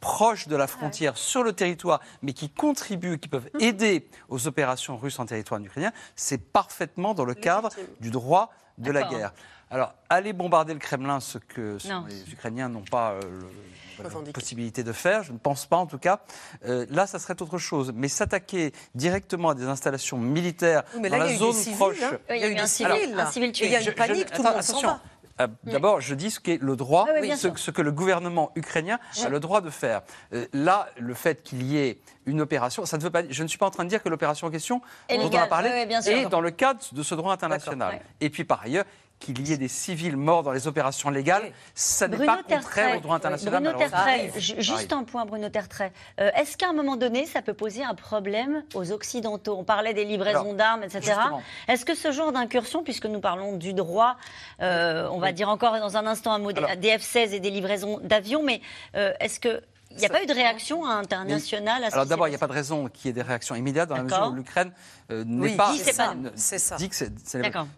proches 0.00 0.48
de 0.48 0.56
la 0.56 0.66
frontière 0.66 1.16
sur 1.16 1.44
le 1.44 1.52
territoire, 1.52 2.00
mais 2.22 2.32
qui 2.32 2.50
contribuent, 2.50 3.18
qui 3.18 3.28
peuvent 3.28 3.48
aider 3.60 4.08
aux 4.28 4.48
opérations 4.48 4.96
russes 4.96 5.20
en 5.20 5.26
territoire 5.26 5.60
ukrainien, 5.60 5.92
c'est 6.16 6.38
parfaitement 6.38 7.14
dans 7.14 7.24
le 7.24 7.34
cadre 7.34 7.70
du 8.00 8.10
droit 8.10 8.50
de 8.78 8.90
la 8.90 9.04
guerre. 9.04 9.32
Alors, 9.70 9.94
aller 10.08 10.32
bombarder 10.32 10.72
le 10.72 10.78
Kremlin, 10.78 11.20
ce 11.20 11.38
que 11.38 11.78
les 12.08 12.32
Ukrainiens 12.32 12.68
n'ont 12.68 12.84
pas 12.88 13.12
euh, 13.12 13.20
la 14.02 14.32
possibilité 14.32 14.84
de 14.84 14.92
faire, 14.92 15.22
je 15.22 15.32
ne 15.32 15.38
pense 15.38 15.66
pas 15.66 15.76
en 15.76 15.86
tout 15.86 15.98
cas, 15.98 16.20
euh, 16.66 16.86
là, 16.90 17.06
ça 17.06 17.18
serait 17.18 17.40
autre 17.40 17.58
chose. 17.58 17.92
Mais 17.94 18.08
s'attaquer 18.08 18.72
directement 18.94 19.50
à 19.50 19.54
des 19.54 19.64
installations 19.64 20.18
militaires 20.18 20.84
dans 20.94 21.02
la 21.02 21.34
zone 21.34 21.56
proche... 21.76 22.02
Hein. 22.02 22.18
il 22.30 22.36
y 22.36 22.44
a 22.44 22.48
eu 22.48 22.56
un 22.56 22.66
civil, 22.66 23.14
un 23.18 23.30
civil 23.30 23.52
tué. 23.52 23.66
Il 23.66 23.72
y 23.72 23.76
a 23.76 23.80
une 23.80 23.92
panique, 23.92 24.30
tout 24.30 24.42
le 24.42 24.50
monde 24.50 24.62
s'en 24.62 24.80
va. 24.80 25.00
Euh, 25.40 25.48
d'abord, 25.64 26.00
je 26.00 26.14
dis 26.14 26.30
ce 26.30 26.38
qu'est 26.38 26.60
le 26.60 26.76
droit, 26.76 27.06
ah 27.08 27.36
ce, 27.36 27.70
que 27.70 27.82
le 27.82 27.90
gouvernement 27.90 28.52
ukrainien 28.54 28.98
a 29.24 29.28
le 29.28 29.40
droit 29.40 29.60
de 29.60 29.70
faire. 29.70 30.02
Euh, 30.32 30.46
là, 30.52 30.88
le 30.98 31.14
fait 31.14 31.42
qu'il 31.42 31.62
y 31.64 31.78
ait 31.78 31.98
une 32.26 32.40
opération, 32.40 32.86
ça 32.86 32.98
ne 32.98 33.02
veut 33.02 33.10
pas. 33.10 33.22
Je 33.28 33.42
ne 33.42 33.48
suis 33.48 33.58
pas 33.58 33.66
en 33.66 33.70
train 33.70 33.84
de 33.84 33.88
dire 33.88 34.02
que 34.02 34.08
l'opération 34.08 34.46
en 34.46 34.50
question 34.50 34.80
dont 35.10 35.30
on 35.32 35.36
a 35.36 35.46
parlé 35.46 35.70
est 35.70 36.28
dans 36.28 36.40
le 36.40 36.50
cadre 36.50 36.80
de 36.92 37.02
ce 37.02 37.14
droit 37.14 37.32
international. 37.32 38.00
Et 38.20 38.30
puis 38.30 38.44
par 38.44 38.62
ailleurs, 38.62 38.84
qu'il 39.18 39.46
y 39.46 39.52
ait 39.52 39.56
des 39.56 39.68
civils 39.68 40.16
morts 40.16 40.42
dans 40.42 40.52
les 40.52 40.66
opérations 40.66 41.10
légales, 41.10 41.50
ça 41.74 42.08
n'est 42.08 42.24
pas 42.24 42.42
contraire 42.42 42.98
au 42.98 43.00
droit 43.00 43.16
international. 43.16 43.62
Bruno 43.62 43.78
Tertrais, 43.78 44.30
juste 44.38 44.92
un 44.92 45.04
point, 45.04 45.24
Bruno 45.24 45.48
Tertrais. 45.48 45.92
Euh, 46.20 46.30
est-ce 46.36 46.56
qu'à 46.56 46.68
un 46.68 46.72
moment 46.72 46.96
donné, 46.96 47.26
ça 47.26 47.42
peut 47.42 47.54
poser 47.54 47.82
un 47.82 47.94
problème 47.94 48.64
aux 48.74 48.92
Occidentaux? 48.92 49.56
On 49.58 49.64
parlait 49.64 49.94
des 49.94 50.04
livraisons 50.04 50.52
d'armes, 50.52 50.82
etc. 50.82 51.14
Est-ce 51.68 51.84
que 51.84 51.94
ce 51.94 52.12
genre 52.12 52.32
d'incursion, 52.32 52.82
puisque 52.82 53.06
nous 53.06 53.20
parlons 53.20 53.56
du 53.56 53.72
droit, 53.72 54.16
euh, 54.60 55.08
on 55.10 55.18
va 55.18 55.32
dire 55.32 55.48
encore 55.48 55.78
dans 55.78 55.96
un 55.96 56.06
instant 56.06 56.32
un 56.32 56.38
mot 56.38 56.52
des 56.52 56.60
F-16 56.60 57.32
et 57.32 57.40
des 57.40 57.50
livraisons 57.50 58.00
d'avions, 58.02 58.42
mais 58.42 58.60
euh, 58.96 59.12
est-ce 59.20 59.40
que 59.40 59.62
il 59.94 60.00
n'y 60.00 60.06
a 60.06 60.08
pas 60.08 60.22
eu 60.22 60.26
de 60.26 60.34
réaction 60.34 60.84
internationale 60.86 61.84
à 61.84 61.88
Alors 61.88 62.06
d'abord, 62.06 62.26
il 62.26 62.30
n'y 62.30 62.36
a 62.36 62.38
pas 62.38 62.46
de 62.46 62.52
raison 62.52 62.88
qu'il 62.88 63.06
y 63.06 63.10
ait 63.10 63.12
des 63.12 63.22
réactions 63.22 63.54
immédiates 63.54 63.88
dans 63.88 63.96
la 63.96 64.02
mesure 64.02 64.30
où 64.32 64.34
l'Ukraine 64.34 64.72
euh, 65.10 65.24
n'est 65.24 65.56
pas. 65.56 65.72
C'est 66.34 66.58
ça. 66.58 66.76
Dit 66.76 66.88
que 66.88 66.96
c'est. 66.96 67.12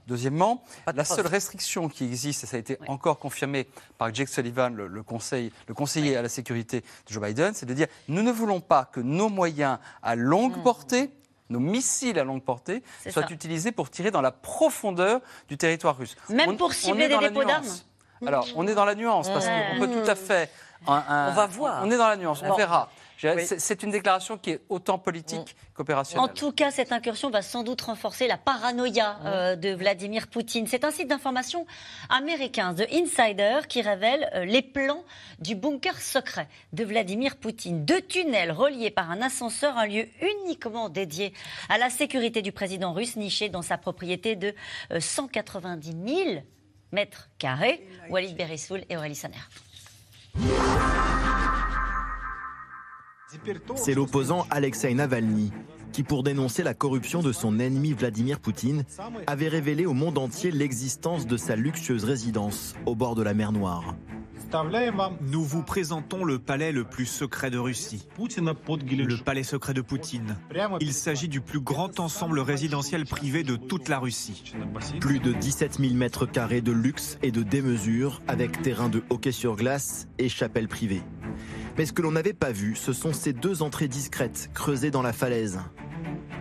Deuxièmement, 0.06 0.62
la 0.94 1.04
seule 1.04 1.26
restriction 1.26 1.88
qui 1.88 2.04
existe, 2.04 2.44
et 2.44 2.46
ça 2.46 2.56
a 2.56 2.60
été 2.60 2.78
encore 2.88 3.18
confirmé 3.18 3.66
par 3.98 4.14
Jake 4.14 4.28
Sullivan, 4.28 4.74
le, 4.74 5.02
conseil, 5.02 5.52
le 5.68 5.74
conseiller 5.74 6.16
à 6.16 6.22
la 6.22 6.28
sécurité 6.28 6.80
de 6.80 7.12
Joe 7.12 7.22
Biden, 7.22 7.54
c'est 7.54 7.66
de 7.66 7.74
dire 7.74 7.86
nous 8.08 8.22
ne 8.22 8.32
voulons 8.32 8.60
pas 8.60 8.84
que 8.84 9.00
nos 9.00 9.28
moyens 9.28 9.78
à 10.02 10.14
longue 10.16 10.56
hmm. 10.58 10.62
portée 10.62 11.10
nos 11.48 11.60
missiles 11.60 12.18
à 12.18 12.24
longue 12.24 12.42
portée 12.42 12.82
soient 13.08 13.30
utilisés 13.30 13.70
pour 13.70 13.88
tirer 13.88 14.10
dans 14.10 14.20
la 14.20 14.32
profondeur 14.32 15.20
du 15.48 15.56
territoire 15.56 15.96
russe. 15.96 16.16
Même 16.28 16.56
pour 16.56 16.72
cibler 16.72 17.08
des 17.08 17.18
dépôts 17.18 17.44
d'armes 17.44 17.64
Alors, 18.26 18.48
on 18.56 18.66
est 18.66 18.74
dans 18.74 18.84
la 18.84 18.94
nuance, 18.94 19.28
parce 19.28 19.46
qu'on 19.46 19.78
peut 19.78 19.88
tout 19.88 20.10
à 20.10 20.14
fait 20.14 20.50
on 20.86 20.92
va 21.32 21.46
voir. 21.46 21.82
On 21.84 21.90
est 21.90 21.96
dans 21.96 22.08
la 22.08 22.16
nuance, 22.16 22.42
on 22.42 22.54
verra. 22.54 22.88
C'est 23.18 23.82
une 23.82 23.90
déclaration 23.90 24.36
qui 24.36 24.50
est 24.50 24.60
autant 24.68 24.98
politique 24.98 25.38
mm. 25.40 25.74
qu'opérationnelle. 25.74 26.30
En 26.30 26.32
tout 26.32 26.52
cas, 26.52 26.70
cette 26.70 26.92
incursion 26.92 27.30
va 27.30 27.42
sans 27.42 27.62
doute 27.62 27.80
renforcer 27.82 28.26
la 28.26 28.36
paranoïa 28.36 29.14
mm. 29.14 29.26
euh, 29.26 29.56
de 29.56 29.70
Vladimir 29.70 30.28
Poutine. 30.28 30.66
C'est 30.66 30.84
un 30.84 30.90
site 30.90 31.08
d'information 31.08 31.66
américain, 32.10 32.74
The 32.74 32.86
Insider, 32.92 33.60
qui 33.68 33.80
révèle 33.80 34.30
euh, 34.34 34.44
les 34.44 34.62
plans 34.62 35.02
du 35.38 35.54
bunker 35.54 35.98
secret 36.00 36.48
de 36.72 36.84
Vladimir 36.84 37.36
Poutine. 37.36 37.84
Deux 37.84 38.02
tunnels 38.02 38.52
reliés 38.52 38.90
par 38.90 39.10
un 39.10 39.22
ascenseur, 39.22 39.76
un 39.78 39.86
lieu 39.86 40.06
uniquement 40.20 40.88
dédié 40.88 41.32
à 41.68 41.78
la 41.78 41.90
sécurité 41.90 42.42
du 42.42 42.52
président 42.52 42.92
russe, 42.92 43.16
niché 43.16 43.48
dans 43.48 43.62
sa 43.62 43.78
propriété 43.78 44.36
de 44.36 44.54
190 44.98 45.90
euh, 45.90 46.24
000 46.24 46.42
mètres 46.92 47.28
carrés. 47.38 47.86
Walid 48.10 48.36
Berissoul 48.36 48.84
et 48.88 48.96
Aurélie 48.96 49.14
Saner. 49.14 49.36
C'est 53.74 53.94
l'opposant 53.94 54.46
Alexei 54.50 54.94
Navalny 54.94 55.52
qui, 55.92 56.02
pour 56.02 56.22
dénoncer 56.22 56.62
la 56.62 56.74
corruption 56.74 57.22
de 57.22 57.32
son 57.32 57.58
ennemi 57.58 57.92
Vladimir 57.92 58.38
Poutine, 58.38 58.84
avait 59.26 59.48
révélé 59.48 59.86
au 59.86 59.94
monde 59.94 60.18
entier 60.18 60.50
l'existence 60.50 61.26
de 61.26 61.38
sa 61.38 61.56
luxueuse 61.56 62.04
résidence 62.04 62.74
au 62.84 62.94
bord 62.94 63.14
de 63.14 63.22
la 63.22 63.32
mer 63.32 63.50
Noire. 63.52 63.94
Nous 65.20 65.44
vous 65.44 65.62
présentons 65.62 66.24
le 66.24 66.38
palais 66.38 66.72
le 66.72 66.84
plus 66.84 67.06
secret 67.06 67.50
de 67.50 67.58
Russie, 67.58 68.06
le 68.18 69.22
palais 69.22 69.42
secret 69.42 69.74
de 69.74 69.80
Poutine. 69.80 70.36
Il 70.80 70.92
s'agit 70.92 71.28
du 71.28 71.40
plus 71.40 71.60
grand 71.60 72.00
ensemble 72.00 72.40
résidentiel 72.40 73.04
privé 73.04 73.42
de 73.42 73.56
toute 73.56 73.88
la 73.88 73.98
Russie. 73.98 74.54
Plus 75.00 75.18
de 75.18 75.32
17 75.32 75.78
000 75.80 75.94
mètres 75.94 76.26
carrés 76.26 76.60
de 76.60 76.72
luxe 76.72 77.18
et 77.22 77.32
de 77.32 77.42
démesure, 77.42 78.22
avec 78.28 78.62
terrain 78.62 78.88
de 78.88 79.02
hockey 79.10 79.32
sur 79.32 79.56
glace 79.56 80.08
et 80.18 80.28
chapelle 80.28 80.68
privée. 80.68 81.02
Mais 81.76 81.84
ce 81.84 81.92
que 81.92 82.02
l'on 82.02 82.12
n'avait 82.12 82.32
pas 82.32 82.52
vu, 82.52 82.76
ce 82.76 82.92
sont 82.92 83.12
ces 83.12 83.32
deux 83.32 83.62
entrées 83.62 83.88
discrètes 83.88 84.50
creusées 84.54 84.90
dans 84.90 85.02
la 85.02 85.12
falaise. 85.12 85.60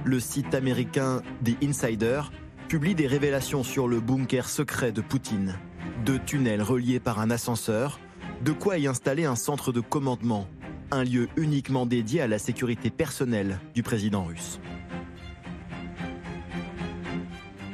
Le 0.05 0.19
site 0.19 0.53
américain 0.53 1.21
The 1.43 1.63
Insider 1.63 2.21
publie 2.67 2.95
des 2.95 3.07
révélations 3.07 3.63
sur 3.63 3.87
le 3.87 3.99
bunker 3.99 4.47
secret 4.47 4.91
de 4.91 5.01
Poutine. 5.01 5.57
Deux 6.03 6.19
tunnels 6.19 6.61
reliés 6.61 6.99
par 6.99 7.19
un 7.19 7.29
ascenseur, 7.29 7.99
de 8.43 8.51
quoi 8.51 8.77
y 8.77 8.87
installer 8.87 9.25
un 9.25 9.35
centre 9.35 9.71
de 9.71 9.79
commandement, 9.79 10.47
un 10.91 11.03
lieu 11.03 11.29
uniquement 11.37 11.85
dédié 11.85 12.21
à 12.21 12.27
la 12.27 12.39
sécurité 12.39 12.89
personnelle 12.89 13.59
du 13.73 13.83
président 13.83 14.23
russe. 14.23 14.59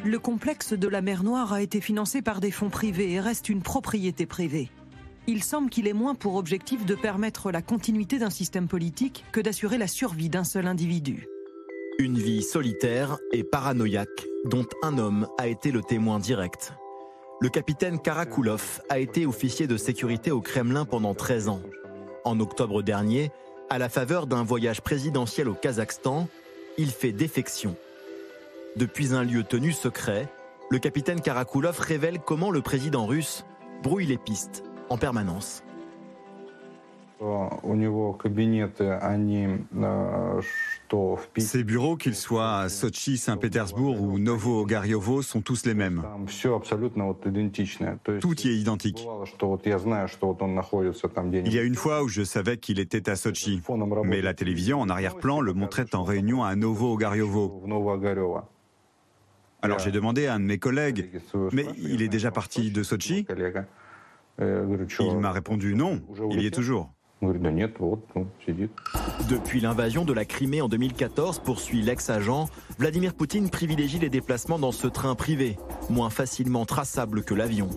Le 0.04 0.20
complexe 0.20 0.74
de 0.74 0.88
la 0.88 1.02
mer 1.02 1.24
Noire 1.24 1.54
a 1.54 1.62
été 1.62 1.80
financé 1.82 2.22
par 2.22 2.42
des 2.42 2.52
fonds 2.52 2.70
privés 2.70 3.12
et 3.12 3.20
reste 3.20 3.50
une 3.50 3.62
propriété 3.62 4.26
privée 4.26 4.72
il 5.28 5.44
semble 5.44 5.70
qu'il 5.70 5.88
ait 5.88 5.94
moins 5.94 6.16
pour 6.16 6.36
objectif 6.36 6.86
de 6.86 6.96
permettre 6.96 7.52
la 7.52 7.62
continuité 7.62 8.20
d'un 8.20 8.30
système 8.30 8.68
politique 8.68 9.24
que 9.32 9.40
d'assurer 9.40 9.78
la 9.78 9.88
survie 9.88 10.30
d'un 10.30 10.44
seul 10.44 10.68
individu. 10.68 11.28
Une 12.00 12.18
vie 12.18 12.42
solitaire 12.42 13.18
et 13.32 13.44
paranoïaque 13.44 14.28
dont 14.46 14.66
un 14.82 14.98
homme 14.98 15.28
a 15.38 15.48
été 15.48 15.72
le 15.72 15.82
témoin 15.82 16.20
direct. 16.20 16.74
Le 17.42 17.50
capitaine 17.50 18.00
Karakulov 18.00 18.84
a 18.88 19.00
été 19.00 19.26
officier 19.26 19.66
de 19.66 19.76
sécurité 19.76 20.30
au 20.30 20.42
Kremlin 20.42 20.86
pendant 20.86 21.16
13 21.16 21.50
ans. 21.50 21.62
En 22.24 22.40
octobre 22.40 22.84
dernier, 22.84 23.32
à 23.68 23.80
la 23.80 23.90
faveur 23.90 24.28
d'un 24.28 24.44
voyage 24.44 24.82
présidentiel 24.82 25.50
au 25.50 25.56
Kazakhstan, 25.56 26.28
il 26.78 26.92
fait 26.92 27.12
défection. 27.12 27.76
Depuis 28.76 29.16
un 29.16 29.24
lieu 29.24 29.44
tenu 29.44 29.72
secret, 29.72 30.30
le 30.70 30.78
capitaine 30.78 31.20
Karakulov 31.20 31.80
révèle 31.80 32.20
comment 32.20 32.52
le 32.52 32.62
président 32.62 33.08
russe 33.08 33.44
brouille 33.82 34.06
les 34.06 34.20
pistes 34.20 34.64
en 34.90 35.00
permanence. 35.00 35.64
Ces 41.38 41.64
bureaux, 41.64 41.96
qu'ils 41.96 42.16
soient 42.16 42.58
à 42.58 42.70
Sochi, 42.70 43.18
Saint-Pétersbourg 43.18 44.02
ou 44.02 44.18
Novo-Gariovo, 44.18 45.22
sont 45.22 45.42
tous 45.42 45.66
les 45.66 45.76
mêmes. 45.76 46.04
Tout 48.20 48.42
y 48.42 48.48
est 48.48 48.56
identique. 48.56 49.08
Il 51.46 51.54
y 51.54 51.60
a 51.60 51.64
une 51.64 51.76
fois 51.76 52.04
où 52.04 52.08
je 52.08 52.24
savais 52.24 52.58
qu'il 52.58 52.80
était 52.80 53.08
à 53.10 53.16
Sochi, 53.16 53.62
mais 54.04 54.22
la 54.22 54.34
télévision 54.34 54.82
en 54.82 54.90
arrière-plan 54.90 55.42
le 55.42 55.54
montrait 55.54 55.94
en 55.94 56.04
réunion 56.04 56.44
à 56.44 56.56
Novo-Gariovo. 56.56 57.62
Alors 59.62 59.78
j'ai 59.78 59.92
demandé 59.92 60.26
à 60.26 60.34
un 60.34 60.40
de 60.40 60.46
mes 60.46 60.58
collègues, 60.58 61.22
mais 61.52 61.68
il 61.78 62.02
est 62.02 62.08
déjà 62.08 62.32
parti 62.32 62.72
de 62.72 62.82
Sochi? 62.82 63.28
Il 64.40 65.18
m'a 65.20 65.32
répondu 65.32 65.76
non, 65.76 66.02
il 66.32 66.42
y 66.42 66.48
est 66.48 66.52
toujours. 66.52 66.92
Depuis 69.30 69.62
l'invasion 69.62 70.06
de 70.06 70.14
la 70.14 70.26
Crimée 70.26 70.62
en 70.62 70.68
2014, 70.68 71.40
poursuit 71.40 71.82
l'ex-agent, 71.82 72.50
Vladimir 72.80 73.14
Poutine 73.14 73.50
privilégie 73.50 74.00
les 74.00 74.10
déplacements 74.10 74.58
dans 74.58 74.72
ce 74.72 74.88
train 74.88 75.14
privé, 75.14 75.58
moins 75.90 76.10
facilement 76.10 76.66
traçable 76.66 77.24
que 77.24 77.36
l'avion. 77.36 77.70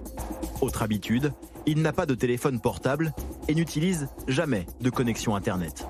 Autre 0.63 0.83
habitude, 0.83 1.33
il 1.67 1.83
n'a 1.83 1.93
pas 1.93 2.07
de 2.07 2.15
téléphone 2.15 2.61
portable 2.61 3.13
et 3.49 3.55
n'utilise 3.55 4.09
jamais 4.29 4.67
de 4.81 4.89
connexion 4.89 5.37
Internet. 5.37 5.87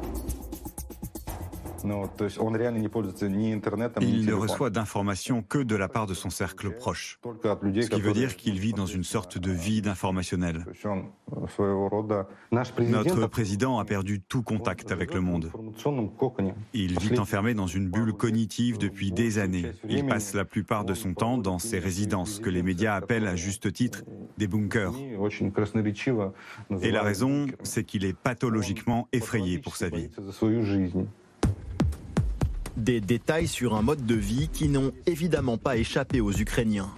Il 4.00 4.26
ne 4.26 4.32
reçoit 4.32 4.70
d'informations 4.70 5.42
que 5.42 5.58
de 5.58 5.76
la 5.76 5.88
part 5.88 6.06
de 6.06 6.14
son 6.14 6.30
cercle 6.30 6.70
proche, 6.70 7.18
ce 7.22 7.88
qui 7.88 8.00
veut 8.00 8.12
dire 8.12 8.36
qu'il 8.36 8.58
vit 8.58 8.72
dans 8.72 8.86
une 8.86 9.04
sorte 9.04 9.38
de 9.38 9.50
vide 9.50 9.88
informationnel. 9.88 10.64
Notre 12.88 13.26
président 13.26 13.78
a 13.78 13.84
perdu 13.84 14.20
tout 14.20 14.42
contact 14.42 14.92
avec 14.92 15.12
le 15.12 15.20
monde. 15.20 15.50
Il 16.72 16.98
vit 16.98 17.18
enfermé 17.18 17.54
dans 17.54 17.66
une 17.66 17.90
bulle 17.90 18.12
cognitive 18.12 18.78
depuis 18.78 19.12
des 19.12 19.38
années. 19.38 19.72
Il 19.88 20.06
passe 20.06 20.34
la 20.34 20.44
plupart 20.44 20.84
de 20.84 20.94
son 20.94 21.14
temps 21.14 21.38
dans 21.38 21.58
ses 21.58 21.78
résidences, 21.78 22.38
que 22.40 22.50
les 22.50 22.62
médias 22.62 22.94
appellent 22.94 23.26
à 23.26 23.36
juste 23.36 23.72
titre 23.72 24.04
des 24.38 24.46
bunkers. 24.46 24.92
Et 26.82 26.90
la 26.90 27.02
raison, 27.02 27.46
c'est 27.62 27.84
qu'il 27.84 28.04
est 28.04 28.16
pathologiquement 28.16 29.08
effrayé 29.12 29.58
pour 29.58 29.76
sa 29.76 29.88
vie. 29.88 30.08
Des 32.76 33.00
détails 33.00 33.46
sur 33.46 33.74
un 33.74 33.82
mode 33.82 34.04
de 34.04 34.14
vie 34.14 34.48
qui 34.52 34.68
n'ont 34.68 34.92
évidemment 35.06 35.58
pas 35.58 35.76
échappé 35.76 36.20
aux 36.20 36.32
Ukrainiens. 36.32 36.90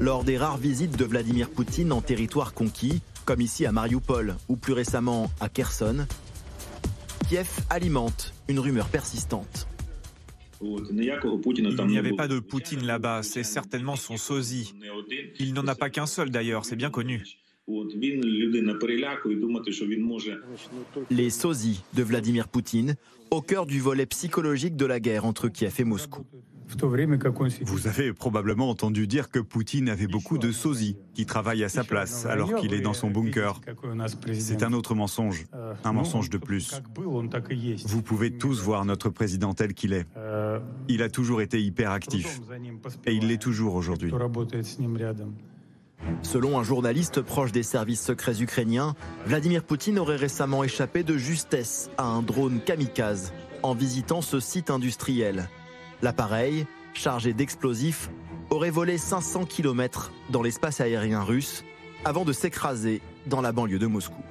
Lors 0.00 0.22
des 0.24 0.38
rares 0.38 0.58
visites 0.58 0.96
de 0.96 1.04
Vladimir 1.04 1.50
Poutine 1.50 1.92
en 1.92 2.00
territoire 2.00 2.54
conquis, 2.54 3.02
comme 3.24 3.40
ici 3.40 3.66
à 3.66 3.72
Mariupol 3.72 4.36
ou 4.48 4.56
plus 4.56 4.72
récemment 4.72 5.30
à 5.40 5.48
Kherson, 5.48 6.06
Kiev 7.28 7.48
alimente 7.68 8.32
une 8.48 8.60
rumeur 8.60 8.88
persistante. 8.88 9.66
Il 10.60 11.86
n'y 11.86 11.98
avait 11.98 12.14
pas 12.14 12.28
de 12.28 12.38
Poutine 12.38 12.84
là-bas, 12.84 13.22
c'est 13.22 13.42
certainement 13.42 13.96
son 13.96 14.16
sosie. 14.16 14.74
Il 15.38 15.52
n'en 15.52 15.66
a 15.66 15.74
pas 15.74 15.90
qu'un 15.90 16.06
seul 16.06 16.30
d'ailleurs, 16.30 16.64
c'est 16.64 16.76
bien 16.76 16.90
connu. 16.90 17.24
Les 21.10 21.30
sosies 21.30 21.84
de 21.94 22.02
Vladimir 22.02 22.48
Poutine, 22.48 22.94
au 23.30 23.42
cœur 23.42 23.66
du 23.66 23.78
volet 23.80 24.06
psychologique 24.06 24.76
de 24.76 24.86
la 24.86 25.00
guerre 25.00 25.26
entre 25.26 25.48
Kiev 25.48 25.74
et 25.78 25.84
Moscou. 25.84 26.24
Vous 27.62 27.86
avez 27.86 28.12
probablement 28.12 28.68
entendu 28.68 29.06
dire 29.06 29.30
que 29.30 29.38
Poutine 29.38 29.88
avait 29.88 30.06
beaucoup 30.06 30.38
de 30.38 30.52
sosies 30.52 30.96
qui 31.14 31.24
travaillent 31.24 31.64
à 31.64 31.68
sa 31.68 31.84
place 31.84 32.26
alors 32.26 32.54
qu'il 32.56 32.74
est 32.74 32.80
dans 32.80 32.94
son 32.94 33.10
bunker. 33.10 33.60
C'est 34.32 34.62
un 34.62 34.72
autre 34.72 34.94
mensonge, 34.94 35.46
un 35.84 35.92
mensonge 35.92 36.30
de 36.30 36.38
plus. 36.38 36.80
Vous 37.86 38.02
pouvez 38.02 38.30
tous 38.30 38.62
voir 38.62 38.84
notre 38.84 39.08
président 39.10 39.54
tel 39.54 39.74
qu'il 39.74 39.92
est. 39.92 40.06
Il 40.88 41.02
a 41.02 41.08
toujours 41.08 41.42
été 41.42 41.62
hyper 41.62 41.90
actif 41.90 42.40
et 43.06 43.14
il 43.14 43.28
l'est 43.28 43.40
toujours 43.40 43.74
aujourd'hui. 43.74 44.12
Selon 46.22 46.58
un 46.58 46.62
journaliste 46.62 47.20
proche 47.20 47.52
des 47.52 47.62
services 47.62 48.02
secrets 48.02 48.42
ukrainiens, 48.42 48.94
Vladimir 49.26 49.62
Poutine 49.62 49.98
aurait 49.98 50.16
récemment 50.16 50.64
échappé 50.64 51.02
de 51.02 51.16
justesse 51.16 51.90
à 51.98 52.04
un 52.04 52.22
drone 52.22 52.60
kamikaze 52.60 53.32
en 53.62 53.74
visitant 53.74 54.22
ce 54.22 54.40
site 54.40 54.70
industriel. 54.70 55.48
L'appareil, 56.02 56.66
chargé 56.94 57.32
d'explosifs, 57.32 58.10
aurait 58.50 58.70
volé 58.70 58.98
500 58.98 59.44
km 59.44 60.12
dans 60.30 60.42
l'espace 60.42 60.80
aérien 60.80 61.22
russe 61.22 61.64
avant 62.04 62.24
de 62.24 62.32
s'écraser 62.32 63.02
dans 63.26 63.40
la 63.40 63.52
banlieue 63.52 63.78
de 63.78 63.86
Moscou. 63.86 64.22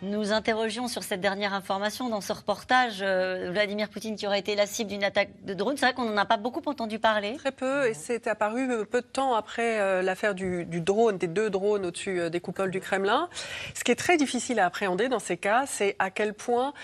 Nous 0.00 0.32
interrogions 0.32 0.86
sur 0.86 1.02
cette 1.02 1.20
dernière 1.20 1.54
information 1.54 2.08
dans 2.08 2.20
ce 2.20 2.32
reportage 2.32 2.98
euh, 3.02 3.50
Vladimir 3.50 3.88
Poutine 3.88 4.14
qui 4.14 4.28
aurait 4.28 4.38
été 4.38 4.54
la 4.54 4.66
cible 4.66 4.90
d'une 4.90 5.02
attaque 5.02 5.30
de 5.44 5.54
drone. 5.54 5.76
C'est 5.76 5.86
vrai 5.86 5.92
qu'on 5.92 6.04
n'en 6.04 6.16
a 6.16 6.24
pas 6.24 6.36
beaucoup 6.36 6.62
entendu 6.66 7.00
parler. 7.00 7.34
Très 7.38 7.50
peu, 7.50 7.88
et 7.88 7.94
c'est 7.94 8.28
apparu 8.28 8.70
euh, 8.70 8.84
peu 8.84 9.00
de 9.00 9.06
temps 9.06 9.34
après 9.34 9.80
euh, 9.80 10.00
l'affaire 10.02 10.36
du, 10.36 10.64
du, 10.66 10.80
drone, 10.80 11.18
des 11.18 11.26
deux 11.26 11.50
drones 11.50 11.84
au-dessus 11.84 12.30
des 12.30 12.38
coupoles 12.38 12.70
du 12.70 12.78
Kremlin. 12.78 13.28
Ce 13.74 13.82
qui 13.82 13.90
est 13.90 13.96
très 13.96 14.16
difficile 14.16 14.60
à 14.60 14.66
appréhender 14.66 15.08
dans 15.08 15.18
ces 15.18 15.36
cas, 15.36 15.64
c'est 15.66 15.96
à 15.98 16.10
quel 16.10 16.32
point 16.32 16.74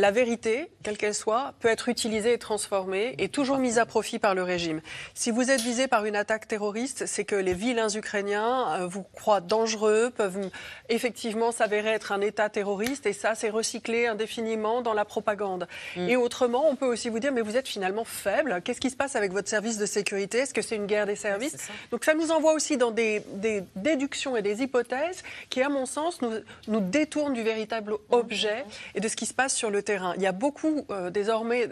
la 0.00 0.10
vérité, 0.10 0.70
quelle 0.82 0.96
qu'elle 0.96 1.14
soit, 1.14 1.54
peut 1.60 1.68
être 1.68 1.88
utilisée 1.88 2.32
et 2.32 2.38
transformée 2.38 3.14
et 3.18 3.28
toujours 3.28 3.58
mise 3.58 3.78
à 3.78 3.86
profit 3.86 4.18
par 4.18 4.34
le 4.34 4.42
régime. 4.42 4.80
Si 5.14 5.30
vous 5.30 5.50
êtes 5.50 5.60
visé 5.60 5.88
par 5.88 6.06
une 6.06 6.16
attaque 6.16 6.48
terroriste, 6.48 7.06
c'est 7.06 7.24
que 7.24 7.36
les 7.36 7.54
vilains 7.54 7.90
Ukrainiens 7.90 8.80
euh, 8.80 8.86
vous 8.86 9.02
croient 9.02 9.40
dangereux, 9.40 10.10
peuvent 10.16 10.50
effectivement 10.88 11.52
s'avérer 11.52 11.90
être 11.90 12.12
un 12.12 12.20
État 12.20 12.48
terroriste 12.48 13.06
et 13.06 13.12
ça, 13.12 13.34
c'est 13.34 13.50
recyclé 13.50 14.06
indéfiniment 14.06 14.80
dans 14.80 14.94
la 14.94 15.04
propagande. 15.04 15.68
Mm. 15.96 16.08
Et 16.08 16.16
autrement, 16.16 16.68
on 16.68 16.76
peut 16.76 16.86
aussi 16.86 17.10
vous 17.10 17.18
dire, 17.18 17.32
mais 17.32 17.42
vous 17.42 17.56
êtes 17.56 17.68
finalement 17.68 18.04
faible. 18.04 18.62
Qu'est-ce 18.64 18.80
qui 18.80 18.90
se 18.90 18.96
passe 18.96 19.16
avec 19.16 19.32
votre 19.32 19.48
service 19.48 19.76
de 19.76 19.86
sécurité? 19.86 20.38
Est-ce 20.38 20.54
que 20.54 20.62
c'est 20.62 20.76
une 20.76 20.86
guerre 20.86 21.06
des 21.06 21.16
services? 21.16 21.56
Donc 21.90 22.04
ça 22.04 22.14
nous 22.14 22.30
envoie 22.30 22.54
aussi 22.54 22.78
dans 22.78 22.90
des, 22.90 23.22
déductions 23.76 24.36
et 24.36 24.42
des 24.42 24.62
hypothèses 24.62 25.22
qui, 25.50 25.60
à 25.62 25.68
mon 25.68 25.84
sens, 25.84 26.22
nous, 26.22 26.32
nous 26.68 26.80
détournent 26.80 27.34
du 27.34 27.42
véritable 27.42 27.94
objet 28.10 28.64
et 28.94 29.00
de 29.00 29.08
ce 29.08 29.16
qui 29.16 29.26
se 29.26 29.34
passe 29.34 29.54
sur 29.54 29.70
le 29.70 29.82
terrain. 29.82 29.89
Il 30.16 30.22
y 30.22 30.26
a 30.26 30.32
beaucoup 30.32 30.84
euh, 30.90 31.10
désormais 31.10 31.68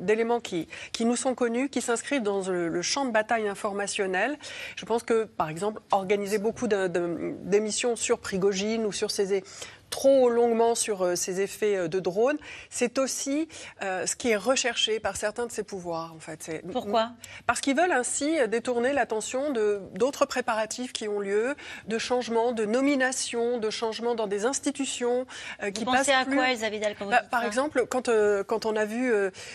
d'éléments 0.00 0.40
qui, 0.40 0.68
qui 0.92 1.04
nous 1.04 1.16
sont 1.16 1.34
connus, 1.34 1.68
qui 1.68 1.80
s'inscrivent 1.80 2.22
dans 2.22 2.48
le, 2.48 2.82
champ 2.82 3.04
de 3.04 3.10
bataille 3.10 3.48
informationnel. 3.48 4.38
Je 4.76 4.84
pense 4.84 5.02
que, 5.02 5.24
par 5.24 5.48
exemple, 5.48 5.80
organiser 5.90 6.38
beaucoup 6.38 6.68
d'émissions 6.68 7.96
sur 7.96 8.18
Prigogine 8.18 8.86
ou 8.86 8.92
sur 8.92 9.10
ses 9.10 9.42
trop 9.90 10.28
longuement 10.28 10.74
sur 10.74 11.02
euh, 11.02 11.14
ces 11.16 11.40
effets 11.40 11.76
euh, 11.76 11.88
de 11.88 12.00
drone, 12.00 12.36
c'est 12.70 12.98
aussi 12.98 13.48
euh, 13.82 14.06
ce 14.06 14.16
qui 14.16 14.30
est 14.30 14.36
recherché 14.36 15.00
par 15.00 15.16
certains 15.16 15.46
de 15.46 15.52
ces 15.52 15.62
pouvoirs. 15.62 16.12
En 16.14 16.20
fait. 16.20 16.62
Pourquoi? 16.72 17.10
Parce 17.46 17.60
qu'ils 17.60 17.76
veulent 17.76 17.92
ainsi 17.92 18.36
détourner 18.48 18.92
l'attention 18.92 19.50
de 19.52 19.80
d'autres 19.94 20.26
préparatifs 20.26 20.92
qui 20.92 21.08
ont 21.08 21.20
lieu, 21.20 21.54
de 21.86 21.98
changements, 21.98 22.52
de 22.52 22.64
nominations, 22.64 23.58
de 23.58 23.70
changements 23.70 24.14
dans 24.14 24.26
des 24.26 24.44
institutions 24.44 25.26
Vous 25.60 25.72
qui 25.72 25.84
pensez 25.84 25.98
passent 25.98 26.08
à 26.08 26.24
quoi, 26.24 26.50
Elisabeth 26.50 26.96
bah, 27.08 27.22
Par 27.30 27.44
exemple, 27.44 27.86
quand, 27.88 28.10
quand 28.46 28.66
on 28.66 28.76
a 28.76 28.84
vu 28.84 29.12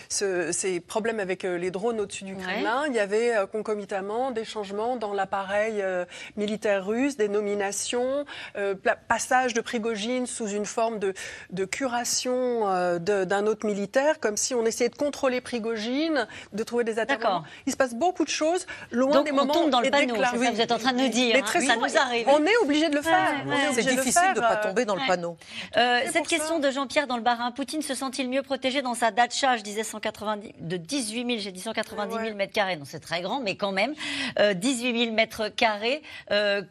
ce, 0.09 0.51
ces 0.51 0.79
problèmes 0.79 1.19
avec 1.19 1.43
les 1.43 1.71
drones 1.71 1.99
au-dessus 1.99 2.23
du 2.23 2.36
Kremlin, 2.36 2.84
il 2.88 2.93
y 2.93 2.99
avait 2.99 3.34
concomitamment 3.51 4.31
des 4.31 4.45
changements 4.45 4.97
dans 4.97 5.13
l'appareil 5.13 5.84
militaire 6.36 6.86
russe, 6.86 7.17
des 7.17 7.29
nominations, 7.29 8.25
passage 9.07 9.53
de 9.53 9.61
Prigogine 9.61 10.22
sous 10.26 10.47
une 10.47 10.65
forme 10.65 10.99
de, 10.99 11.13
de 11.51 11.65
curation 11.65 12.67
euh, 12.67 12.99
d'un 12.99 13.47
autre 13.47 13.65
militaire, 13.65 14.19
comme 14.19 14.38
si 14.38 14.53
on 14.53 14.65
essayait 14.65 14.89
de 14.89 14.95
contrôler 14.95 15.41
Prigogine, 15.41 16.28
de 16.53 16.63
trouver 16.63 16.84
des 16.84 16.99
attaques. 16.99 17.24
Il 17.65 17.71
se 17.71 17.78
passe 17.78 17.93
beaucoup 17.93 18.26
de 18.26 18.30
choses 18.30 18.65
loin 18.91 19.24
des 19.24 19.32
on 19.32 19.36
moments 19.36 19.53
tombe 19.53 19.69
dans 19.69 19.82
le 19.82 19.89
panneau, 19.89 20.15
ça 20.15 20.32
vous 20.36 20.61
êtes 20.61 20.71
en 20.71 20.78
train 20.78 20.93
de 20.93 20.99
nous 20.99 21.09
dire. 21.09 21.36
Mais 21.36 21.41
hein. 21.41 21.67
ça 21.67 21.76
nous 21.76 21.97
arrive. 21.97 22.28
On 22.28 22.43
est 22.45 22.57
obligé 22.61 22.89
de 22.89 22.95
le 22.95 23.01
faire. 23.01 23.43
C'est 23.74 23.84
difficile 23.84 24.34
de 24.36 24.41
ne 24.41 24.45
pas 24.45 24.57
tomber 24.57 24.86
dans 24.86 24.95
le 24.95 25.07
panneau. 25.07 25.38
Euh, 25.78 26.01
cette 26.11 26.28
question 26.28 26.59
de 26.59 26.69
Jean-Pierre 26.71 27.07
dans 27.07 27.17
le 27.17 27.24
Barin, 27.24 27.51
Poutine 27.51 27.82
se 27.82 27.95
sent-il 27.95 28.30
mieux 28.30 28.41
protégé 28.41 28.82
dans 28.82 28.93
sa 28.93 29.11
datcha, 29.11 29.57
je 29.57 29.63
disais 29.63 29.84
190, 29.84 30.53
de 30.59 30.78
18 30.78 31.26
000, 31.26 31.39
j'ai 31.39 31.51
dit 31.51 31.61
190 31.61 32.15
000 32.15 32.36
mètres 32.36 32.53
carrés, 32.53 32.76
non 32.76 32.86
c'est 32.86 32.99
très 32.99 33.21
grand, 33.21 33.39
mais 33.39 33.55
quand 33.55 33.71
même, 33.71 33.93
18 34.38 34.39
euh, 34.39 34.99
000 35.05 35.13
mètres 35.13 35.49
carrés 35.49 36.01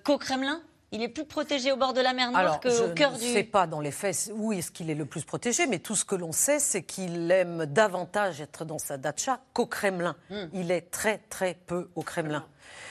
qu'au 0.04 0.18
Kremlin? 0.18 0.60
Il 0.92 1.02
est 1.02 1.08
plus 1.08 1.24
protégé 1.24 1.72
au 1.72 1.76
bord 1.76 1.94
de 1.94 2.00
la 2.00 2.12
mer 2.12 2.30
Noire 2.30 2.60
qu'au 2.60 2.88
cœur 2.94 3.12
du. 3.12 3.24
Je 3.24 3.28
ne 3.28 3.32
sais 3.32 3.44
pas 3.44 3.66
dans 3.66 3.80
les 3.80 3.90
faits 3.90 4.30
où 4.34 4.52
est-ce 4.52 4.70
qu'il 4.70 4.90
est 4.90 4.94
le 4.94 5.06
plus 5.06 5.24
protégé, 5.24 5.66
mais 5.66 5.78
tout 5.78 5.96
ce 5.96 6.04
que 6.04 6.14
l'on 6.14 6.32
sait, 6.32 6.58
c'est 6.58 6.82
qu'il 6.82 7.30
aime 7.30 7.66
davantage 7.66 8.40
être 8.40 8.64
dans 8.64 8.78
sa 8.78 8.98
datcha 8.98 9.40
qu'au 9.52 9.66
Kremlin. 9.66 10.16
Hmm. 10.30 10.46
Il 10.52 10.70
est 10.70 10.90
très 10.90 11.18
très 11.30 11.54
peu 11.66 11.90
au 11.94 12.02
Kremlin. 12.02 12.44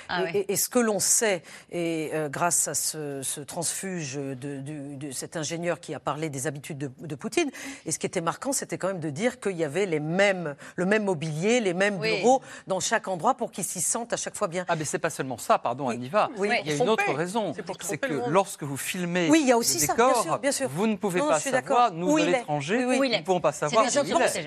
Ah 0.09 0.23
et, 0.33 0.55
ce 0.55 0.69
que 0.69 0.79
l'on 0.79 0.99
sait, 0.99 1.41
et 1.71 2.11
euh, 2.13 2.29
grâce 2.29 2.67
à 2.67 2.73
ce, 2.73 3.41
transfuge 3.41 4.15
de, 4.15 5.11
cet 5.11 5.37
ingénieur 5.37 5.79
qui 5.79 5.93
a 5.93 5.99
parlé 5.99 6.29
des 6.29 6.47
habitudes 6.47 6.91
de, 6.97 7.15
Poutine, 7.15 7.51
et 7.85 7.91
ce 7.91 7.99
qui 7.99 8.05
était 8.05 8.21
marquant, 8.21 8.51
c'était 8.51 8.77
quand 8.77 8.87
même 8.87 8.99
de 8.99 9.09
dire 9.09 9.39
qu'il 9.39 9.55
y 9.57 9.63
avait 9.63 9.85
les 9.85 9.99
mêmes, 9.99 10.55
le 10.75 10.85
même 10.85 11.03
mobilier, 11.03 11.59
les 11.59 11.73
mêmes 11.73 11.99
bureaux 11.99 12.41
dans 12.67 12.79
chaque 12.79 13.07
endroit 13.07 13.35
pour 13.35 13.51
qu'ils 13.51 13.63
s'y 13.63 13.81
sentent 13.81 14.13
à 14.13 14.17
chaque 14.17 14.35
fois 14.35 14.47
bien. 14.47 14.65
Ah, 14.67 14.75
mais 14.75 14.85
c'est 14.85 14.99
pas 14.99 15.09
seulement 15.09 15.37
ça, 15.37 15.59
pardon, 15.59 15.87
oui. 15.87 15.95
Aniva. 15.95 16.29
Il 16.37 16.45
y 16.45 16.71
a 16.71 16.75
une 16.75 16.89
autre 16.89 17.13
raison. 17.13 17.53
C'est 17.81 17.97
que 17.97 18.29
lorsque 18.29 18.63
vous 18.63 18.77
filmez 18.77 19.29
oui, 19.29 19.39
il 19.41 19.47
y 19.47 19.51
a 19.51 19.57
aussi 19.57 19.79
le 19.79 19.87
décor, 19.87 20.39
bien 20.39 20.51
sûr, 20.51 20.69
vous 20.69 20.87
ne 20.87 20.95
pouvez 20.95 21.19
pas 21.19 21.39
savoir, 21.39 21.91
nous, 21.91 22.19
de 22.19 22.25
l'étranger, 22.25 22.79
nous 22.79 23.05
ne 23.05 23.21
pouvons 23.21 23.41
pas 23.41 23.51
savoir 23.51 23.85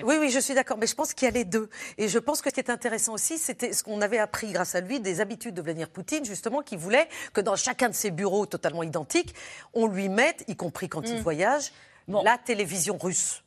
Oui, 0.03 0.15
oui, 0.19 0.29
je 0.29 0.39
suis 0.39 0.53
d'accord. 0.53 0.77
Mais 0.77 0.87
je 0.87 0.95
pense 0.95 1.13
qu'il 1.13 1.25
y 1.25 1.29
a 1.29 1.33
les 1.33 1.45
deux. 1.45 1.69
Et 1.97 2.07
je 2.07 2.19
pense 2.19 2.41
que 2.41 2.49
ce 2.49 2.53
qui 2.53 2.59
est 2.59 2.69
intéressant 2.69 3.13
aussi, 3.13 3.37
c'était 3.37 3.73
ce 3.73 3.83
qu'on 3.83 4.01
avait 4.01 4.17
appris 4.17 4.51
grâce 4.51 4.75
à 4.75 4.81
lui 4.81 4.99
des 4.99 5.21
habitudes 5.25 5.55
de 5.55 5.61
Vladimir 5.61 5.89
Poutine, 5.89 6.23
justement, 6.23 6.61
qui 6.61 6.77
voulait 6.77 7.09
que 7.33 7.41
dans 7.41 7.55
chacun 7.55 7.89
de 7.89 7.95
ses 7.95 8.11
bureaux 8.11 8.45
totalement 8.45 8.83
identiques, 8.83 9.33
on 9.73 9.87
lui 9.87 10.07
mette, 10.07 10.43
y 10.47 10.55
compris 10.55 10.87
quand 10.87 11.01
il 11.01 11.17
mm. 11.17 11.21
voyage, 11.21 11.71
la 12.07 12.37
télévision 12.37 12.97
russe. 12.97 13.43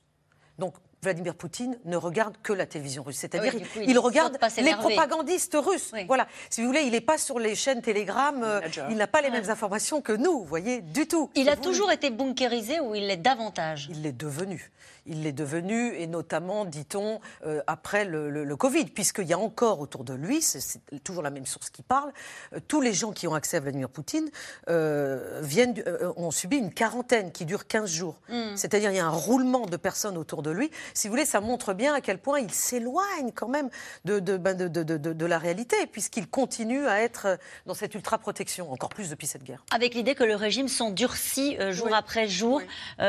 Donc 0.59 0.75
Vladimir 1.03 1.37
Poutine 1.37 1.79
ne 1.85 1.97
regarde 1.97 2.35
que 2.43 2.53
la 2.53 2.67
télévision 2.67 3.05
russe. 3.05 3.19
C'est-à-dire 3.19 3.53
qu'il 3.53 3.89
il, 3.89 3.99
regarde 3.99 4.37
les 4.57 4.75
propagandistes 4.75 5.57
russes. 5.57 5.93
Voilà. 6.09 6.27
Si 6.51 6.61
vous 6.61 6.67
voulez, 6.67 6.83
il 6.83 6.91
n'est 6.91 7.01
pas 7.01 7.19
sur 7.19 7.39
les 7.39 7.55
chaînes 7.55 7.83
Telegram, 7.83 8.43
euh, 8.43 8.61
il 8.91 8.97
n'a 8.97 9.07
pas 9.07 9.21
les 9.21 9.31
mêmes 9.31 9.49
informations 9.49 10.01
que 10.01 10.13
nous, 10.13 10.41
vous 10.41 10.45
voyez, 10.45 10.81
du 10.81 11.07
tout. 11.07 11.31
Il 11.37 11.49
a 11.49 11.57
toujours 11.57 11.93
été 11.93 12.11
bunkérisé 12.11 12.81
ou 12.81 12.97
il 12.97 13.07
l'est 13.07 13.17
davantage? 13.17 13.89
Il 13.91 14.03
l'est 14.03 14.13
devenu 14.13 14.73
il 15.09 15.23
l'est 15.23 15.33
devenu, 15.33 15.95
et 15.95 16.07
notamment, 16.07 16.65
dit-on, 16.65 17.21
euh, 17.47 17.61
après 17.67 18.05
le, 18.05 18.57
Covid, 18.57 18.87
puisqu'il 18.87 19.27
y 19.27 19.33
a 19.33 19.39
encore 19.39 19.81
autour 19.81 20.05
de 20.05 20.15
lui, 20.15 20.43
c'est 20.43 20.81
toujours 21.05 21.23
la 21.23 21.31
même 21.31 21.47
source 21.47 21.71
qui 21.71 21.83
parle, 21.83 22.13
euh, 22.53 22.59
tous 22.67 22.81
les 22.81 22.93
gens 22.93 23.13
qui 23.13 23.29
ont 23.29 23.35
accès 23.35 23.57
à 23.57 23.61
Vladimir 23.61 23.89
Poutine 23.89 24.29
euh, 24.69 25.41
viennent, 25.43 25.75
ont 26.17 26.31
subi 26.31 26.57
une 26.57 26.73
quarantaine 26.73 27.31
qui 27.31 27.45
dure 27.45 27.67
15 27.67 27.91
jours. 27.91 28.17
Hmm. 28.29 28.57
C'est-à-dire 28.57 28.91
il 28.91 28.97
y 28.97 29.01
a 29.01 29.07
un 29.07 29.11
roulement 29.11 29.67
de 29.67 29.77
personnes 29.77 30.17
autour 30.17 30.43
de 30.43 30.51
lui. 30.51 30.71
Si 30.93 31.07
vous 31.07 31.13
voulez, 31.13 31.25
ça 31.25 31.41
montre 31.41 31.73
bien 31.73 31.95
à 31.95 32.01
quel 32.01 32.19
point 32.19 32.41
il 32.41 32.51
s'éloigne 32.51 33.31
quand 33.35 33.49
même 33.49 33.71
de, 34.05 34.19
de, 34.19 34.37
ben, 34.37 34.57
de, 34.57 34.69
de 34.69 35.27
la 35.27 35.39
réalité, 35.39 35.77
puisqu'il 35.87 36.29
continue 36.29 36.87
à 36.87 37.01
être 37.01 37.39
dans 37.67 37.75
cette 37.75 37.95
ultra-protection, 37.95 38.73
encore 38.73 38.89
plus 38.89 39.11
depuis 39.11 39.27
cette 39.27 39.45
guerre. 39.45 39.65
Avec 39.71 39.95
l'idée 39.95 40.15
que 40.15 40.25
le 40.25 40.35
régime 40.35 40.69
s'endurcit 40.69 41.57
jour 41.71 41.95
après 41.95 42.29
jour, 42.29 42.61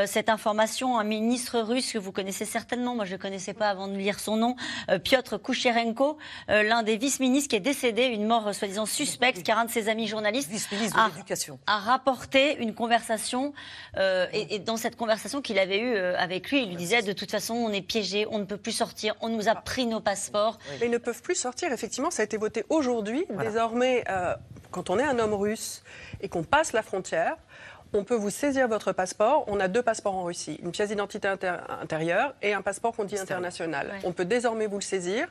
cette 0.06 0.30
information, 0.30 1.00
un 1.00 1.04
ministre 1.04 1.60
russe 1.60 1.89
que 1.94 1.98
vous 1.98 2.12
connaissez 2.12 2.46
certainement, 2.46 2.96
moi 2.96 3.06
je 3.06 3.12
ne 3.12 3.18
le 3.18 3.22
connaissais 3.22 3.54
pas 3.54 3.70
avant 3.70 3.88
de 3.88 3.96
lire 3.96 4.20
son 4.20 4.38
nom, 4.38 4.56
euh, 4.90 5.00
Piotr 5.00 5.42
Koucherenko, 5.42 6.18
euh, 6.50 6.64
l'un 6.64 6.84
des 6.84 6.98
vice-ministres 6.98 7.50
qui 7.50 7.56
est 7.56 7.62
décédé, 7.62 8.06
une 8.06 8.26
mort 8.26 8.48
euh, 8.48 8.54
soi-disant 8.54 8.86
suspecte, 8.86 9.44
car 9.44 9.60
un 9.60 9.66
de 9.66 9.72
ses 9.72 9.90
amis 9.90 10.08
journalistes 10.08 10.52
a, 10.96 11.10
a, 11.68 11.80
rapporté 11.80 12.58
une 12.58 12.74
conversation, 12.74 13.54
et, 14.34 14.60
dans 14.60 14.78
cette 14.78 14.96
conversation 14.96 15.42
qu'il 15.42 15.60
avait 15.60 15.80
eue 15.80 15.98
avec 15.98 16.52
lui, 16.52 16.64
il 16.64 16.70
lui 16.70 16.76
disait 16.76 17.02
de 17.02 17.14
toute 17.14 17.32
façon 17.32 17.54
on 17.54 17.72
est 17.72 17.82
piégé, 17.82 18.26
on 18.30 18.40
ne 18.40 18.46
peut 18.46 18.58
plus 18.58 18.72
sortir, 18.72 19.16
on 19.22 19.30
nous 19.30 19.48
a 19.48 19.56
pris 19.56 19.86
nos 19.86 20.00
passeports. 20.00 20.60
Mais 20.80 20.88
ils 20.88 20.92
ne 20.92 20.98
peuvent 20.98 21.22
plus 21.22 21.36
sortir, 21.36 21.72
effectivement, 21.72 22.12
ça 22.12 22.22
a 22.22 22.26
été 22.26 22.38
voté 22.38 22.66
aujourd'hui. 22.70 23.26
Désormais, 23.30 24.04
quand 24.72 24.90
on 24.90 25.00
est 25.00 25.04
un 25.04 25.20
homme 25.20 25.34
russe 25.34 25.84
et 26.22 26.30
qu'on 26.30 26.44
passe 26.44 26.74
la 26.74 26.84
frontière, 26.84 27.38
on 27.94 28.04
peut 28.04 28.16
vous 28.16 28.30
saisir 28.30 28.68
votre 28.68 28.92
passeport. 28.92 29.46
On 29.48 29.60
a 29.60 29.68
deux 29.68 29.82
passeports 29.82 30.16
en 30.16 30.24
Russie, 30.24 30.60
une 30.64 30.72
pièce 30.72 30.90
d'identité 30.90 31.28
intérieure 31.28 32.36
et 32.42 32.54
un 32.54 32.62
passeport 32.62 32.96
qu'on 32.96 33.04
dit 33.04 33.18
international. 33.18 33.94
On 34.04 34.12
peut 34.12 34.26
désormais 34.26 34.68
vous 34.68 34.78
le 34.78 34.82
saisir. 34.82 35.28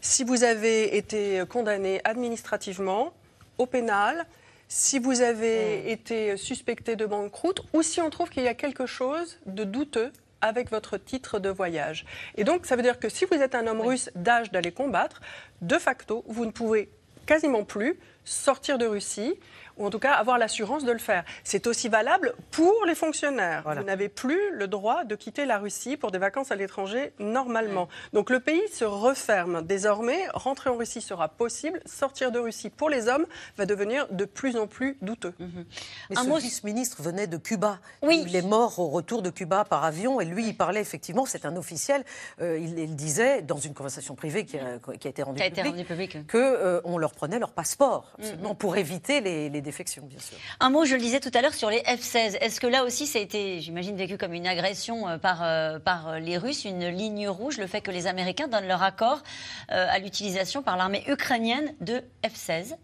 Si 0.00 0.24
vous 0.24 0.44
avez 0.44 0.96
été 0.96 1.42
condamné 1.48 2.00
administrativement, 2.04 3.12
au 3.58 3.66
pénal, 3.66 4.26
si 4.68 4.98
vous 4.98 5.20
avez 5.20 5.90
été 5.90 6.36
suspecté 6.36 6.96
de 6.96 7.04
banqueroute 7.04 7.62
ou 7.72 7.82
si 7.82 8.00
on 8.00 8.08
trouve 8.08 8.30
qu'il 8.30 8.44
y 8.44 8.48
a 8.48 8.54
quelque 8.54 8.86
chose 8.86 9.38
de 9.46 9.64
douteux 9.64 10.12
avec 10.40 10.70
votre 10.70 10.96
titre 10.96 11.38
de 11.38 11.50
voyage. 11.50 12.06
Et 12.36 12.44
donc, 12.44 12.64
ça 12.64 12.76
veut 12.76 12.82
dire 12.82 12.98
que 12.98 13.08
si 13.08 13.26
vous 13.26 13.34
êtes 13.34 13.54
un 13.54 13.66
homme 13.66 13.80
russe 13.80 14.10
d'âge 14.14 14.50
d'aller 14.50 14.72
combattre, 14.72 15.20
de 15.60 15.76
facto, 15.76 16.24
vous 16.28 16.46
ne 16.46 16.50
pouvez 16.50 16.88
quasiment 17.26 17.64
plus 17.64 17.98
sortir 18.24 18.78
de 18.78 18.86
Russie 18.86 19.38
ou 19.80 19.86
en 19.86 19.90
tout 19.90 19.98
cas 19.98 20.12
avoir 20.12 20.38
l'assurance 20.38 20.84
de 20.84 20.92
le 20.92 20.98
faire. 20.98 21.24
C'est 21.42 21.66
aussi 21.66 21.88
valable 21.88 22.34
pour 22.50 22.84
les 22.86 22.94
fonctionnaires. 22.94 23.62
Vous 23.64 23.82
n'avez 23.82 24.08
plus 24.08 24.52
le 24.52 24.68
droit 24.68 25.04
de 25.04 25.14
quitter 25.14 25.46
la 25.46 25.58
Russie 25.58 25.96
pour 25.96 26.10
des 26.10 26.18
vacances 26.18 26.52
à 26.52 26.56
l'étranger 26.56 27.12
normalement. 27.18 27.88
Donc 28.12 28.30
le 28.30 28.40
pays 28.40 28.60
se 28.72 28.84
referme. 28.84 29.62
Désormais, 29.62 30.28
rentrer 30.34 30.70
en 30.70 30.76
Russie 30.76 31.00
sera 31.00 31.28
possible. 31.28 31.80
Sortir 31.86 32.30
de 32.30 32.38
Russie 32.38 32.68
pour 32.68 32.90
les 32.90 33.08
hommes 33.08 33.26
va 33.56 33.64
devenir 33.64 34.06
de 34.10 34.24
plus 34.26 34.56
en 34.56 34.66
plus 34.66 34.98
douteux. 35.00 35.32
Mhm. 35.38 35.64
Mais 36.10 36.18
Un 36.18 36.24
ce 36.24 36.40
vice-ministre 36.40 37.02
venait 37.02 37.26
de 37.26 37.38
Cuba. 37.38 37.78
Oui. 38.02 38.22
Il 38.26 38.36
est 38.36 38.46
mort 38.46 38.78
au 38.78 38.88
retour 38.88 39.22
de 39.22 39.30
Cuba 39.30 39.64
par 39.64 39.84
avion 39.84 40.20
et 40.20 40.24
lui, 40.26 40.46
il 40.46 40.56
parlait 40.56 40.80
effectivement, 40.80 41.24
c'est 41.24 41.46
un 41.46 41.56
officiel, 41.56 42.04
euh, 42.40 42.58
il, 42.58 42.96
disait 42.96 43.42
dans 43.42 43.56
une 43.56 43.72
conversation 43.72 44.14
privée 44.14 44.44
qui 44.44 44.58
a, 44.58 44.78
été 45.04 45.22
rendue 45.22 45.42
publique, 45.84 46.26
qu'on 46.30 46.38
euh, 46.38 46.98
leur 46.98 47.12
prenait 47.12 47.38
leur 47.38 47.52
passeport, 47.52 48.09
mm 48.18 48.50
pour 48.58 48.76
éviter 48.76 49.20
les, 49.20 49.48
les 49.48 49.60
bien 49.60 49.72
sûr. 49.72 50.36
Un 50.58 50.70
mot, 50.70 50.84
je 50.84 50.94
le 50.94 51.00
disais 51.00 51.20
tout 51.20 51.30
à 51.34 51.40
l'heure, 51.40 51.54
sur 51.54 51.70
les 51.70 51.80
F-16. 51.80 52.36
Est-ce 52.40 52.60
que 52.60 52.66
là 52.66 52.84
aussi, 52.84 53.06
ça 53.06 53.18
a 53.18 53.22
été, 53.22 53.60
j'imagine, 53.60 53.96
vécu 53.96 54.18
comme 54.18 54.34
une 54.34 54.46
agression 54.46 55.08
euh, 55.08 55.18
par, 55.18 55.42
euh, 55.42 55.78
par 55.78 56.08
euh, 56.08 56.18
les 56.18 56.36
Russes, 56.36 56.64
une 56.64 56.88
ligne 56.88 57.28
rouge, 57.28 57.58
le 57.58 57.66
fait 57.66 57.80
que 57.80 57.90
les 57.90 58.06
Américains 58.06 58.48
donnent 58.48 58.68
leur 58.68 58.82
accord 58.82 59.22
à 59.68 59.98
l'utilisation 59.98 60.62
par 60.62 60.76
l'armée 60.76 61.04
ukrainienne 61.08 61.74
de 61.80 62.02
F-16 62.24 62.76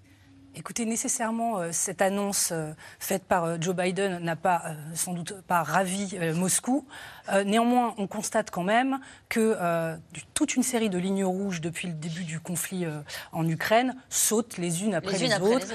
Écoutez, 0.59 0.87
nécessairement, 0.87 1.71
cette 1.71 2.01
annonce 2.01 2.53
faite 2.99 3.25
par 3.25 3.61
Joe 3.61 3.77
Biden 3.77 4.19
n'a 4.21 4.37
pas, 4.37 4.63
sans 4.95 5.13
doute 5.13 5.43
pas 5.43 5.63
ravi 5.63 6.17
Moscou. 6.35 6.87
Euh, 7.29 7.45
néanmoins, 7.45 7.95
on 7.99 8.07
constate 8.07 8.51
quand 8.51 8.63
même 8.63 8.99
que 9.29 9.57
euh, 9.61 9.97
toute 10.35 10.55
une 10.55 10.63
série 10.63 10.91
de 10.91 10.99
lignes 10.99 11.25
rouges 11.25 11.61
depuis 11.61 11.89
le 11.89 11.95
début 11.95 12.25
du 12.25 12.41
conflit 12.41 12.85
euh, 12.85 13.01
en 13.33 13.47
Ukraine 13.49 13.97
sautent 14.09 14.59
les 14.59 14.85
unes 14.85 14.95
après 14.95 15.19
les, 15.19 15.35
autres. 15.41 15.67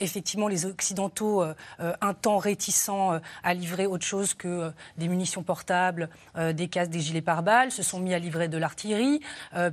effectivement, 0.00 0.48
les 0.48 0.66
Occidentaux, 0.66 1.44
un 1.78 2.14
temps 2.14 2.38
réticents 2.38 3.18
à 3.42 3.54
livrer 3.54 3.86
autre 3.86 4.04
chose 4.04 4.34
que 4.34 4.72
des 4.96 5.08
munitions 5.08 5.42
portables, 5.42 6.08
des 6.36 6.68
casques, 6.68 6.90
des 6.90 7.00
gilets 7.00 7.22
pare-balles, 7.22 7.70
se 7.70 7.82
sont 7.82 7.98
mis 7.98 8.14
à 8.14 8.18
livrer 8.18 8.48
de 8.48 8.58
l'artillerie, 8.58 9.20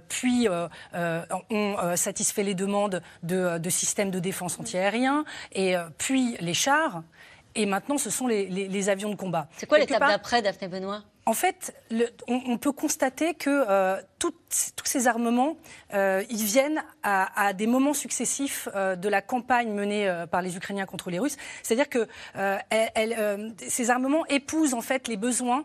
puis 0.09 0.47
ont 0.49 1.95
satisfait 1.95 2.43
les 2.43 2.55
demandes 2.55 3.01
de, 3.23 3.57
de 3.57 3.69
systèmes 3.69 4.11
de 4.11 4.19
défense 4.19 4.40
antiaérien, 4.45 5.25
et 5.53 5.75
puis 5.97 6.37
les 6.39 6.53
chars. 6.53 7.03
Et 7.53 7.65
maintenant, 7.65 7.97
ce 7.97 8.09
sont 8.09 8.27
les, 8.27 8.89
avions 8.89 9.09
de 9.09 9.15
combat. 9.15 9.47
C'est 9.57 9.65
quoi 9.65 9.77
l'étape 9.77 9.99
d'après, 9.99 10.41
Daphné 10.41 10.67
Benoît? 10.67 11.03
en 11.25 11.33
fait, 11.33 11.73
on, 12.27 12.57
peut 12.57 12.71
constater 12.71 13.35
que 13.35 13.63
euh, 13.69 14.01
tous 14.17 14.33
ces 14.83 15.07
armements, 15.07 15.55
euh, 15.93 16.23
ils 16.29 16.43
viennent 16.43 16.83
à, 17.03 17.53
des 17.53 17.67
moments 17.67 17.93
successifs 17.93 18.67
euh, 18.75 18.95
de 18.95 19.07
la 19.07 19.21
campagne 19.21 19.71
menée 19.71 20.11
par 20.31 20.41
les 20.41 20.57
Ukrainiens 20.57 20.85
contre 20.85 21.11
les 21.11 21.19
Russes. 21.19 21.37
C'est-à-dire 21.61 21.89
que 21.89 22.07
ces 23.67 23.89
armements 23.89 24.25
épousent 24.27 24.73
en 24.73 24.81
fait 24.81 25.07
les 25.07 25.17
besoins 25.17 25.59
euh, 25.59 25.63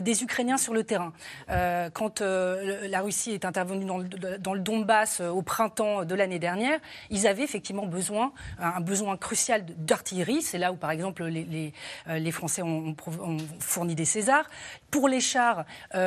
des 0.00 0.22
Ukrainiens 0.22 0.58
sur 0.58 0.74
le 0.74 0.84
terrain. 0.84 1.12
Euh, 1.50 1.90
quand 1.92 2.20
euh, 2.20 2.88
la 2.88 3.00
Russie 3.00 3.32
est 3.32 3.44
intervenue 3.44 3.84
dans 3.84 3.98
le, 3.98 4.60
Donbass 4.60 5.20
au 5.20 5.42
printemps 5.42 6.04
de 6.04 6.14
l'année 6.14 6.38
dernière, 6.38 6.78
ils 7.10 7.26
avaient 7.26 7.42
effectivement 7.42 7.86
besoin, 7.86 8.32
un 8.58 8.80
besoin 8.80 9.16
crucial 9.16 9.64
d'artillerie. 9.76 10.42
C'est 10.42 10.58
là 10.58 10.72
où, 10.72 10.76
par 10.76 10.90
exemple, 10.90 11.24
les, 11.24 11.72
Français 12.32 12.62
ont, 12.62 12.96
fourni 13.60 13.94
des 13.94 14.04
Césars. 14.04 14.48
Pour 14.90 15.08
les 15.08 15.20
chars, 15.20 15.64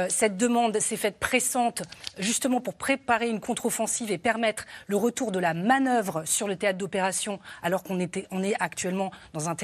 cette 0.09 0.37
demande 0.37 0.77
s'est 0.79 0.97
faite 0.97 1.19
pressante, 1.19 1.83
justement 2.17 2.61
pour 2.61 2.73
préparer 2.73 3.29
une 3.29 3.39
contre-offensive 3.39 4.11
et 4.11 4.17
permettre 4.17 4.65
le 4.87 4.95
retour 4.95 5.31
de 5.31 5.39
la 5.39 5.53
manœuvre 5.53 6.23
sur 6.25 6.47
le 6.47 6.55
théâtre 6.55 6.77
d'opération, 6.77 7.39
alors 7.63 7.83
qu'on 7.83 7.99
on 8.31 8.43
est 8.43 8.55
actuellement 8.59 9.11
dans 9.33 9.49
un, 9.49 9.55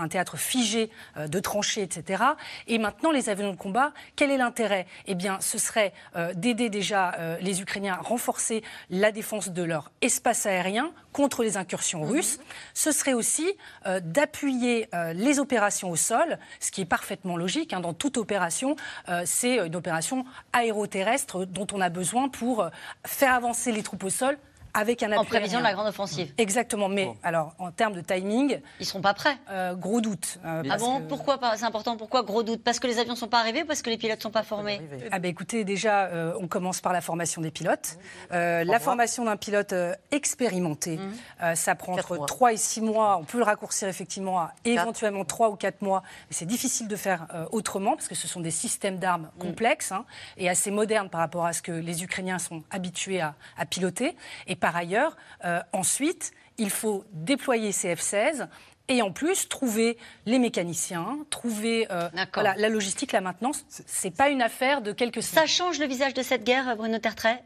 un, 0.00 0.08
théâtre 0.08 0.36
figé 0.36 0.90
de 1.16 1.40
tranchées, 1.40 1.82
etc. 1.82 2.24
Et 2.66 2.78
maintenant, 2.78 3.10
les 3.10 3.28
avions 3.28 3.56
combat. 3.62 3.92
Quel 4.16 4.30
est 4.30 4.36
l'intérêt? 4.36 4.86
Eh 5.06 5.14
bien, 5.14 5.40
ce 5.40 5.56
serait 5.58 5.92
euh, 6.16 6.34
d'aider 6.34 6.68
déjà 6.68 7.14
euh, 7.14 7.36
les 7.40 7.62
Ukrainiens 7.62 7.94
à 7.94 8.02
renforcer 8.02 8.62
la 8.90 9.12
défense 9.12 9.50
de 9.50 9.62
leur 9.62 9.90
espace 10.00 10.46
aérien 10.46 10.92
contre 11.12 11.42
les 11.42 11.56
incursions 11.56 12.04
mhm. 12.04 12.10
russes. 12.10 12.38
Ce 12.74 12.90
serait 12.90 13.12
aussi 13.12 13.52
euh, 13.86 14.00
d'appuyer 14.02 14.88
les 15.14 15.38
opérations 15.38 15.90
au 15.90 15.96
sol, 15.96 16.38
ce 16.60 16.70
qui 16.70 16.80
est 16.80 16.86
parfaitement 16.86 17.36
logique. 17.36 17.72
Hein, 17.72 17.80
dans 17.80 17.94
toute 17.94 18.16
opération, 18.16 18.76
c'est 19.24 19.58
une 19.58 19.76
opération 19.76 20.24
aéroterrestre 20.52 21.46
dont 21.46 21.66
on 21.72 21.80
a 21.80 21.88
besoin 21.88 22.28
pour 22.28 22.68
faire 23.06 23.34
avancer 23.34 23.72
les 23.72 23.82
troupes 23.82 24.04
au 24.04 24.10
sol 24.10 24.38
avec 24.74 25.02
un 25.02 25.12
En 25.12 25.24
prévision 25.24 25.58
de 25.58 25.64
la 25.64 25.72
grande 25.72 25.88
offensive. 25.88 26.32
Exactement. 26.38 26.88
Mais 26.88 27.12
alors, 27.22 27.54
en 27.58 27.70
termes 27.70 27.92
de 27.92 28.00
timing. 28.00 28.60
Ils 28.78 28.82
ne 28.82 28.84
seront 28.84 29.00
pas 29.00 29.14
prêts. 29.14 29.36
Euh, 29.50 29.74
gros 29.74 30.00
doute. 30.00 30.38
Euh, 30.44 30.62
ah 30.68 30.76
bon 30.78 31.02
Pourquoi 31.08 31.38
pas 31.38 31.56
C'est 31.56 31.64
important. 31.64 31.96
Pourquoi 31.96 32.22
gros 32.22 32.42
doute 32.42 32.62
Parce 32.62 32.78
que 32.78 32.86
les 32.86 32.98
avions 32.98 33.12
ne 33.12 33.18
sont 33.18 33.28
pas 33.28 33.40
arrivés 33.40 33.62
ou 33.62 33.66
parce 33.66 33.82
que 33.82 33.90
les 33.90 33.98
pilotes 33.98 34.18
ne 34.18 34.22
sont 34.22 34.30
pas 34.30 34.42
formés 34.42 34.80
Ah 35.10 35.18
ben 35.18 35.28
écoutez, 35.28 35.64
déjà, 35.64 36.06
euh, 36.06 36.34
on 36.40 36.48
commence 36.48 36.80
par 36.80 36.92
la 36.92 37.00
formation 37.00 37.42
des 37.42 37.50
pilotes. 37.50 37.98
la 38.30 38.80
formation 38.80 39.24
d'un 39.24 39.36
pilote 39.36 39.74
expérimenté, 40.10 40.98
mmh. 40.98 41.54
ça 41.54 41.74
prend 41.74 41.94
entre 41.94 42.26
3 42.26 42.52
et 42.52 42.56
6 42.56 42.80
mois. 42.80 43.18
On 43.18 43.24
peut 43.24 43.38
le 43.38 43.44
raccourcir 43.44 43.88
effectivement 43.88 44.40
à 44.40 44.54
éventuellement 44.64 45.24
3 45.24 45.50
ou 45.50 45.56
4 45.56 45.82
mois. 45.82 46.02
Mais 46.28 46.36
c'est 46.36 46.46
difficile 46.46 46.88
de 46.88 46.96
faire 46.96 47.26
autrement 47.52 47.96
parce 47.96 48.08
que 48.08 48.14
ce 48.14 48.26
sont 48.28 48.40
des 48.40 48.50
systèmes 48.50 48.98
d'armes 48.98 49.30
mmh. 49.36 49.40
complexes 49.40 49.92
hein, 49.92 50.04
et 50.36 50.48
assez 50.48 50.70
modernes 50.70 51.10
par 51.10 51.20
rapport 51.20 51.44
à 51.44 51.52
ce 51.52 51.62
que 51.62 51.72
les 51.72 52.02
Ukrainiens 52.02 52.38
sont 52.38 52.62
habitués 52.70 53.20
à, 53.20 53.34
à 53.56 53.66
piloter. 53.66 54.16
Et 54.46 54.56
par 54.62 54.76
ailleurs, 54.76 55.16
euh, 55.44 55.60
ensuite, 55.72 56.30
il 56.56 56.70
faut 56.70 57.04
déployer 57.12 57.72
ces 57.72 57.96
F-16 57.96 58.46
et 58.86 59.02
en 59.02 59.10
plus 59.10 59.48
trouver 59.48 59.98
les 60.24 60.38
mécaniciens, 60.38 61.18
trouver 61.30 61.88
euh, 61.90 62.08
la 62.36 62.68
logistique, 62.68 63.10
la 63.10 63.20
maintenance. 63.20 63.64
C'est 63.68 64.16
pas 64.16 64.28
une 64.28 64.40
affaire 64.40 64.80
de 64.80 64.92
quelques. 64.92 65.22
Ça 65.22 65.46
change 65.46 65.80
le 65.80 65.86
visage 65.86 66.14
de 66.14 66.22
cette 66.22 66.44
guerre, 66.44 66.76
Bruno 66.76 66.98
Tertrais? 66.98 67.42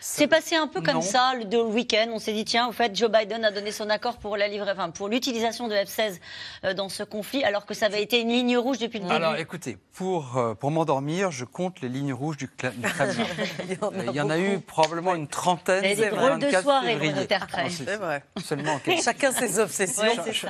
C'est 0.00 0.28
passé 0.28 0.54
un 0.54 0.68
peu 0.68 0.80
comme 0.80 1.02
ça 1.02 1.34
le, 1.34 1.62
week-end. 1.62 2.08
On 2.12 2.18
s'est 2.18 2.32
dit 2.32 2.44
tiens, 2.44 2.68
au 2.68 2.72
fait, 2.72 2.94
Joe 2.94 3.10
Biden 3.10 3.44
a 3.44 3.50
donné 3.50 3.72
son 3.72 3.90
accord 3.90 4.18
pour 4.18 4.36
la 4.36 4.48
livrer, 4.48 4.70
enfin, 4.70 4.90
pour 4.90 5.08
l'utilisation 5.08 5.68
de 5.68 5.74
F-16 5.74 6.18
euh, 6.64 6.74
dans 6.74 6.88
ce 6.88 7.02
conflit, 7.02 7.44
alors 7.44 7.66
que 7.66 7.74
ça 7.74 7.86
avait 7.86 8.02
été 8.02 8.20
une 8.20 8.28
ligne 8.28 8.56
rouge 8.56 8.78
depuis 8.78 8.98
le 8.98 9.04
début. 9.04 9.16
Alors, 9.16 9.36
écoutez, 9.36 9.76
pour 9.92 10.36
euh, 10.36 10.54
pour 10.54 10.70
m'endormir, 10.70 11.30
je 11.30 11.44
compte 11.44 11.80
les 11.80 11.88
lignes 11.88 12.12
rouges 12.12 12.36
du, 12.36 12.48
Kremlin. 12.48 12.88
Il 13.68 14.14
y 14.14 14.20
en 14.20 14.30
a, 14.30 14.38
eu 14.38 14.60
probablement 14.60 15.14
une 15.14 15.26
trentaine. 15.26 15.82
Des 15.82 16.10
drôles 16.10 16.38
de 16.38 16.50
soirées, 16.50 16.98
C'est 17.70 17.96
vrai. 17.96 18.22
Seulement 18.42 18.80
Chacun 19.02 19.32
ses 19.32 19.58
obsessions. 19.58 20.04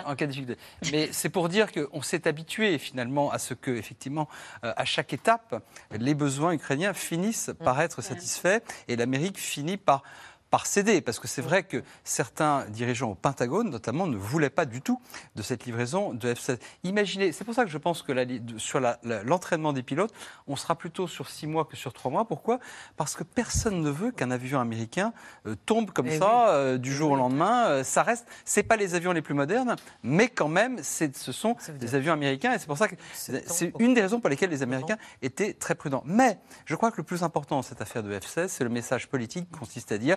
en 0.04 0.14
cas 0.14 0.26
de 0.26 0.56
Mais 0.92 1.08
c'est 1.12 1.30
pour 1.30 1.48
dire 1.48 1.68
qu'on 1.72 2.02
s'est 2.02 2.28
habitué 2.28 2.78
finalement 2.78 3.30
à 3.30 3.38
ce 3.38 3.54
que, 3.54 3.70
effectivement, 3.70 4.28
euh, 4.64 4.72
à 4.76 4.84
chaque 4.84 5.12
étape, 5.12 5.62
les 5.98 6.14
besoins 6.14 6.52
ukrainiens 6.52 6.92
finissent 6.92 7.50
par 7.64 7.80
être 7.80 8.02
satisfaits 8.02 8.60
et 8.88 8.96
l'Amérique 8.96 9.37
finit 9.38 9.76
par 9.76 10.02
par 10.50 10.66
céder, 10.66 11.00
parce 11.00 11.18
que 11.18 11.28
c'est 11.28 11.42
vrai 11.42 11.62
que 11.62 11.82
certains 12.04 12.64
dirigeants 12.68 13.10
au 13.10 13.14
Pentagone, 13.14 13.70
notamment, 13.70 14.06
ne 14.06 14.16
voulaient 14.16 14.50
pas 14.50 14.64
du 14.64 14.80
tout 14.80 15.00
de 15.36 15.42
cette 15.42 15.66
livraison 15.66 16.14
de 16.14 16.32
F-16. 16.32 16.58
Imaginez, 16.84 17.32
c'est 17.32 17.44
pour 17.44 17.54
ça 17.54 17.64
que 17.64 17.70
je 17.70 17.78
pense 17.78 18.02
que 18.02 18.12
la, 18.12 18.24
sur 18.56 18.80
l'entraînement 19.24 19.72
des 19.72 19.82
pilotes, 19.82 20.12
on 20.46 20.56
sera 20.56 20.74
plutôt 20.74 21.06
sur 21.06 21.28
six 21.28 21.46
mois 21.46 21.64
que 21.64 21.76
sur 21.76 21.92
trois 21.92 22.10
mois. 22.10 22.26
Pourquoi? 22.26 22.60
Parce 22.96 23.14
que 23.14 23.24
personne 23.24 23.82
ne 23.82 23.90
veut 23.90 24.10
qu'un 24.10 24.30
avion 24.30 24.60
américain 24.60 25.12
euh, 25.46 25.54
tombe 25.66 25.90
comme 25.90 26.08
eh 26.08 26.18
ça 26.18 26.50
euh, 26.50 26.78
du 26.78 26.92
jour 26.92 27.12
au 27.12 27.16
lendemain. 27.16 27.68
Euh, 27.68 27.84
ça 27.84 28.02
reste, 28.02 28.26
c'est 28.44 28.62
pas 28.62 28.76
les 28.76 28.94
avions 28.94 29.12
les 29.12 29.22
plus 29.22 29.34
modernes, 29.34 29.76
mais 30.02 30.28
quand 30.28 30.48
même, 30.48 30.82
ce 30.82 31.32
sont 31.32 31.56
des 31.78 31.94
avions 31.94 32.12
américains, 32.12 32.52
et 32.54 32.58
c'est 32.58 32.66
pour 32.66 32.78
ça 32.78 32.88
que 32.88 32.94
c'est 33.18 33.72
une 33.78 33.94
des 33.94 34.00
raisons 34.00 34.20
pour 34.20 34.30
lesquelles 34.30 34.50
les 34.50 34.62
Américains 34.62 34.96
étaient 35.22 35.52
très 35.52 35.74
prudents. 35.74 36.02
Mais 36.06 36.38
je 36.64 36.74
crois 36.74 36.90
que 36.90 36.96
le 36.96 37.02
plus 37.02 37.22
important 37.22 37.56
dans 37.56 37.62
cette 37.62 37.80
affaire 37.80 38.02
de 38.02 38.12
F-16, 38.12 38.48
c'est 38.48 38.64
le 38.64 38.70
message 38.70 39.08
politique 39.08 39.50
qui 39.50 39.58
consiste 39.58 39.92
à 39.92 39.98
dire 39.98 40.16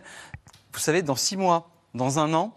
vous 0.74 0.80
savez, 0.80 1.02
dans 1.02 1.16
six 1.16 1.38
mois, 1.38 1.70
dans 1.94 2.20
un 2.20 2.34
an, 2.34 2.56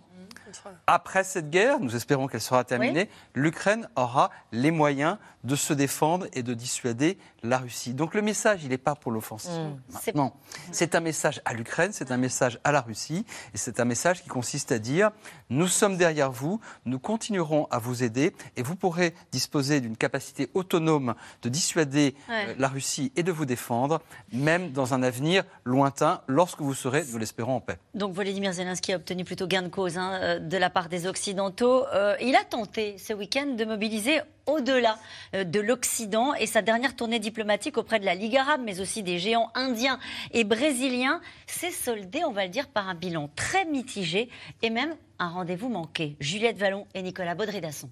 après 0.87 1.25
cette 1.25 1.51
guerre, 1.51 1.81
nous 1.81 1.97
espérons 1.97 2.27
qu'elle 2.29 2.41
sera 2.41 2.65
terminée, 2.65 3.09
l'Ukraine 3.35 3.89
aura 3.97 4.31
les 4.53 4.71
moyens 4.71 5.19
de 5.45 5.57
se 5.57 5.73
défendre 5.73 6.27
et 6.33 6.43
de 6.43 6.55
dissuader 6.55 7.19
la 7.43 7.59
Russie. 7.59 7.95
Donc 7.95 8.15
le 8.15 8.23
message, 8.23 8.61
il 8.65 8.71
n'est 8.71 8.79
pas 8.79 8.95
pour 8.95 9.13
l'offensive. 9.13 9.53
Mmh. 9.53 10.11
Non, 10.15 10.33
c'est 10.73 10.95
un 10.95 11.01
message 11.01 11.41
à 11.45 11.53
l'Ukraine, 11.55 11.93
c'est 11.93 12.11
un 12.11 12.17
message 12.17 12.59
à 12.65 12.73
la 12.73 12.81
Russie, 12.81 13.25
et 13.53 13.59
c'est 13.59 13.81
un 13.81 13.85
message 13.85 14.23
qui 14.23 14.29
consiste 14.29 14.73
à 14.73 14.79
dire 14.79 15.11
nous 15.51 15.69
sommes 15.69 15.97
derrière 15.97 16.33
vous, 16.33 16.61
nous 16.85 16.99
continuerons 16.99 17.67
à 17.71 17.79
vous 17.79 18.03
aider, 18.03 18.35
et 18.57 18.63
vous 18.63 18.77
pourrez 18.77 19.15
disposer 19.31 19.81
d'une 19.81 19.97
capacité 19.97 20.51
autonome 20.55 21.15
de 21.43 21.49
dissuader 21.49 22.15
euh, 22.31 22.55
la 22.59 22.69
Russie 22.69 23.13
et 23.17 23.23
de 23.23 23.33
vous 23.33 23.45
défendre, 23.45 24.01
même 24.33 24.73
dans 24.73 24.95
un 24.95 25.03
avenir 25.03 25.45
lointain, 25.65 26.23
lorsque 26.27 26.61
vous 26.61 26.75
serez, 26.75 27.05
nous 27.13 27.19
l'espérons, 27.19 27.57
en 27.57 27.61
paix. 27.61 27.79
Donc 27.95 28.15
Volodymyr 28.15 28.53
Zelensky 28.53 28.93
a 28.93 28.97
obtenu 28.97 29.25
plutôt 29.25 29.47
gain 29.47 29.63
de 29.63 29.69
cause 29.69 29.99
hein, 29.99 30.19
euh, 30.23 30.39
de 30.39 30.57
la 30.57 30.71
part 30.71 30.89
des 30.89 31.07
Occidentaux. 31.07 31.87
Euh, 31.95 32.17
il 32.21 32.35
a 32.37 32.45
tenté 32.45 32.97
ce 32.99 33.13
week-end 33.13 33.55
de 33.57 33.65
mobiliser 33.65 34.21
au-delà 34.47 34.99
euh, 35.35 35.45
de 35.45 35.61
l'Occident 35.61 36.35
et 36.35 36.47
sa 36.47 36.63
dernière 36.63 36.97
tournée 36.97 37.19
diplomatique 37.19 37.79
auprès 37.79 38.01
de 38.01 38.05
la 38.05 38.15
Ligue 38.15 38.37
arabe, 38.37 38.61
mais 38.65 38.81
aussi 38.81 39.03
des 39.03 39.19
géants 39.19 39.51
indiens 39.55 39.99
et 40.33 40.45
brésiliens, 40.45 41.21
s'est 41.47 41.71
soldée, 41.71 42.25
on 42.25 42.33
va 42.33 42.45
le 42.45 42.51
dire, 42.51 42.69
par 42.69 42.89
un 42.89 42.95
bilan 42.95 43.31
très 43.37 43.65
mitigé 43.65 44.29
et 44.63 44.71
même 44.71 44.95
un 45.19 45.29
rendez-vous 45.29 45.69
manqué. 45.69 46.17
Juliette 46.21 46.59
Vallon 46.59 46.87
et 46.95 47.03
Nicolas 47.03 47.35
Baudry-Dasson. 47.35 47.91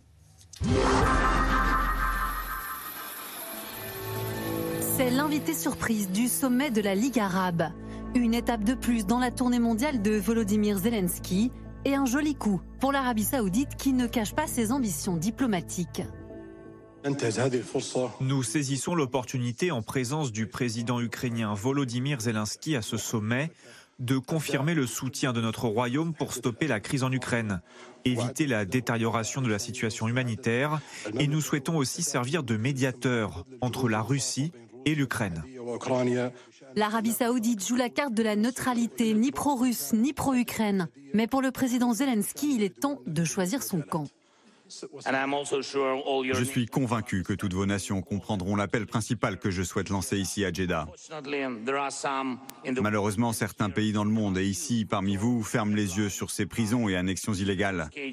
C'est 4.96 5.11
l'invité 5.11 5.55
surprise 5.55 6.11
du 6.11 6.28
sommet 6.28 6.70
de 6.70 6.80
la 6.80 6.94
Ligue 6.94 7.18
arabe. 7.18 7.70
Une 8.14 8.34
étape 8.34 8.62
de 8.62 8.74
plus 8.74 9.07
dans 9.07 9.18
la 9.18 9.30
tournée 9.30 9.59
mondiale 9.59 10.03
de 10.03 10.12
Volodymyr 10.12 10.76
Zelensky 10.76 11.50
et 11.84 11.94
un 11.94 12.05
joli 12.05 12.34
coup 12.34 12.61
pour 12.78 12.92
l'Arabie 12.92 13.24
saoudite 13.24 13.76
qui 13.76 13.92
ne 13.92 14.07
cache 14.07 14.34
pas 14.34 14.46
ses 14.46 14.70
ambitions 14.70 15.16
diplomatiques. 15.16 16.03
Nous 18.20 18.42
saisissons 18.42 18.94
l'opportunité 18.94 19.70
en 19.70 19.82
présence 19.82 20.32
du 20.32 20.46
président 20.46 21.00
ukrainien 21.00 21.55
Volodymyr 21.55 22.20
Zelensky 22.20 22.76
à 22.76 22.82
ce 22.82 22.96
sommet 22.96 23.50
de 23.98 24.18
confirmer 24.18 24.74
le 24.74 24.86
soutien 24.86 25.32
de 25.32 25.40
notre 25.40 25.66
royaume 25.66 26.14
pour 26.14 26.32
stopper 26.32 26.66
la 26.66 26.80
crise 26.80 27.05
en 27.05 27.12
Ukraine, 27.12 27.61
éviter 28.05 28.46
la 28.46 28.64
détérioration 28.64 29.42
de 29.42 29.48
la 29.48 29.59
situation 29.59 30.09
humanitaire 30.09 30.80
et 31.18 31.26
nous 31.26 31.40
souhaitons 31.40 31.76
aussi 31.76 32.03
servir 32.03 32.42
de 32.42 32.57
médiateur 32.57 33.44
entre 33.61 33.88
la 33.88 34.00
Russie 34.00 34.53
et 34.84 34.94
l'Ukraine. 34.94 35.42
L'Arabie 36.74 37.12
saoudite 37.12 37.66
joue 37.66 37.76
la 37.76 37.90
carte 37.90 38.14
de 38.14 38.22
la 38.22 38.34
neutralité, 38.34 39.14
ni 39.14 39.30
pro-russe, 39.30 39.92
ni 39.92 40.12
pro-Ukraine. 40.12 40.88
Mais 41.14 41.26
pour 41.26 41.42
le 41.42 41.50
président 41.50 41.92
Zelensky, 41.92 42.57
il 42.57 42.62
est 42.62 42.80
temps 42.80 42.98
de 43.07 43.24
choisir 43.24 43.62
son 43.62 43.80
camp. 43.80 44.09
Je 46.32 46.44
suis 46.44 46.66
convaincu 46.66 47.22
que 47.22 47.32
toutes 47.32 47.54
vos 47.54 47.66
nations 47.66 48.02
comprendront 48.02 48.56
l'appel 48.56 48.86
principal 48.86 49.38
que 49.38 49.50
je 49.50 49.62
souhaite 49.62 49.88
lancer 49.88 50.18
ici 50.18 50.44
à 50.44 50.52
Jeddah. 50.52 50.88
Malheureusement, 52.80 53.32
certains 53.32 53.70
pays 53.70 53.92
dans 53.92 54.04
le 54.04 54.10
monde 54.10 54.38
et 54.38 54.46
ici 54.46 54.84
parmi 54.84 55.16
vous 55.16 55.42
ferment 55.42 55.74
les 55.74 55.98
yeux 55.98 56.08
sur 56.08 56.30
ces 56.30 56.46
prisons 56.46 56.88
et 56.88 56.96
annexions 56.96 57.34
illégales. 57.34 57.90
Et 57.94 58.12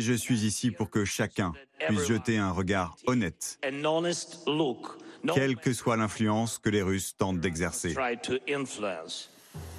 je 0.00 0.12
suis 0.12 0.44
ici 0.44 0.70
pour 0.70 0.90
que 0.90 1.04
chacun 1.04 1.52
puisse 1.86 2.06
jeter 2.06 2.38
un 2.38 2.50
regard 2.50 2.96
honnête, 3.06 3.58
quelle 5.34 5.56
que 5.56 5.72
soit 5.72 5.96
l'influence 5.96 6.58
que 6.58 6.68
les 6.70 6.82
Russes 6.82 7.16
tentent 7.16 7.40
d'exercer. 7.40 7.94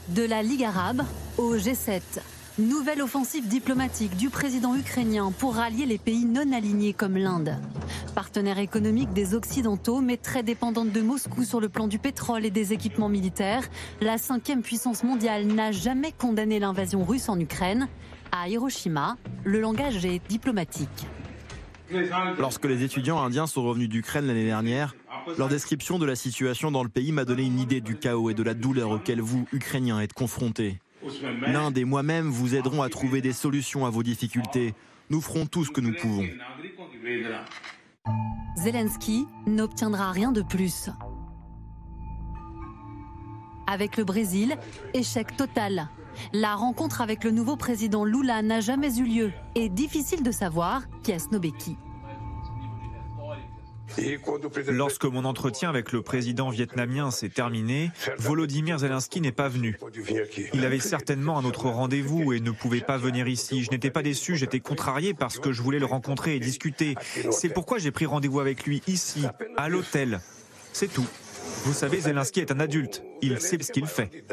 De 0.09 0.23
la 0.23 0.43
Ligue 0.43 0.63
arabe 0.63 1.03
au 1.37 1.57
G7. 1.57 2.01
Nouvelle 2.57 3.01
offensive 3.01 3.49
diplomatique 3.49 4.15
du 4.15 4.29
président 4.29 4.77
ukrainien 4.77 5.33
pour 5.37 5.55
rallier 5.55 5.85
les 5.85 5.97
pays 5.97 6.23
non 6.23 6.53
alignés 6.53 6.93
comme 6.93 7.17
l'Inde. 7.17 7.57
Partenaire 8.15 8.59
économique 8.59 9.11
des 9.11 9.33
Occidentaux, 9.33 9.99
mais 9.99 10.15
très 10.15 10.41
dépendante 10.41 10.89
de 10.89 11.01
Moscou 11.01 11.43
sur 11.43 11.59
le 11.59 11.67
plan 11.67 11.89
du 11.89 11.99
pétrole 11.99 12.45
et 12.45 12.51
des 12.51 12.71
équipements 12.71 13.09
militaires, 13.09 13.67
la 13.99 14.17
cinquième 14.17 14.61
puissance 14.61 15.03
mondiale 15.03 15.47
n'a 15.47 15.73
jamais 15.73 16.13
condamné 16.13 16.59
l'invasion 16.59 17.03
russe 17.03 17.27
en 17.27 17.37
Ukraine. 17.37 17.89
À 18.31 18.47
Hiroshima, 18.47 19.17
le 19.43 19.59
langage 19.59 20.05
est 20.05 20.25
diplomatique. 20.29 21.07
Lorsque 22.39 22.65
les 22.65 22.83
étudiants 22.83 23.21
indiens 23.21 23.47
sont 23.47 23.63
revenus 23.63 23.89
d'Ukraine 23.89 24.27
l'année 24.27 24.45
dernière, 24.45 24.95
leur 25.37 25.49
description 25.49 25.99
de 25.99 26.05
la 26.05 26.15
situation 26.15 26.71
dans 26.71 26.83
le 26.83 26.89
pays 26.89 27.11
m'a 27.11 27.25
donné 27.25 27.43
une 27.43 27.59
idée 27.59 27.81
du 27.81 27.97
chaos 27.97 28.29
et 28.29 28.33
de 28.33 28.43
la 28.43 28.53
douleur 28.53 28.91
auquel 28.91 29.19
vous, 29.19 29.45
Ukrainiens, 29.51 29.99
êtes 29.99 30.13
confrontés. 30.13 30.79
L'Inde 31.47 31.77
et 31.77 31.85
moi-même 31.85 32.29
vous 32.29 32.55
aiderons 32.55 32.81
à 32.81 32.89
trouver 32.89 33.21
des 33.21 33.33
solutions 33.33 33.85
à 33.85 33.89
vos 33.89 34.03
difficultés. 34.03 34.73
Nous 35.09 35.21
ferons 35.21 35.45
tout 35.45 35.63
ce 35.63 35.71
que 35.71 35.81
nous 35.81 35.93
pouvons. 35.93 36.27
Zelensky 38.57 39.25
n'obtiendra 39.45 40.11
rien 40.11 40.31
de 40.31 40.41
plus. 40.41 40.89
Avec 43.67 43.97
le 43.97 44.03
Brésil, 44.03 44.57
échec 44.93 45.35
total. 45.35 45.89
La 46.33 46.55
rencontre 46.55 47.01
avec 47.01 47.23
le 47.23 47.31
nouveau 47.31 47.55
président 47.55 48.05
Lula 48.05 48.41
n'a 48.41 48.61
jamais 48.61 48.97
eu 48.97 49.03
lieu 49.03 49.31
et 49.55 49.69
difficile 49.69 50.23
de 50.23 50.31
savoir 50.31 50.83
qui 51.03 51.11
est 51.11 51.19
Snobeki. 51.19 51.77
Lorsque 54.67 55.05
mon 55.05 55.25
entretien 55.25 55.69
avec 55.69 55.91
le 55.91 56.01
président 56.01 56.49
vietnamien 56.49 57.11
s'est 57.11 57.29
terminé, 57.29 57.91
Volodymyr 58.17 58.79
Zelensky 58.79 59.21
n'est 59.21 59.31
pas 59.31 59.47
venu. 59.47 59.77
Il 60.53 60.65
avait 60.65 60.79
certainement 60.79 61.37
un 61.37 61.45
autre 61.45 61.69
rendez-vous 61.69 62.33
et 62.33 62.39
ne 62.39 62.51
pouvait 62.51 62.81
pas 62.81 62.97
venir 62.97 63.27
ici. 63.27 63.63
Je 63.63 63.71
n'étais 63.71 63.91
pas 63.91 64.03
déçu, 64.03 64.35
j'étais 64.35 64.59
contrarié 64.59 65.13
parce 65.13 65.39
que 65.39 65.51
je 65.51 65.61
voulais 65.61 65.79
le 65.79 65.85
rencontrer 65.85 66.35
et 66.35 66.39
discuter. 66.39 66.95
C'est 67.31 67.49
pourquoi 67.49 67.77
j'ai 67.77 67.91
pris 67.91 68.05
rendez-vous 68.05 68.39
avec 68.39 68.65
lui 68.65 68.81
ici, 68.87 69.25
à 69.57 69.69
l'hôtel. 69.69 70.19
C'est 70.73 70.91
tout. 70.91 71.07
Vous 71.63 71.73
savez, 71.73 72.01
Zelensky 72.01 72.41
est 72.41 72.51
un 72.51 72.59
adulte. 72.59 73.03
Il 73.21 73.39
sait 73.39 73.61
ce 73.61 73.71
qu'il 73.71 73.87
fait. 73.87 74.25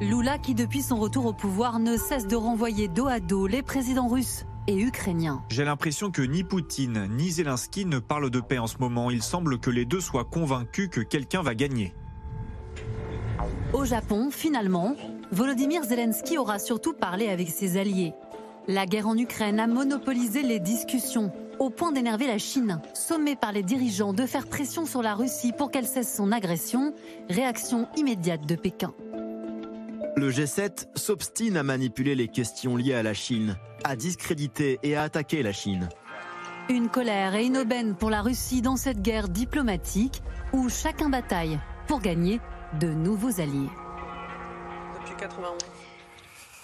Lula, 0.00 0.38
qui 0.38 0.54
depuis 0.54 0.82
son 0.82 0.96
retour 0.96 1.26
au 1.26 1.32
pouvoir 1.32 1.78
ne 1.78 1.96
cesse 1.96 2.26
de 2.26 2.36
renvoyer 2.36 2.88
dos 2.88 3.06
à 3.06 3.20
dos 3.20 3.46
les 3.46 3.62
présidents 3.62 4.08
russes 4.08 4.44
et 4.66 4.80
ukrainiens. 4.80 5.42
J'ai 5.48 5.64
l'impression 5.64 6.10
que 6.10 6.22
ni 6.22 6.44
Poutine 6.44 7.08
ni 7.10 7.30
Zelensky 7.30 7.84
ne 7.86 7.98
parlent 7.98 8.30
de 8.30 8.40
paix 8.40 8.58
en 8.58 8.66
ce 8.66 8.78
moment. 8.78 9.10
Il 9.10 9.22
semble 9.22 9.58
que 9.58 9.70
les 9.70 9.84
deux 9.84 10.00
soient 10.00 10.24
convaincus 10.24 10.88
que 10.90 11.00
quelqu'un 11.00 11.42
va 11.42 11.54
gagner. 11.54 11.94
Au 13.72 13.84
Japon, 13.84 14.30
finalement, 14.30 14.94
Volodymyr 15.32 15.82
Zelensky 15.84 16.38
aura 16.38 16.58
surtout 16.58 16.92
parlé 16.92 17.28
avec 17.28 17.48
ses 17.48 17.78
alliés. 17.78 18.12
La 18.68 18.86
guerre 18.86 19.08
en 19.08 19.16
Ukraine 19.16 19.58
a 19.58 19.66
monopolisé 19.66 20.42
les 20.42 20.60
discussions, 20.60 21.32
au 21.58 21.70
point 21.70 21.90
d'énerver 21.90 22.26
la 22.26 22.38
Chine, 22.38 22.80
sommée 22.94 23.34
par 23.34 23.50
les 23.52 23.62
dirigeants 23.62 24.12
de 24.12 24.26
faire 24.26 24.46
pression 24.46 24.86
sur 24.86 25.02
la 25.02 25.14
Russie 25.14 25.52
pour 25.52 25.70
qu'elle 25.70 25.86
cesse 25.86 26.14
son 26.14 26.30
agression, 26.30 26.94
réaction 27.28 27.88
immédiate 27.96 28.46
de 28.46 28.54
Pékin. 28.54 28.92
Le 30.14 30.30
G7 30.30 30.88
s'obstine 30.94 31.56
à 31.56 31.62
manipuler 31.62 32.14
les 32.14 32.28
questions 32.28 32.76
liées 32.76 32.94
à 32.94 33.02
la 33.02 33.14
Chine, 33.14 33.56
à 33.82 33.96
discréditer 33.96 34.78
et 34.82 34.94
à 34.94 35.02
attaquer 35.04 35.42
la 35.42 35.52
Chine. 35.52 35.88
Une 36.68 36.88
colère 36.88 37.34
et 37.34 37.46
une 37.46 37.56
aubaine 37.56 37.94
pour 37.94 38.10
la 38.10 38.20
Russie 38.20 38.60
dans 38.60 38.76
cette 38.76 39.00
guerre 39.00 39.28
diplomatique. 39.28 40.22
où 40.52 40.68
chacun 40.68 41.08
bataille 41.08 41.58
pour 41.86 42.00
gagner 42.00 42.38
de 42.78 42.88
nouveaux 42.88 43.40
alliés. 43.40 43.70
Depuis 45.00 45.16
91. 45.16 45.56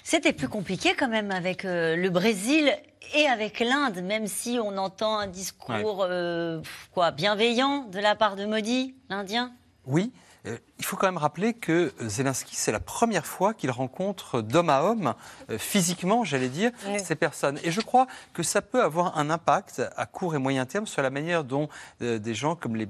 C'était 0.04 0.34
plus 0.34 0.48
compliqué 0.48 0.94
quand 0.94 1.08
même 1.08 1.30
avec 1.30 1.64
euh, 1.64 1.96
le 1.96 2.10
Brésil 2.10 2.70
et 3.14 3.26
avec 3.26 3.60
l'Inde, 3.60 4.02
même 4.02 4.26
si 4.26 4.58
on 4.62 4.76
entend 4.76 5.18
un 5.18 5.26
discours 5.26 6.06
euh, 6.06 6.60
quoi, 6.92 7.12
bienveillant 7.12 7.86
de 7.86 7.98
la 7.98 8.14
part 8.14 8.36
de 8.36 8.44
Modi, 8.44 8.94
l'Indien. 9.08 9.52
Oui, 9.86 10.12
euh, 10.46 10.58
il 10.78 10.84
faut 10.84 10.96
quand 10.96 11.06
même 11.06 11.18
rappeler 11.18 11.54
que 11.54 11.92
Zelensky, 12.00 12.54
c'est 12.54 12.72
la 12.72 12.80
première 12.80 13.26
fois 13.26 13.52
qu'il 13.54 13.70
rencontre 13.70 14.40
d'homme 14.42 14.70
à 14.70 14.82
homme, 14.82 15.14
euh, 15.50 15.58
physiquement, 15.58 16.24
j'allais 16.24 16.48
dire, 16.48 16.70
ces 17.02 17.16
personnes. 17.16 17.58
Et 17.64 17.70
je 17.70 17.80
crois 17.80 18.06
que 18.32 18.42
ça 18.42 18.62
peut 18.62 18.82
avoir 18.82 19.18
un 19.18 19.30
impact 19.30 19.82
à 19.96 20.06
court 20.06 20.34
et 20.34 20.38
moyen 20.38 20.66
terme 20.66 20.86
sur 20.86 21.02
la 21.02 21.10
manière 21.10 21.44
dont 21.44 21.68
euh, 22.02 22.18
des 22.18 22.34
gens 22.34 22.54
comme 22.54 22.76
les, 22.76 22.88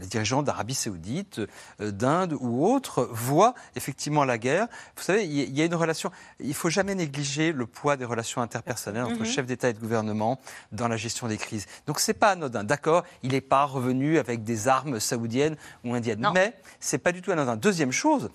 dirigeants 0.00 0.42
d'Arabie 0.42 0.74
saoudite, 0.74 1.40
d'Inde 1.78 2.36
ou 2.40 2.66
autres 2.66 3.08
voient 3.12 3.54
effectivement 3.76 4.24
la 4.24 4.38
guerre. 4.38 4.66
Vous 4.96 5.02
savez, 5.02 5.24
il 5.24 5.56
y 5.56 5.62
a 5.62 5.64
une 5.64 5.74
relation, 5.74 6.10
il 6.40 6.48
ne 6.48 6.54
faut 6.54 6.70
jamais 6.70 6.94
négliger 6.94 7.52
le 7.52 7.66
poids 7.66 7.96
des 7.96 8.04
relations 8.04 8.40
interpersonnelles 8.40 9.04
entre 9.04 9.20
mhm. 9.20 9.26
chefs 9.26 9.46
d'État 9.46 9.68
et 9.68 9.72
de 9.72 9.78
gouvernement 9.78 10.40
dans 10.72 10.88
la 10.88 10.96
gestion 10.96 11.28
des 11.28 11.36
crises. 11.36 11.66
Donc 11.86 12.00
c'est 12.00 12.14
pas 12.14 12.30
anodin. 12.30 12.64
D'accord, 12.64 13.04
il 13.22 13.32
n'est 13.32 13.40
pas 13.40 13.64
revenu 13.64 14.18
avec 14.18 14.42
des 14.42 14.68
armes 14.68 15.00
saoudiennes 15.00 15.56
ou 15.84 15.94
indiennes. 15.94 16.28
Mais 16.34 16.54
c'est 16.80 16.93
pas 16.98 17.12
du 17.12 17.22
tout 17.22 17.32
anodin. 17.32 17.56
Deuxième 17.56 17.92
chose, 17.92 18.30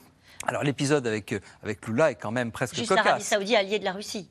alors 0.47 0.63
l'épisode 0.63 1.05
avec, 1.05 1.33
euh, 1.33 1.39
avec 1.63 1.85
Lula 1.85 2.11
est 2.11 2.15
quand 2.15 2.31
même 2.31 2.51
presque 2.51 2.75
Juste 2.75 2.87
cocasse. 2.87 3.05
l'Arabie 3.05 3.23
Saoudite 3.23 3.55
alliée 3.55 3.79
de 3.79 3.83
la 3.83 3.91
Russie. 3.91 4.29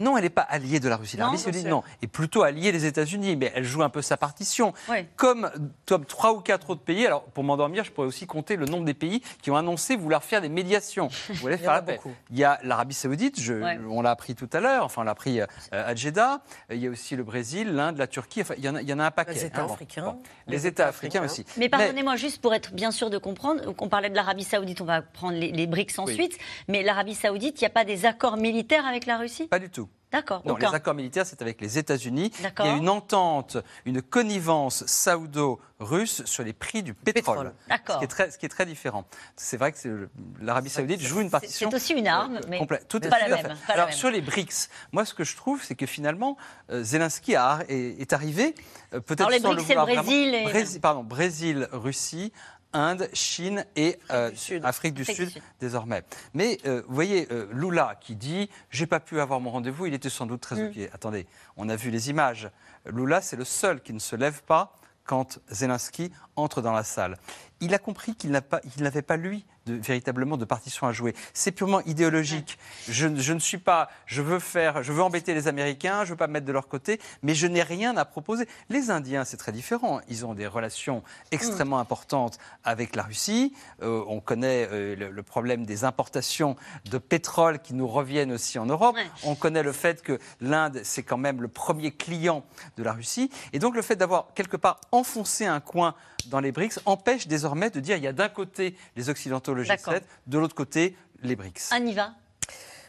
Non, 0.00 0.16
elle 0.16 0.24
n'est 0.24 0.30
pas 0.30 0.42
alliée 0.42 0.80
de 0.80 0.88
la 0.88 0.96
Russie. 0.96 1.18
L'Arabie 1.18 1.38
Saoudite, 1.38 1.66
non, 1.66 1.82
est 2.00 2.06
plutôt 2.06 2.42
alliée 2.42 2.72
des 2.72 2.86
États-Unis, 2.86 3.36
mais 3.36 3.52
elle 3.54 3.64
joue 3.64 3.82
un 3.82 3.90
peu 3.90 4.00
sa 4.00 4.16
partition. 4.16 4.72
Comme, 5.16 5.50
comme 5.86 6.06
trois 6.06 6.32
ou 6.32 6.40
quatre 6.40 6.70
autres 6.70 6.82
pays. 6.82 7.06
Alors 7.06 7.24
pour 7.24 7.44
m'endormir, 7.44 7.84
je 7.84 7.92
pourrais 7.92 8.06
aussi 8.06 8.26
compter 8.26 8.56
le 8.56 8.64
nombre 8.64 8.84
des 8.84 8.94
pays 8.94 9.20
qui 9.42 9.50
ont 9.50 9.56
annoncé 9.56 9.94
vouloir 9.94 10.24
faire 10.24 10.40
des 10.40 10.48
médiations. 10.48 11.08
Vous 11.28 11.48
faire 11.48 11.72
la 11.72 11.82
paix. 11.82 12.00
Il 12.30 12.38
y 12.38 12.44
a 12.44 12.58
l'Arabie 12.62 12.94
Saoudite, 12.94 13.40
je, 13.40 13.54
on 13.88 14.02
l'a 14.02 14.10
appris 14.10 14.34
tout 14.34 14.48
à 14.52 14.60
l'heure, 14.60 14.84
enfin 14.84 15.02
on 15.02 15.04
l'a 15.04 15.12
appris 15.12 15.40
euh, 15.40 15.46
à 15.70 15.94
Jeddah. 15.94 16.40
Il 16.70 16.78
y 16.78 16.86
a 16.86 16.90
aussi 16.90 17.14
le 17.16 17.24
Brésil, 17.24 17.72
l'Inde, 17.74 17.98
la 17.98 18.06
Turquie. 18.06 18.40
Enfin, 18.40 18.54
il 18.56 18.64
y 18.64 18.68
en 18.68 18.76
a, 18.76 18.82
il 18.82 18.88
y 18.88 18.92
en 18.92 18.98
a 18.98 19.04
un 19.04 19.10
paquet. 19.10 19.34
Les 19.34 19.44
États 19.44 19.64
africains. 19.64 20.16
Les, 20.46 20.66
États, 20.66 20.88
africains, 20.88 21.24
aussi. 21.24 21.44
Mais 21.56 21.68
pardonnez-moi 21.68 22.16
juste 22.16 22.40
pour 22.40 22.54
être 22.54 22.72
bien 22.72 22.90
sûr 22.90 23.10
de 23.10 23.18
comprendre. 23.18 23.74
On 23.78 23.88
parlait 23.88 24.10
de 24.10 24.16
l'Arabie 24.16 24.44
Saoudite, 24.44 24.80
on 24.80 24.86
va 24.86 25.02
prendre 25.02 25.41
les, 25.42 25.52
les 25.52 25.66
BRICS 25.66 25.98
ensuite. 25.98 26.38
Mais 26.68 26.82
l'Arabie 26.82 27.14
Saoudite, 27.14 27.60
il 27.60 27.64
n'y 27.64 27.66
a 27.66 27.70
pas 27.70 27.84
des 27.84 28.06
accords 28.06 28.36
militaires 28.36 28.86
avec 28.86 29.06
la 29.06 29.18
Russie? 29.18 29.48
Pas 29.48 29.58
du 29.58 29.70
tout. 29.70 29.88
D'accord. 30.12 30.42
Non, 30.44 30.56
les 30.56 30.66
accords 30.66 30.94
militaires, 30.94 31.24
c'est 31.24 31.40
avec 31.40 31.60
les 31.62 31.78
États-Unis. 31.78 32.30
Il 32.38 32.64
y 32.66 32.68
a 32.68 32.76
une 32.76 32.90
entente, 32.90 33.56
une 33.86 34.02
connivence 34.02 34.84
saoudo-russe 34.86 36.22
sur 36.26 36.44
les 36.44 36.52
prix 36.52 36.82
du 36.82 36.92
pétrole. 36.92 37.54
D'accord. 37.66 37.94
Ce, 37.94 37.98
qui 37.98 38.04
est 38.04 38.08
très, 38.08 38.30
ce 38.30 38.36
qui 38.36 38.44
est 38.44 38.50
très 38.50 38.66
différent. 38.66 39.06
C'est 39.36 39.56
vrai 39.56 39.72
que 39.72 40.10
l'Arabie 40.42 40.68
Saoudite 40.68 41.00
joue 41.00 41.22
une 41.22 41.30
partition. 41.30 41.70
C'est 41.70 41.76
aussi 41.76 41.94
une 41.94 42.08
arme, 42.08 42.40
mais 42.48 42.58
Tout 42.88 43.00
pas, 43.00 43.26
la 43.26 43.36
même, 43.36 43.56
Alors, 43.68 43.90
sur 43.92 44.10
les 44.10 44.20
BRICS, 44.20 44.68
moi, 44.92 45.06
ce 45.06 45.14
que 45.14 45.24
je 45.24 45.34
trouve, 45.34 45.64
c'est 45.64 45.74
que 45.74 45.86
finalement, 45.86 46.36
euh, 46.70 46.84
Zelensky 46.84 47.32
est, 47.32 48.12
arrivé, 48.12 48.54
euh, 48.92 49.00
peut-être 49.00 49.30
les 49.30 49.40
BRICS, 49.40 49.64
c'est 49.66 49.74
le 49.74 49.80
Brésil. 49.80 50.34
Et... 50.34 50.78
pardon, 50.80 51.04
Brésil, 51.04 51.68
Russie, 51.72 52.34
Inde, 52.72 53.08
Chine 53.12 53.66
et 53.76 53.98
euh, 54.10 54.30
Afrique 54.62 54.94
du 54.94 55.04
Sud, 55.04 55.30
désormais. 55.60 56.02
Mais 56.34 56.58
euh, 56.66 56.82
vous 56.86 56.94
voyez, 56.94 57.28
euh, 57.30 57.48
Lula 57.52 57.96
qui 58.00 58.16
dit 58.16 58.48
J'ai 58.70 58.86
pas 58.86 59.00
pu 59.00 59.20
avoir 59.20 59.40
mon 59.40 59.50
rendez-vous, 59.50 59.86
il 59.86 59.94
était 59.94 60.10
sans 60.10 60.26
doute 60.26 60.40
très 60.40 60.56
mm. 60.56 60.66
occupé. 60.66 60.90
Attendez, 60.92 61.26
on 61.56 61.68
a 61.68 61.76
vu 61.76 61.90
les 61.90 62.10
images. 62.10 62.50
Lula, 62.86 63.20
c'est 63.20 63.36
le 63.36 63.44
seul 63.44 63.80
qui 63.80 63.92
ne 63.92 63.98
se 63.98 64.16
lève 64.16 64.42
pas 64.42 64.76
quand 65.04 65.40
Zelensky 65.50 66.12
entre 66.36 66.62
dans 66.62 66.72
la 66.72 66.84
salle. 66.84 67.16
Il 67.60 67.74
a 67.74 67.78
compris 67.78 68.16
qu'il 68.16 68.32
n'avait 68.32 69.02
pas, 69.02 69.16
lui, 69.16 69.44
de, 69.66 69.74
véritablement 69.74 70.36
de 70.36 70.44
partition 70.44 70.88
à 70.88 70.92
jouer. 70.92 71.14
C'est 71.32 71.52
purement 71.52 71.80
idéologique. 71.82 72.58
Je, 72.88 73.06
ne 73.06 73.38
suis 73.38 73.58
pas, 73.58 73.88
je 74.04 74.20
veux 74.20 74.40
faire, 74.40 74.82
je 74.82 74.92
veux 74.92 75.00
embêter 75.00 75.32
les 75.32 75.46
Américains, 75.46 76.04
je 76.04 76.10
veux 76.10 76.16
pas 76.16 76.26
me 76.26 76.32
mettre 76.32 76.46
de 76.46 76.50
leur 76.50 76.66
côté, 76.66 77.00
mais 77.22 77.36
je 77.36 77.46
n'ai 77.46 77.62
rien 77.62 77.96
à 77.96 78.04
proposer. 78.04 78.48
Les 78.68 78.90
Indiens, 78.90 79.24
c'est 79.24 79.36
très 79.36 79.52
différent. 79.52 80.00
Ils 80.08 80.26
ont 80.26 80.34
des 80.34 80.48
relations 80.48 81.04
extrêmement 81.30 81.78
importantes 81.78 82.40
avec 82.64 82.96
la 82.96 83.04
Russie. 83.04 83.54
Euh, 83.82 84.02
on 84.08 84.18
connaît 84.18 84.68
euh, 84.72 84.96
le, 84.96 85.22
problème 85.22 85.64
des 85.64 85.84
importations 85.84 86.56
de 86.90 86.98
pétrole 86.98 87.60
qui 87.60 87.74
nous 87.74 87.86
reviennent 87.86 88.32
aussi 88.32 88.58
en 88.58 88.66
Europe. 88.66 88.96
On 89.22 89.36
connaît 89.36 89.62
le 89.62 89.72
fait 89.72 90.02
que 90.02 90.18
l'Inde, 90.40 90.80
c'est 90.82 91.04
quand 91.04 91.16
même 91.16 91.40
le 91.40 91.46
premier 91.46 91.92
client 91.92 92.44
de 92.76 92.82
la 92.82 92.92
Russie. 92.92 93.30
Et 93.52 93.60
donc 93.60 93.76
le 93.76 93.82
fait 93.82 93.94
d'avoir 93.94 94.34
quelque 94.34 94.56
part 94.56 94.80
enfoncé 94.90 95.46
un 95.46 95.60
coin 95.60 95.94
dans 96.28 96.40
les 96.40 96.52
BRICS 96.52 96.80
empêche 96.86 97.26
désormais 97.26 97.70
de 97.70 97.80
dire 97.80 97.96
il 97.96 98.02
y 98.02 98.06
a 98.06 98.12
d'un 98.12 98.28
côté 98.28 98.76
les 98.96 99.10
Occidentaux, 99.10 99.54
le 99.54 99.64
G7, 99.64 100.02
de 100.26 100.38
l'autre 100.38 100.54
côté 100.54 100.96
les 101.22 101.36
BRICS. 101.36 101.70
On 101.72 101.86
y 101.86 101.94
va 101.94 102.14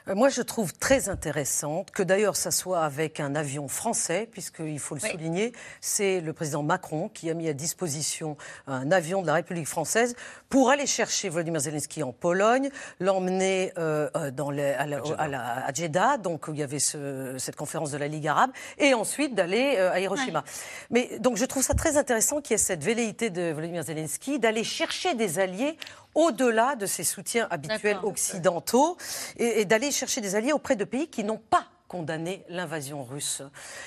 moi, 0.07 0.27
je 0.27 0.41
trouve 0.41 0.73
très 0.73 1.07
intéressante 1.07 1.91
que 1.91 2.03
d'ailleurs 2.03 2.35
ça 2.35 2.51
soit 2.51 2.83
avec 2.83 3.21
un 3.21 3.35
avion 3.35 3.69
français, 3.69 4.27
puisqu'il 4.29 4.79
faut 4.79 4.95
le 4.95 5.01
souligner, 5.01 5.53
c'est 5.79 6.19
le 6.19 6.33
président 6.33 6.61
Macron 6.61 7.07
qui 7.07 7.29
a 7.29 7.33
mis 7.33 7.47
à 7.47 7.53
disposition 7.53 8.35
un 8.67 8.91
avion 8.91 9.21
de 9.21 9.27
la 9.27 9.35
République 9.35 9.67
française 9.67 10.15
pour 10.49 10.69
aller 10.69 10.87
chercher 10.87 11.29
Volodymyr 11.29 11.61
Zelensky 11.61 12.03
en 12.03 12.11
Pologne, 12.11 12.69
l'emmener 12.99 13.71
euh, 13.77 14.09
euh 14.15 14.31
à, 14.77 15.27
la, 15.27 15.65
à, 15.65 15.73
Jeddah, 15.73 16.17
donc 16.17 16.49
où 16.49 16.53
il 16.53 16.59
y 16.59 16.63
avait 16.63 16.79
ce, 16.79 17.37
cette 17.37 17.55
conférence 17.55 17.91
de 17.91 17.97
la 17.97 18.09
Ligue 18.09 18.27
arabe, 18.27 18.51
et 18.77 18.93
ensuite 18.93 19.35
d'aller 19.35 19.75
euh, 19.77 19.93
à 19.93 20.01
Hiroshima. 20.01 20.43
Mais 20.89 21.17
donc 21.19 21.37
je 21.37 21.45
trouve 21.45 21.63
ça 21.63 21.75
très 21.75 21.95
intéressant 21.95 22.41
qu'il 22.41 22.51
y 22.51 22.55
ait 22.55 22.57
cette 22.57 22.83
velléité 22.83 23.29
de 23.29 23.51
Volodymyr 23.51 23.83
Zelensky 23.83 24.37
d'aller 24.37 24.65
chercher 24.65 25.13
des 25.13 25.39
alliés 25.39 25.77
au-delà 26.15 26.75
de 26.75 26.85
ses 26.85 27.03
soutiens 27.03 27.47
habituels 27.49 27.99
occidentaux 28.03 28.97
et, 29.37 29.65
d'aller 29.65 29.91
chercher 29.91 30.21
des 30.21 30.35
alliés 30.35 30.53
auprès 30.53 30.75
de 30.75 30.83
pays 30.83 31.07
qui 31.07 31.23
n'ont 31.23 31.41
pas 31.49 31.67
condamné 31.93 32.43
l'invasion 32.49 33.03
russe. 33.03 33.43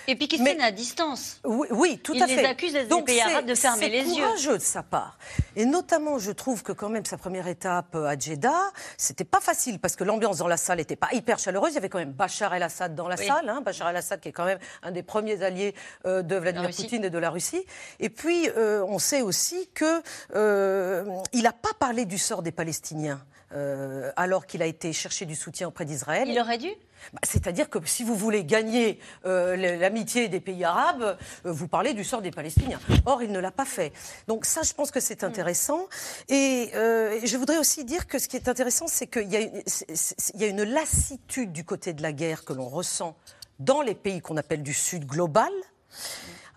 Et 0.06 0.14
puis 0.14 0.28
tiennent 0.28 0.60
à 0.60 0.70
distance. 0.70 1.40
Oui, 1.44 1.66
oui 1.72 1.98
tout 1.98 2.14
à 2.14 2.28
fait. 2.28 2.34
Il 2.34 2.36
les 2.36 2.44
accuse, 2.44 2.72
les 2.72 3.02
pays 3.02 3.20
arabes, 3.20 3.46
de 3.46 3.54
fermer 3.56 3.88
les 3.88 4.04
yeux. 4.04 4.14
C'est 4.14 4.20
courageux 4.20 4.58
de 4.58 4.62
sa 4.62 4.84
part. 4.84 5.18
Et 5.56 5.64
notamment, 5.64 6.20
je 6.20 6.30
trouve 6.30 6.62
que 6.62 6.70
quand 6.70 6.88
même 6.88 7.04
sa 7.04 7.18
première 7.18 7.48
étape 7.48 7.96
à 7.96 8.16
Jeddah, 8.16 8.70
c'était 8.96 9.24
pas 9.24 9.40
facile 9.40 9.80
parce 9.80 9.96
que 9.96 10.04
l'ambiance 10.04 10.38
dans 10.38 10.46
la 10.46 10.56
salle 10.56 10.78
n'était 10.78 10.94
pas 10.94 11.08
hyper 11.12 11.40
chaleureuse. 11.40 11.72
Il 11.72 11.74
y 11.74 11.78
avait 11.78 11.88
quand 11.88 11.98
même 11.98 12.12
Bachar 12.12 12.54
el-Assad 12.54 12.94
dans 12.94 13.08
la 13.08 13.16
salle. 13.16 13.48
Hein. 13.48 13.60
Bachar 13.60 13.88
el-Assad 13.88 14.20
qui 14.20 14.28
est 14.28 14.32
quand 14.32 14.44
même 14.44 14.60
un 14.84 14.92
des 14.92 15.02
premiers 15.02 15.42
alliés 15.42 15.74
euh, 16.06 16.22
de 16.22 16.36
Vladimir 16.36 16.70
Poutine 16.70 17.02
et 17.02 17.10
de 17.10 17.18
la 17.18 17.30
Russie. 17.30 17.66
Et 17.98 18.08
puis, 18.08 18.48
euh, 18.56 18.84
on 18.86 19.00
sait 19.00 19.22
aussi 19.22 19.68
qu'il 19.76 20.00
euh, 20.36 21.04
n'a 21.34 21.52
pas 21.52 21.74
parlé 21.80 22.04
du 22.04 22.18
sort 22.18 22.42
des 22.42 22.52
Palestiniens. 22.52 23.20
alors 24.16 24.46
qu'il 24.46 24.62
a 24.62 24.66
été 24.66 24.92
chercher 24.92 25.24
du 25.24 25.34
soutien 25.34 25.66
auprès 25.66 25.84
d'Israël. 25.84 26.28
Il 26.28 26.38
aurait 26.38 26.58
dû? 26.58 26.70
Bah, 27.12 27.20
c'est-à-dire 27.22 27.68
que 27.70 27.78
si 27.84 28.04
vous 28.04 28.14
voulez 28.14 28.44
gagner 28.44 28.98
euh, 29.24 29.56
l'amitié 29.56 30.28
des 30.28 30.40
pays 30.40 30.64
arabes, 30.64 31.16
euh, 31.44 31.52
vous 31.52 31.68
parlez 31.68 31.94
du 31.94 32.04
sort 32.04 32.22
des 32.22 32.30
Palestiniens. 32.30 32.80
Or, 33.04 33.22
il 33.22 33.32
ne 33.32 33.38
l'a 33.38 33.50
pas 33.50 33.64
fait. 33.64 33.92
Donc 34.28 34.44
ça, 34.44 34.62
je 34.62 34.72
pense 34.72 34.90
que 34.90 35.00
c'est 35.00 35.22
mm. 35.22 35.26
intéressant. 35.26 35.88
Et 36.28 36.70
euh, 36.74 37.20
je 37.24 37.36
voudrais 37.36 37.58
aussi 37.58 37.84
dire 37.84 38.06
que 38.06 38.18
ce 38.18 38.28
qui 38.28 38.36
est 38.36 38.48
intéressant, 38.48 38.86
c'est 38.88 39.06
qu'il 39.06 39.32
y, 39.32 39.36
y, 39.36 40.44
a 40.44 40.46
une 40.46 40.62
lassitude 40.62 41.52
du 41.52 41.64
côté 41.64 41.92
de 41.92 42.02
la 42.02 42.12
guerre 42.12 42.44
que 42.44 42.52
l'on 42.52 42.68
ressent 42.68 43.16
dans 43.58 43.82
les 43.82 43.94
pays 43.94 44.20
qu'on 44.20 44.36
appelle 44.36 44.62
du 44.62 44.74
Sud 44.74 45.06
global, 45.06 45.52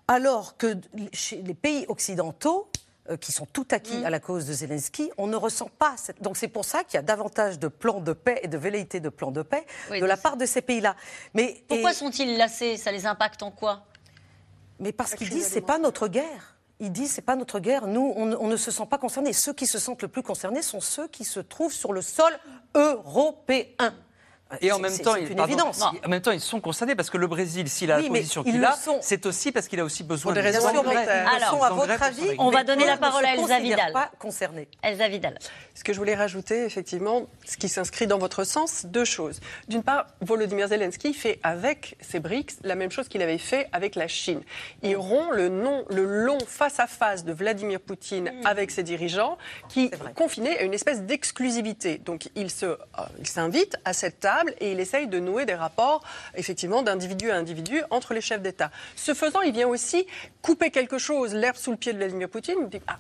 alors 0.08 0.58
que 0.58 0.76
chez 1.14 1.42
les 1.42 1.54
pays 1.54 1.86
occidentaux, 1.88 2.70
qui 3.18 3.32
sont 3.32 3.45
tout 3.45 3.68
acquis 3.72 3.97
mm. 3.97 4.05
à 4.05 4.10
la 4.10 4.20
cause 4.20 4.45
de 4.45 4.53
Zelensky, 4.53 5.12
on 5.18 5.28
ne 5.28 5.36
ressent 5.36 5.70
pas. 5.78 5.95
Cette... 5.97 6.22
Donc 6.22 6.38
c'est 6.38 6.47
pour 6.47 6.66
ça 6.66 6.84
qu'il 6.84 6.95
y 6.95 6.97
a 6.97 7.01
davantage 7.01 7.60
de 7.60 7.68
plans 7.68 7.99
de 7.99 8.14
paix 8.14 8.39
et 8.43 8.47
de 8.47 8.57
velléité 8.57 8.99
de 8.99 9.10
plans 9.10 9.32
de 9.32 9.41
paix 9.41 9.66
de 9.89 10.05
la 10.05 10.18
part 10.18 10.38
de 10.38 10.45
ces 10.45 10.62
pays-là. 10.62 10.95
Mais 11.34 11.64
pourquoi 11.68 11.93
sont-ils 11.93 12.38
lassés? 12.38 12.78
Ça 12.78 12.91
les 12.91 13.05
impacte 13.05 13.43
en 13.43 13.51
quoi? 13.51 13.86
Mais 14.80 14.91
parce 14.91 15.16
qu'ils 15.16 15.30
disent 15.30 15.47
c'est 15.47 15.62
pas 15.62 15.78
notre 15.78 16.07
guerre. 16.07 16.55
Ils 16.80 16.91
disent 16.91 17.12
c'est 17.12 17.22
pas 17.22 17.36
notre 17.36 17.60
guerre. 17.60 17.88
Nous, 17.88 18.14
on, 18.16 18.32
on, 18.34 18.47
ne 18.47 18.55
se 18.55 18.72
sent 18.72 18.86
pas 18.89 18.97
concernés. 18.97 19.34
Ceux 19.34 19.53
qui 19.53 19.68
se 19.68 19.80
sentent 19.80 20.01
le 20.01 20.07
plus 20.07 20.24
concernés 20.24 20.62
sont 20.62 20.80
ceux 20.80 21.07
qui 21.07 21.26
se 21.26 21.41
trouvent 21.41 21.74
sur 21.74 21.91
le 21.91 22.01
sol 22.01 22.32
européen. 22.74 23.93
Et 24.62 24.72
en 24.72 24.80
même, 24.80 24.97
temps, 24.97 25.16
une 25.16 25.39
évidence. 25.39 25.84
en 25.84 26.10
même 26.10 26.22
temps, 26.22 26.32
ils 26.32 26.41
sont 26.41 26.60
concernés 26.60 26.95
parce 26.95 27.12
que 27.12 27.18
le 27.18 27.28
Brésil, 27.28 27.70
s'il 27.70 27.91
a 27.91 28.02
la 28.02 28.08
position 28.08 28.43
qu'il 28.43 28.64
a, 28.66 28.76
c'est 29.02 29.26
aussi 29.28 29.52
parce 29.52 29.68
qu'il 29.68 29.80
a 29.80 29.84
aussi 29.84 30.04
besoin 30.04 30.34
de 30.34 30.39
raisons 30.39 30.68
Alors, 30.68 31.66
à 31.66 31.70
votre 31.70 32.04
avis, 32.04 32.36
on 32.39 32.50
va 32.50 32.64
donner 32.64 32.86
la 32.86 32.97
parole 32.97 33.26
à 33.26 33.36
Elsa 33.36 33.60
Vidal. 33.60 33.93
Pas 33.93 34.10
concernés. 34.18 34.68
Elsa 34.82 35.08
Vidal. 35.08 35.38
Ce 35.76 35.84
que 35.84 35.93
je 35.93 36.00
voulais 36.00 36.16
rajouter, 36.16 36.66
effectivement, 36.66 37.28
ce 37.45 37.58
qui 37.58 37.70
s'inscrit 37.70 38.08
dans 38.08 38.18
votre 38.18 38.43
sens, 38.43 38.86
deux 38.86 39.06
choses. 39.06 39.39
D'une 39.68 39.84
part, 39.84 40.08
Volodymyr 40.22 40.68
Zelensky 40.68 41.14
fait 41.14 41.39
avec 41.43 41.95
ses 42.02 42.20
BRICS 42.20 42.58
la 42.64 42.76
même 42.76 42.91
chose 42.91 43.08
qu'il 43.08 43.22
avait 43.22 43.38
fait 43.38 43.70
avec 43.72 43.95
la 43.95 44.08
Chine. 44.08 44.41
Il 44.82 44.97
rompt 44.97 45.32
le, 45.32 45.50
non, 45.50 45.86
le 45.89 46.06
long 46.06 46.39
face-à-face 46.47 47.24
de 47.24 47.34
Vladimir 47.34 47.80
Poutine 47.80 48.32
mm. 48.32 48.47
avec 48.47 48.72
ses 48.72 48.84
dirigeants 48.84 49.38
qui 49.70 49.91
confinaient 50.16 50.58
à 50.58 50.64
une 50.64 50.74
espèce 50.74 51.04
d'exclusivité. 51.04 52.00
Donc, 52.00 52.30
il 52.36 52.50
s'invite 52.50 53.78
à 53.86 53.93
cette 53.93 54.20
table 54.20 54.39
et 54.60 54.72
il 54.72 54.80
essaye 54.80 55.08
de 55.08 55.20
nouer 55.20 55.46
des 55.46 55.56
rapports, 55.56 56.04
effectivement, 56.36 56.82
d'individu 56.82 57.32
à 57.32 57.36
individu 57.36 57.82
entre 57.90 58.14
les 58.14 58.22
chefs 58.22 58.42
d'État. 58.42 58.72
Ce 58.96 59.14
faisant, 59.14 59.42
il 59.42 59.54
vient 59.54 59.68
aussi 59.68 60.08
couper 60.42 60.72
quelque 60.72 60.98
chose, 60.98 61.34
l'herbe 61.34 61.58
sous 61.58 61.72
le 61.72 61.78
pied 61.78 61.94
de 61.94 61.98
Vladimir 61.98 62.30
Poutine. 62.30 62.56
Il 62.62 62.70
dit, 62.70 62.82
ah, 62.88 62.98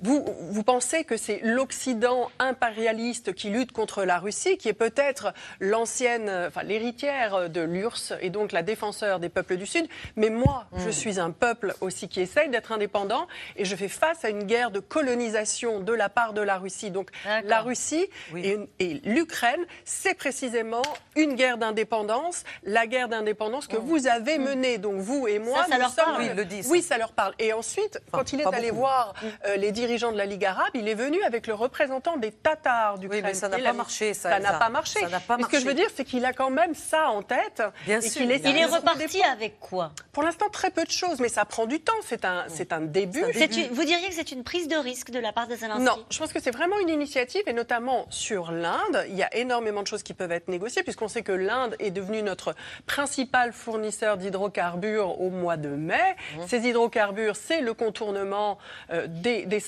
vous, 0.00 0.24
vous 0.50 0.62
pensez 0.62 1.04
que 1.04 1.16
c'est 1.16 1.40
l'Occident 1.42 2.30
impérialiste 2.38 3.32
qui 3.32 3.48
lutte 3.48 3.72
contre 3.72 4.04
la 4.04 4.18
Russie, 4.18 4.58
qui 4.58 4.68
est 4.68 4.74
peut-être 4.74 5.32
l'ancienne, 5.60 6.30
enfin 6.46 6.62
l'héritière 6.62 7.48
de 7.48 7.60
l'URSS 7.60 8.14
et 8.20 8.30
donc 8.30 8.52
la 8.52 8.62
défenseur 8.62 9.20
des 9.20 9.28
peuples 9.28 9.56
du 9.56 9.66
Sud. 9.66 9.86
Mais 10.16 10.30
moi, 10.30 10.66
je 10.76 10.88
hmm. 10.88 10.92
suis 10.92 11.20
un 11.20 11.30
peuple 11.30 11.74
aussi 11.80 12.08
qui 12.08 12.20
essaye 12.20 12.48
d'être 12.50 12.72
indépendant 12.72 13.26
et 13.56 13.64
je 13.64 13.74
fais 13.74 13.88
face 13.88 14.24
à 14.24 14.28
une 14.28 14.44
guerre 14.44 14.70
de 14.70 14.80
colonisation 14.80 15.80
de 15.80 15.92
la 15.92 16.08
part 16.08 16.32
de 16.32 16.42
la 16.42 16.58
Russie. 16.58 16.90
Donc 16.90 17.10
la 17.44 17.60
Russie 17.60 18.06
et, 18.36 19.00
l'Ukraine, 19.04 19.64
c'est 19.84 20.14
précisément 20.14 20.82
une 21.16 21.34
guerre 21.34 21.58
d'indépendance, 21.58 22.44
la 22.64 22.86
guerre 22.86 23.08
d'indépendance 23.08 23.66
que 23.66 23.76
hmm. 23.76 23.84
vous 23.84 24.06
avez 24.06 24.38
hmm. 24.38 24.44
menée. 24.44 24.78
Donc 24.78 24.96
vous 24.96 25.26
et 25.26 25.38
moi, 25.38 25.64
ça, 25.64 25.70
ça 25.70 25.78
leur 25.78 25.94
parle. 25.94 26.22
Oui, 26.22 26.28
le 26.34 26.68
oui, 26.68 26.82
ça 26.82 26.98
leur 26.98 27.12
parle. 27.12 27.34
Et 27.38 27.52
ensuite, 27.52 28.00
quand 28.10 28.32
il 28.32 28.40
est 28.40 28.46
allé 28.46 28.70
voir 28.70 29.14
euh, 29.46 29.56
les 29.56 29.72
dirigeant 29.86 30.12
de 30.12 30.18
la 30.18 30.26
Ligue 30.26 30.44
arabe, 30.44 30.70
il 30.74 30.88
est 30.88 30.94
venu 30.94 31.22
avec 31.22 31.46
le 31.46 31.54
représentant 31.54 32.16
des 32.16 32.32
Tatars 32.32 32.98
du 32.98 33.08
Oui, 33.08 33.20
mais 33.22 33.34
ça 33.34 33.48
n'a 33.48 33.58
pas 33.58 33.72
marché. 33.72 34.14
Ça 34.14 34.38
n'a 34.38 34.54
pas 34.54 34.68
marché. 34.68 35.00
Ça 35.00 35.20
pas 35.20 35.38
Ce 35.40 35.46
que 35.46 35.60
je 35.60 35.64
veux 35.64 35.74
dire, 35.74 35.88
c'est 35.94 36.04
qu'il 36.04 36.24
a 36.24 36.32
quand 36.32 36.50
même 36.50 36.74
ça 36.74 37.08
en 37.10 37.22
tête. 37.22 37.62
Bien 37.86 38.00
sûr. 38.00 38.22
il 38.22 38.30
est 38.32 38.64
reparti 38.64 39.22
avec 39.22 39.60
quoi? 39.60 39.92
Pour 40.12 40.22
l'instant, 40.22 40.48
très 40.50 40.70
peu 40.70 40.84
de 40.84 40.90
choses, 40.90 41.20
mais 41.20 41.28
ça 41.28 41.44
prend 41.44 41.66
du 41.66 41.80
temps. 41.80 41.92
C'est 42.04 42.24
un, 42.24 42.44
c'est 42.48 42.72
un 42.72 42.80
début. 42.80 43.22
vous 43.22 43.84
diriez 43.84 44.08
que 44.08 44.14
c'est 44.14 44.32
une 44.32 44.44
prise 44.44 44.68
de 44.68 44.76
risque 44.76 45.10
de 45.10 45.18
la 45.18 45.32
part 45.32 45.46
des 45.46 45.56
Zelensky? 45.56 45.84
Non, 45.84 46.04
je 46.10 46.18
pense 46.18 46.32
que 46.32 46.40
c'est 46.40 46.50
vraiment 46.50 46.78
une 46.78 46.88
initiative, 46.88 47.42
et 47.46 47.52
notamment 47.52 48.06
sur 48.10 48.50
l'Inde. 48.50 49.06
Il 49.08 49.16
y 49.16 49.22
a 49.22 49.34
énormément 49.36 49.82
de 49.82 49.86
choses 49.86 50.02
qui 50.02 50.14
peuvent 50.14 50.32
être 50.32 50.48
négociées, 50.48 50.82
puisqu'on 50.82 51.08
sait 51.08 51.22
que 51.22 51.32
l'Inde 51.32 51.76
est 51.78 51.90
devenue 51.90 52.22
notre 52.22 52.54
principal 52.86 53.52
fournisseur 53.52 54.16
d'hydrocarbures 54.16 55.20
au 55.20 55.30
mois 55.30 55.56
de 55.56 55.68
mai. 55.68 56.16
Mmh. 56.36 56.40
Ces 56.48 56.68
hydrocarbures, 56.68 57.36
c'est 57.36 57.60
le 57.60 57.74
contournement 57.74 58.58
euh, 58.90 59.06
des, 59.08 59.46
des 59.46 59.60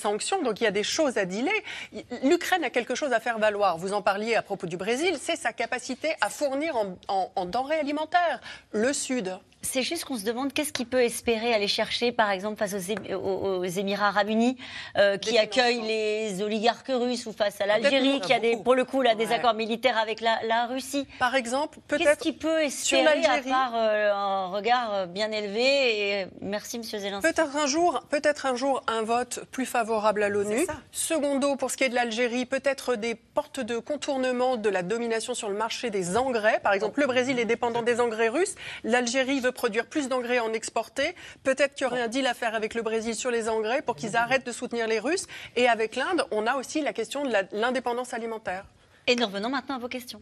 donc 0.43 0.61
il 0.61 0.63
y 0.63 0.67
a 0.67 0.71
des 0.71 0.83
choses 0.83 1.17
à 1.17 1.25
dealer. 1.25 1.63
L'Ukraine 2.23 2.63
a 2.63 2.69
quelque 2.69 2.95
chose 2.95 3.13
à 3.13 3.19
faire 3.19 3.39
valoir. 3.39 3.77
Vous 3.77 3.93
en 3.93 4.01
parliez 4.01 4.35
à 4.35 4.41
propos 4.41 4.67
du 4.67 4.77
Brésil, 4.77 5.17
c'est 5.19 5.35
sa 5.35 5.53
capacité 5.53 6.13
à 6.21 6.29
fournir 6.29 6.75
en 7.07 7.45
denrées 7.45 7.79
alimentaires 7.79 8.39
le 8.71 8.93
Sud. 8.93 9.39
C'est 9.61 9.83
juste 9.83 10.05
qu'on 10.05 10.17
se 10.17 10.23
demande 10.23 10.53
qu'est-ce 10.53 10.71
qu'il 10.71 10.87
peut 10.87 11.01
espérer 11.01 11.53
aller 11.53 11.67
chercher, 11.67 12.13
par 12.13 12.31
exemple, 12.31 12.57
face 12.57 12.73
aux, 12.73 13.63
Émirats 13.65 14.07
arabes 14.07 14.29
unis, 14.29 14.57
euh, 14.97 15.17
qui 15.17 15.37
accueillent 15.37 15.81
les 15.81 16.41
oligarques 16.41 16.87
russes, 16.87 17.25
ou 17.25 17.33
face 17.33 17.59
à 17.59 17.65
l'Algérie, 17.65 18.21
qui 18.21 18.33
a 18.33 18.39
des, 18.39 18.55
pour 18.57 18.73
le 18.73 18.85
coup 18.85 19.01
là, 19.01 19.15
des 19.15 19.31
accords 19.31 19.53
militaires 19.53 19.97
avec 19.97 20.21
la, 20.21 20.65
Russie. 20.67 21.07
Par 21.19 21.35
exemple, 21.35 21.79
peut-être. 21.87 22.03
Qu'est-ce 22.03 22.19
qu'il 22.19 22.37
peut 22.37 22.61
espérer 22.61 23.25
à 23.25 23.41
part 23.41 23.73
euh, 23.75 24.11
un 24.13 24.47
regard 24.47 24.93
euh, 24.93 25.05
bien 25.05 25.31
élevé 25.31 26.21
et 26.21 26.27
Merci, 26.41 26.77
Monsieur 26.77 26.99
Zelensky. 26.99 27.31
Peut-être 27.31 27.55
un 27.55 27.65
jour, 27.65 28.01
peut-être 28.09 28.45
un 28.45 28.55
jour 28.55 28.83
un 28.87 29.03
vote 29.03 29.41
plus 29.51 29.65
favorable 29.65 30.23
à 30.23 30.29
l'ONU. 30.29 30.67
Secondo, 30.91 31.55
pour 31.55 31.71
ce 31.71 31.77
qui 31.77 31.85
est 31.85 31.89
de 31.89 31.95
l'Algérie, 31.95 32.45
peut-être 32.45 32.95
des 32.95 33.15
portes 33.15 33.59
de 33.59 33.77
contournement 33.77 34.57
de 34.57 34.69
la 34.69 34.83
domination 34.83 35.33
sur 35.33 35.49
le 35.49 35.55
marché 35.55 35.89
des 35.89 36.17
engrais. 36.17 36.59
Par 36.61 36.73
exemple, 36.73 36.99
le 37.01 37.07
Brésil 37.07 37.39
est 37.39 37.45
dépendant 37.45 37.81
des 37.81 37.99
engrais 37.99 38.29
russes. 38.29 38.55
L'Algérie 38.83 39.39
veut 39.39 39.48
produire 39.51 39.85
plus 39.87 40.07
d'engrais 40.07 40.39
en 40.39 40.53
exporter. 40.53 41.15
Peut-être 41.43 41.75
qu'il 41.75 41.85
y 41.85 41.87
aurait 41.87 42.01
un 42.01 42.07
deal 42.07 42.27
à 42.27 42.33
faire 42.33 42.55
avec 42.55 42.73
le 42.73 42.81
Brésil 42.81 43.15
sur 43.15 43.31
les 43.31 43.49
engrais 43.49 43.81
pour 43.81 43.95
qu'ils 43.95 44.15
arrêtent 44.15 44.45
de 44.45 44.51
soutenir 44.51 44.87
les 44.87 44.99
Russes. 44.99 45.27
Et 45.55 45.67
avec 45.67 45.95
l'Inde, 45.95 46.25
on 46.31 46.47
a 46.47 46.55
aussi 46.55 46.81
la 46.81 46.93
question 46.93 47.23
de 47.23 47.33
l'indépendance 47.51 48.13
alimentaire. 48.13 48.65
Et 49.07 49.15
nous 49.15 49.25
revenons 49.25 49.49
maintenant 49.49 49.75
à 49.75 49.79
vos 49.79 49.87
questions. 49.87 50.21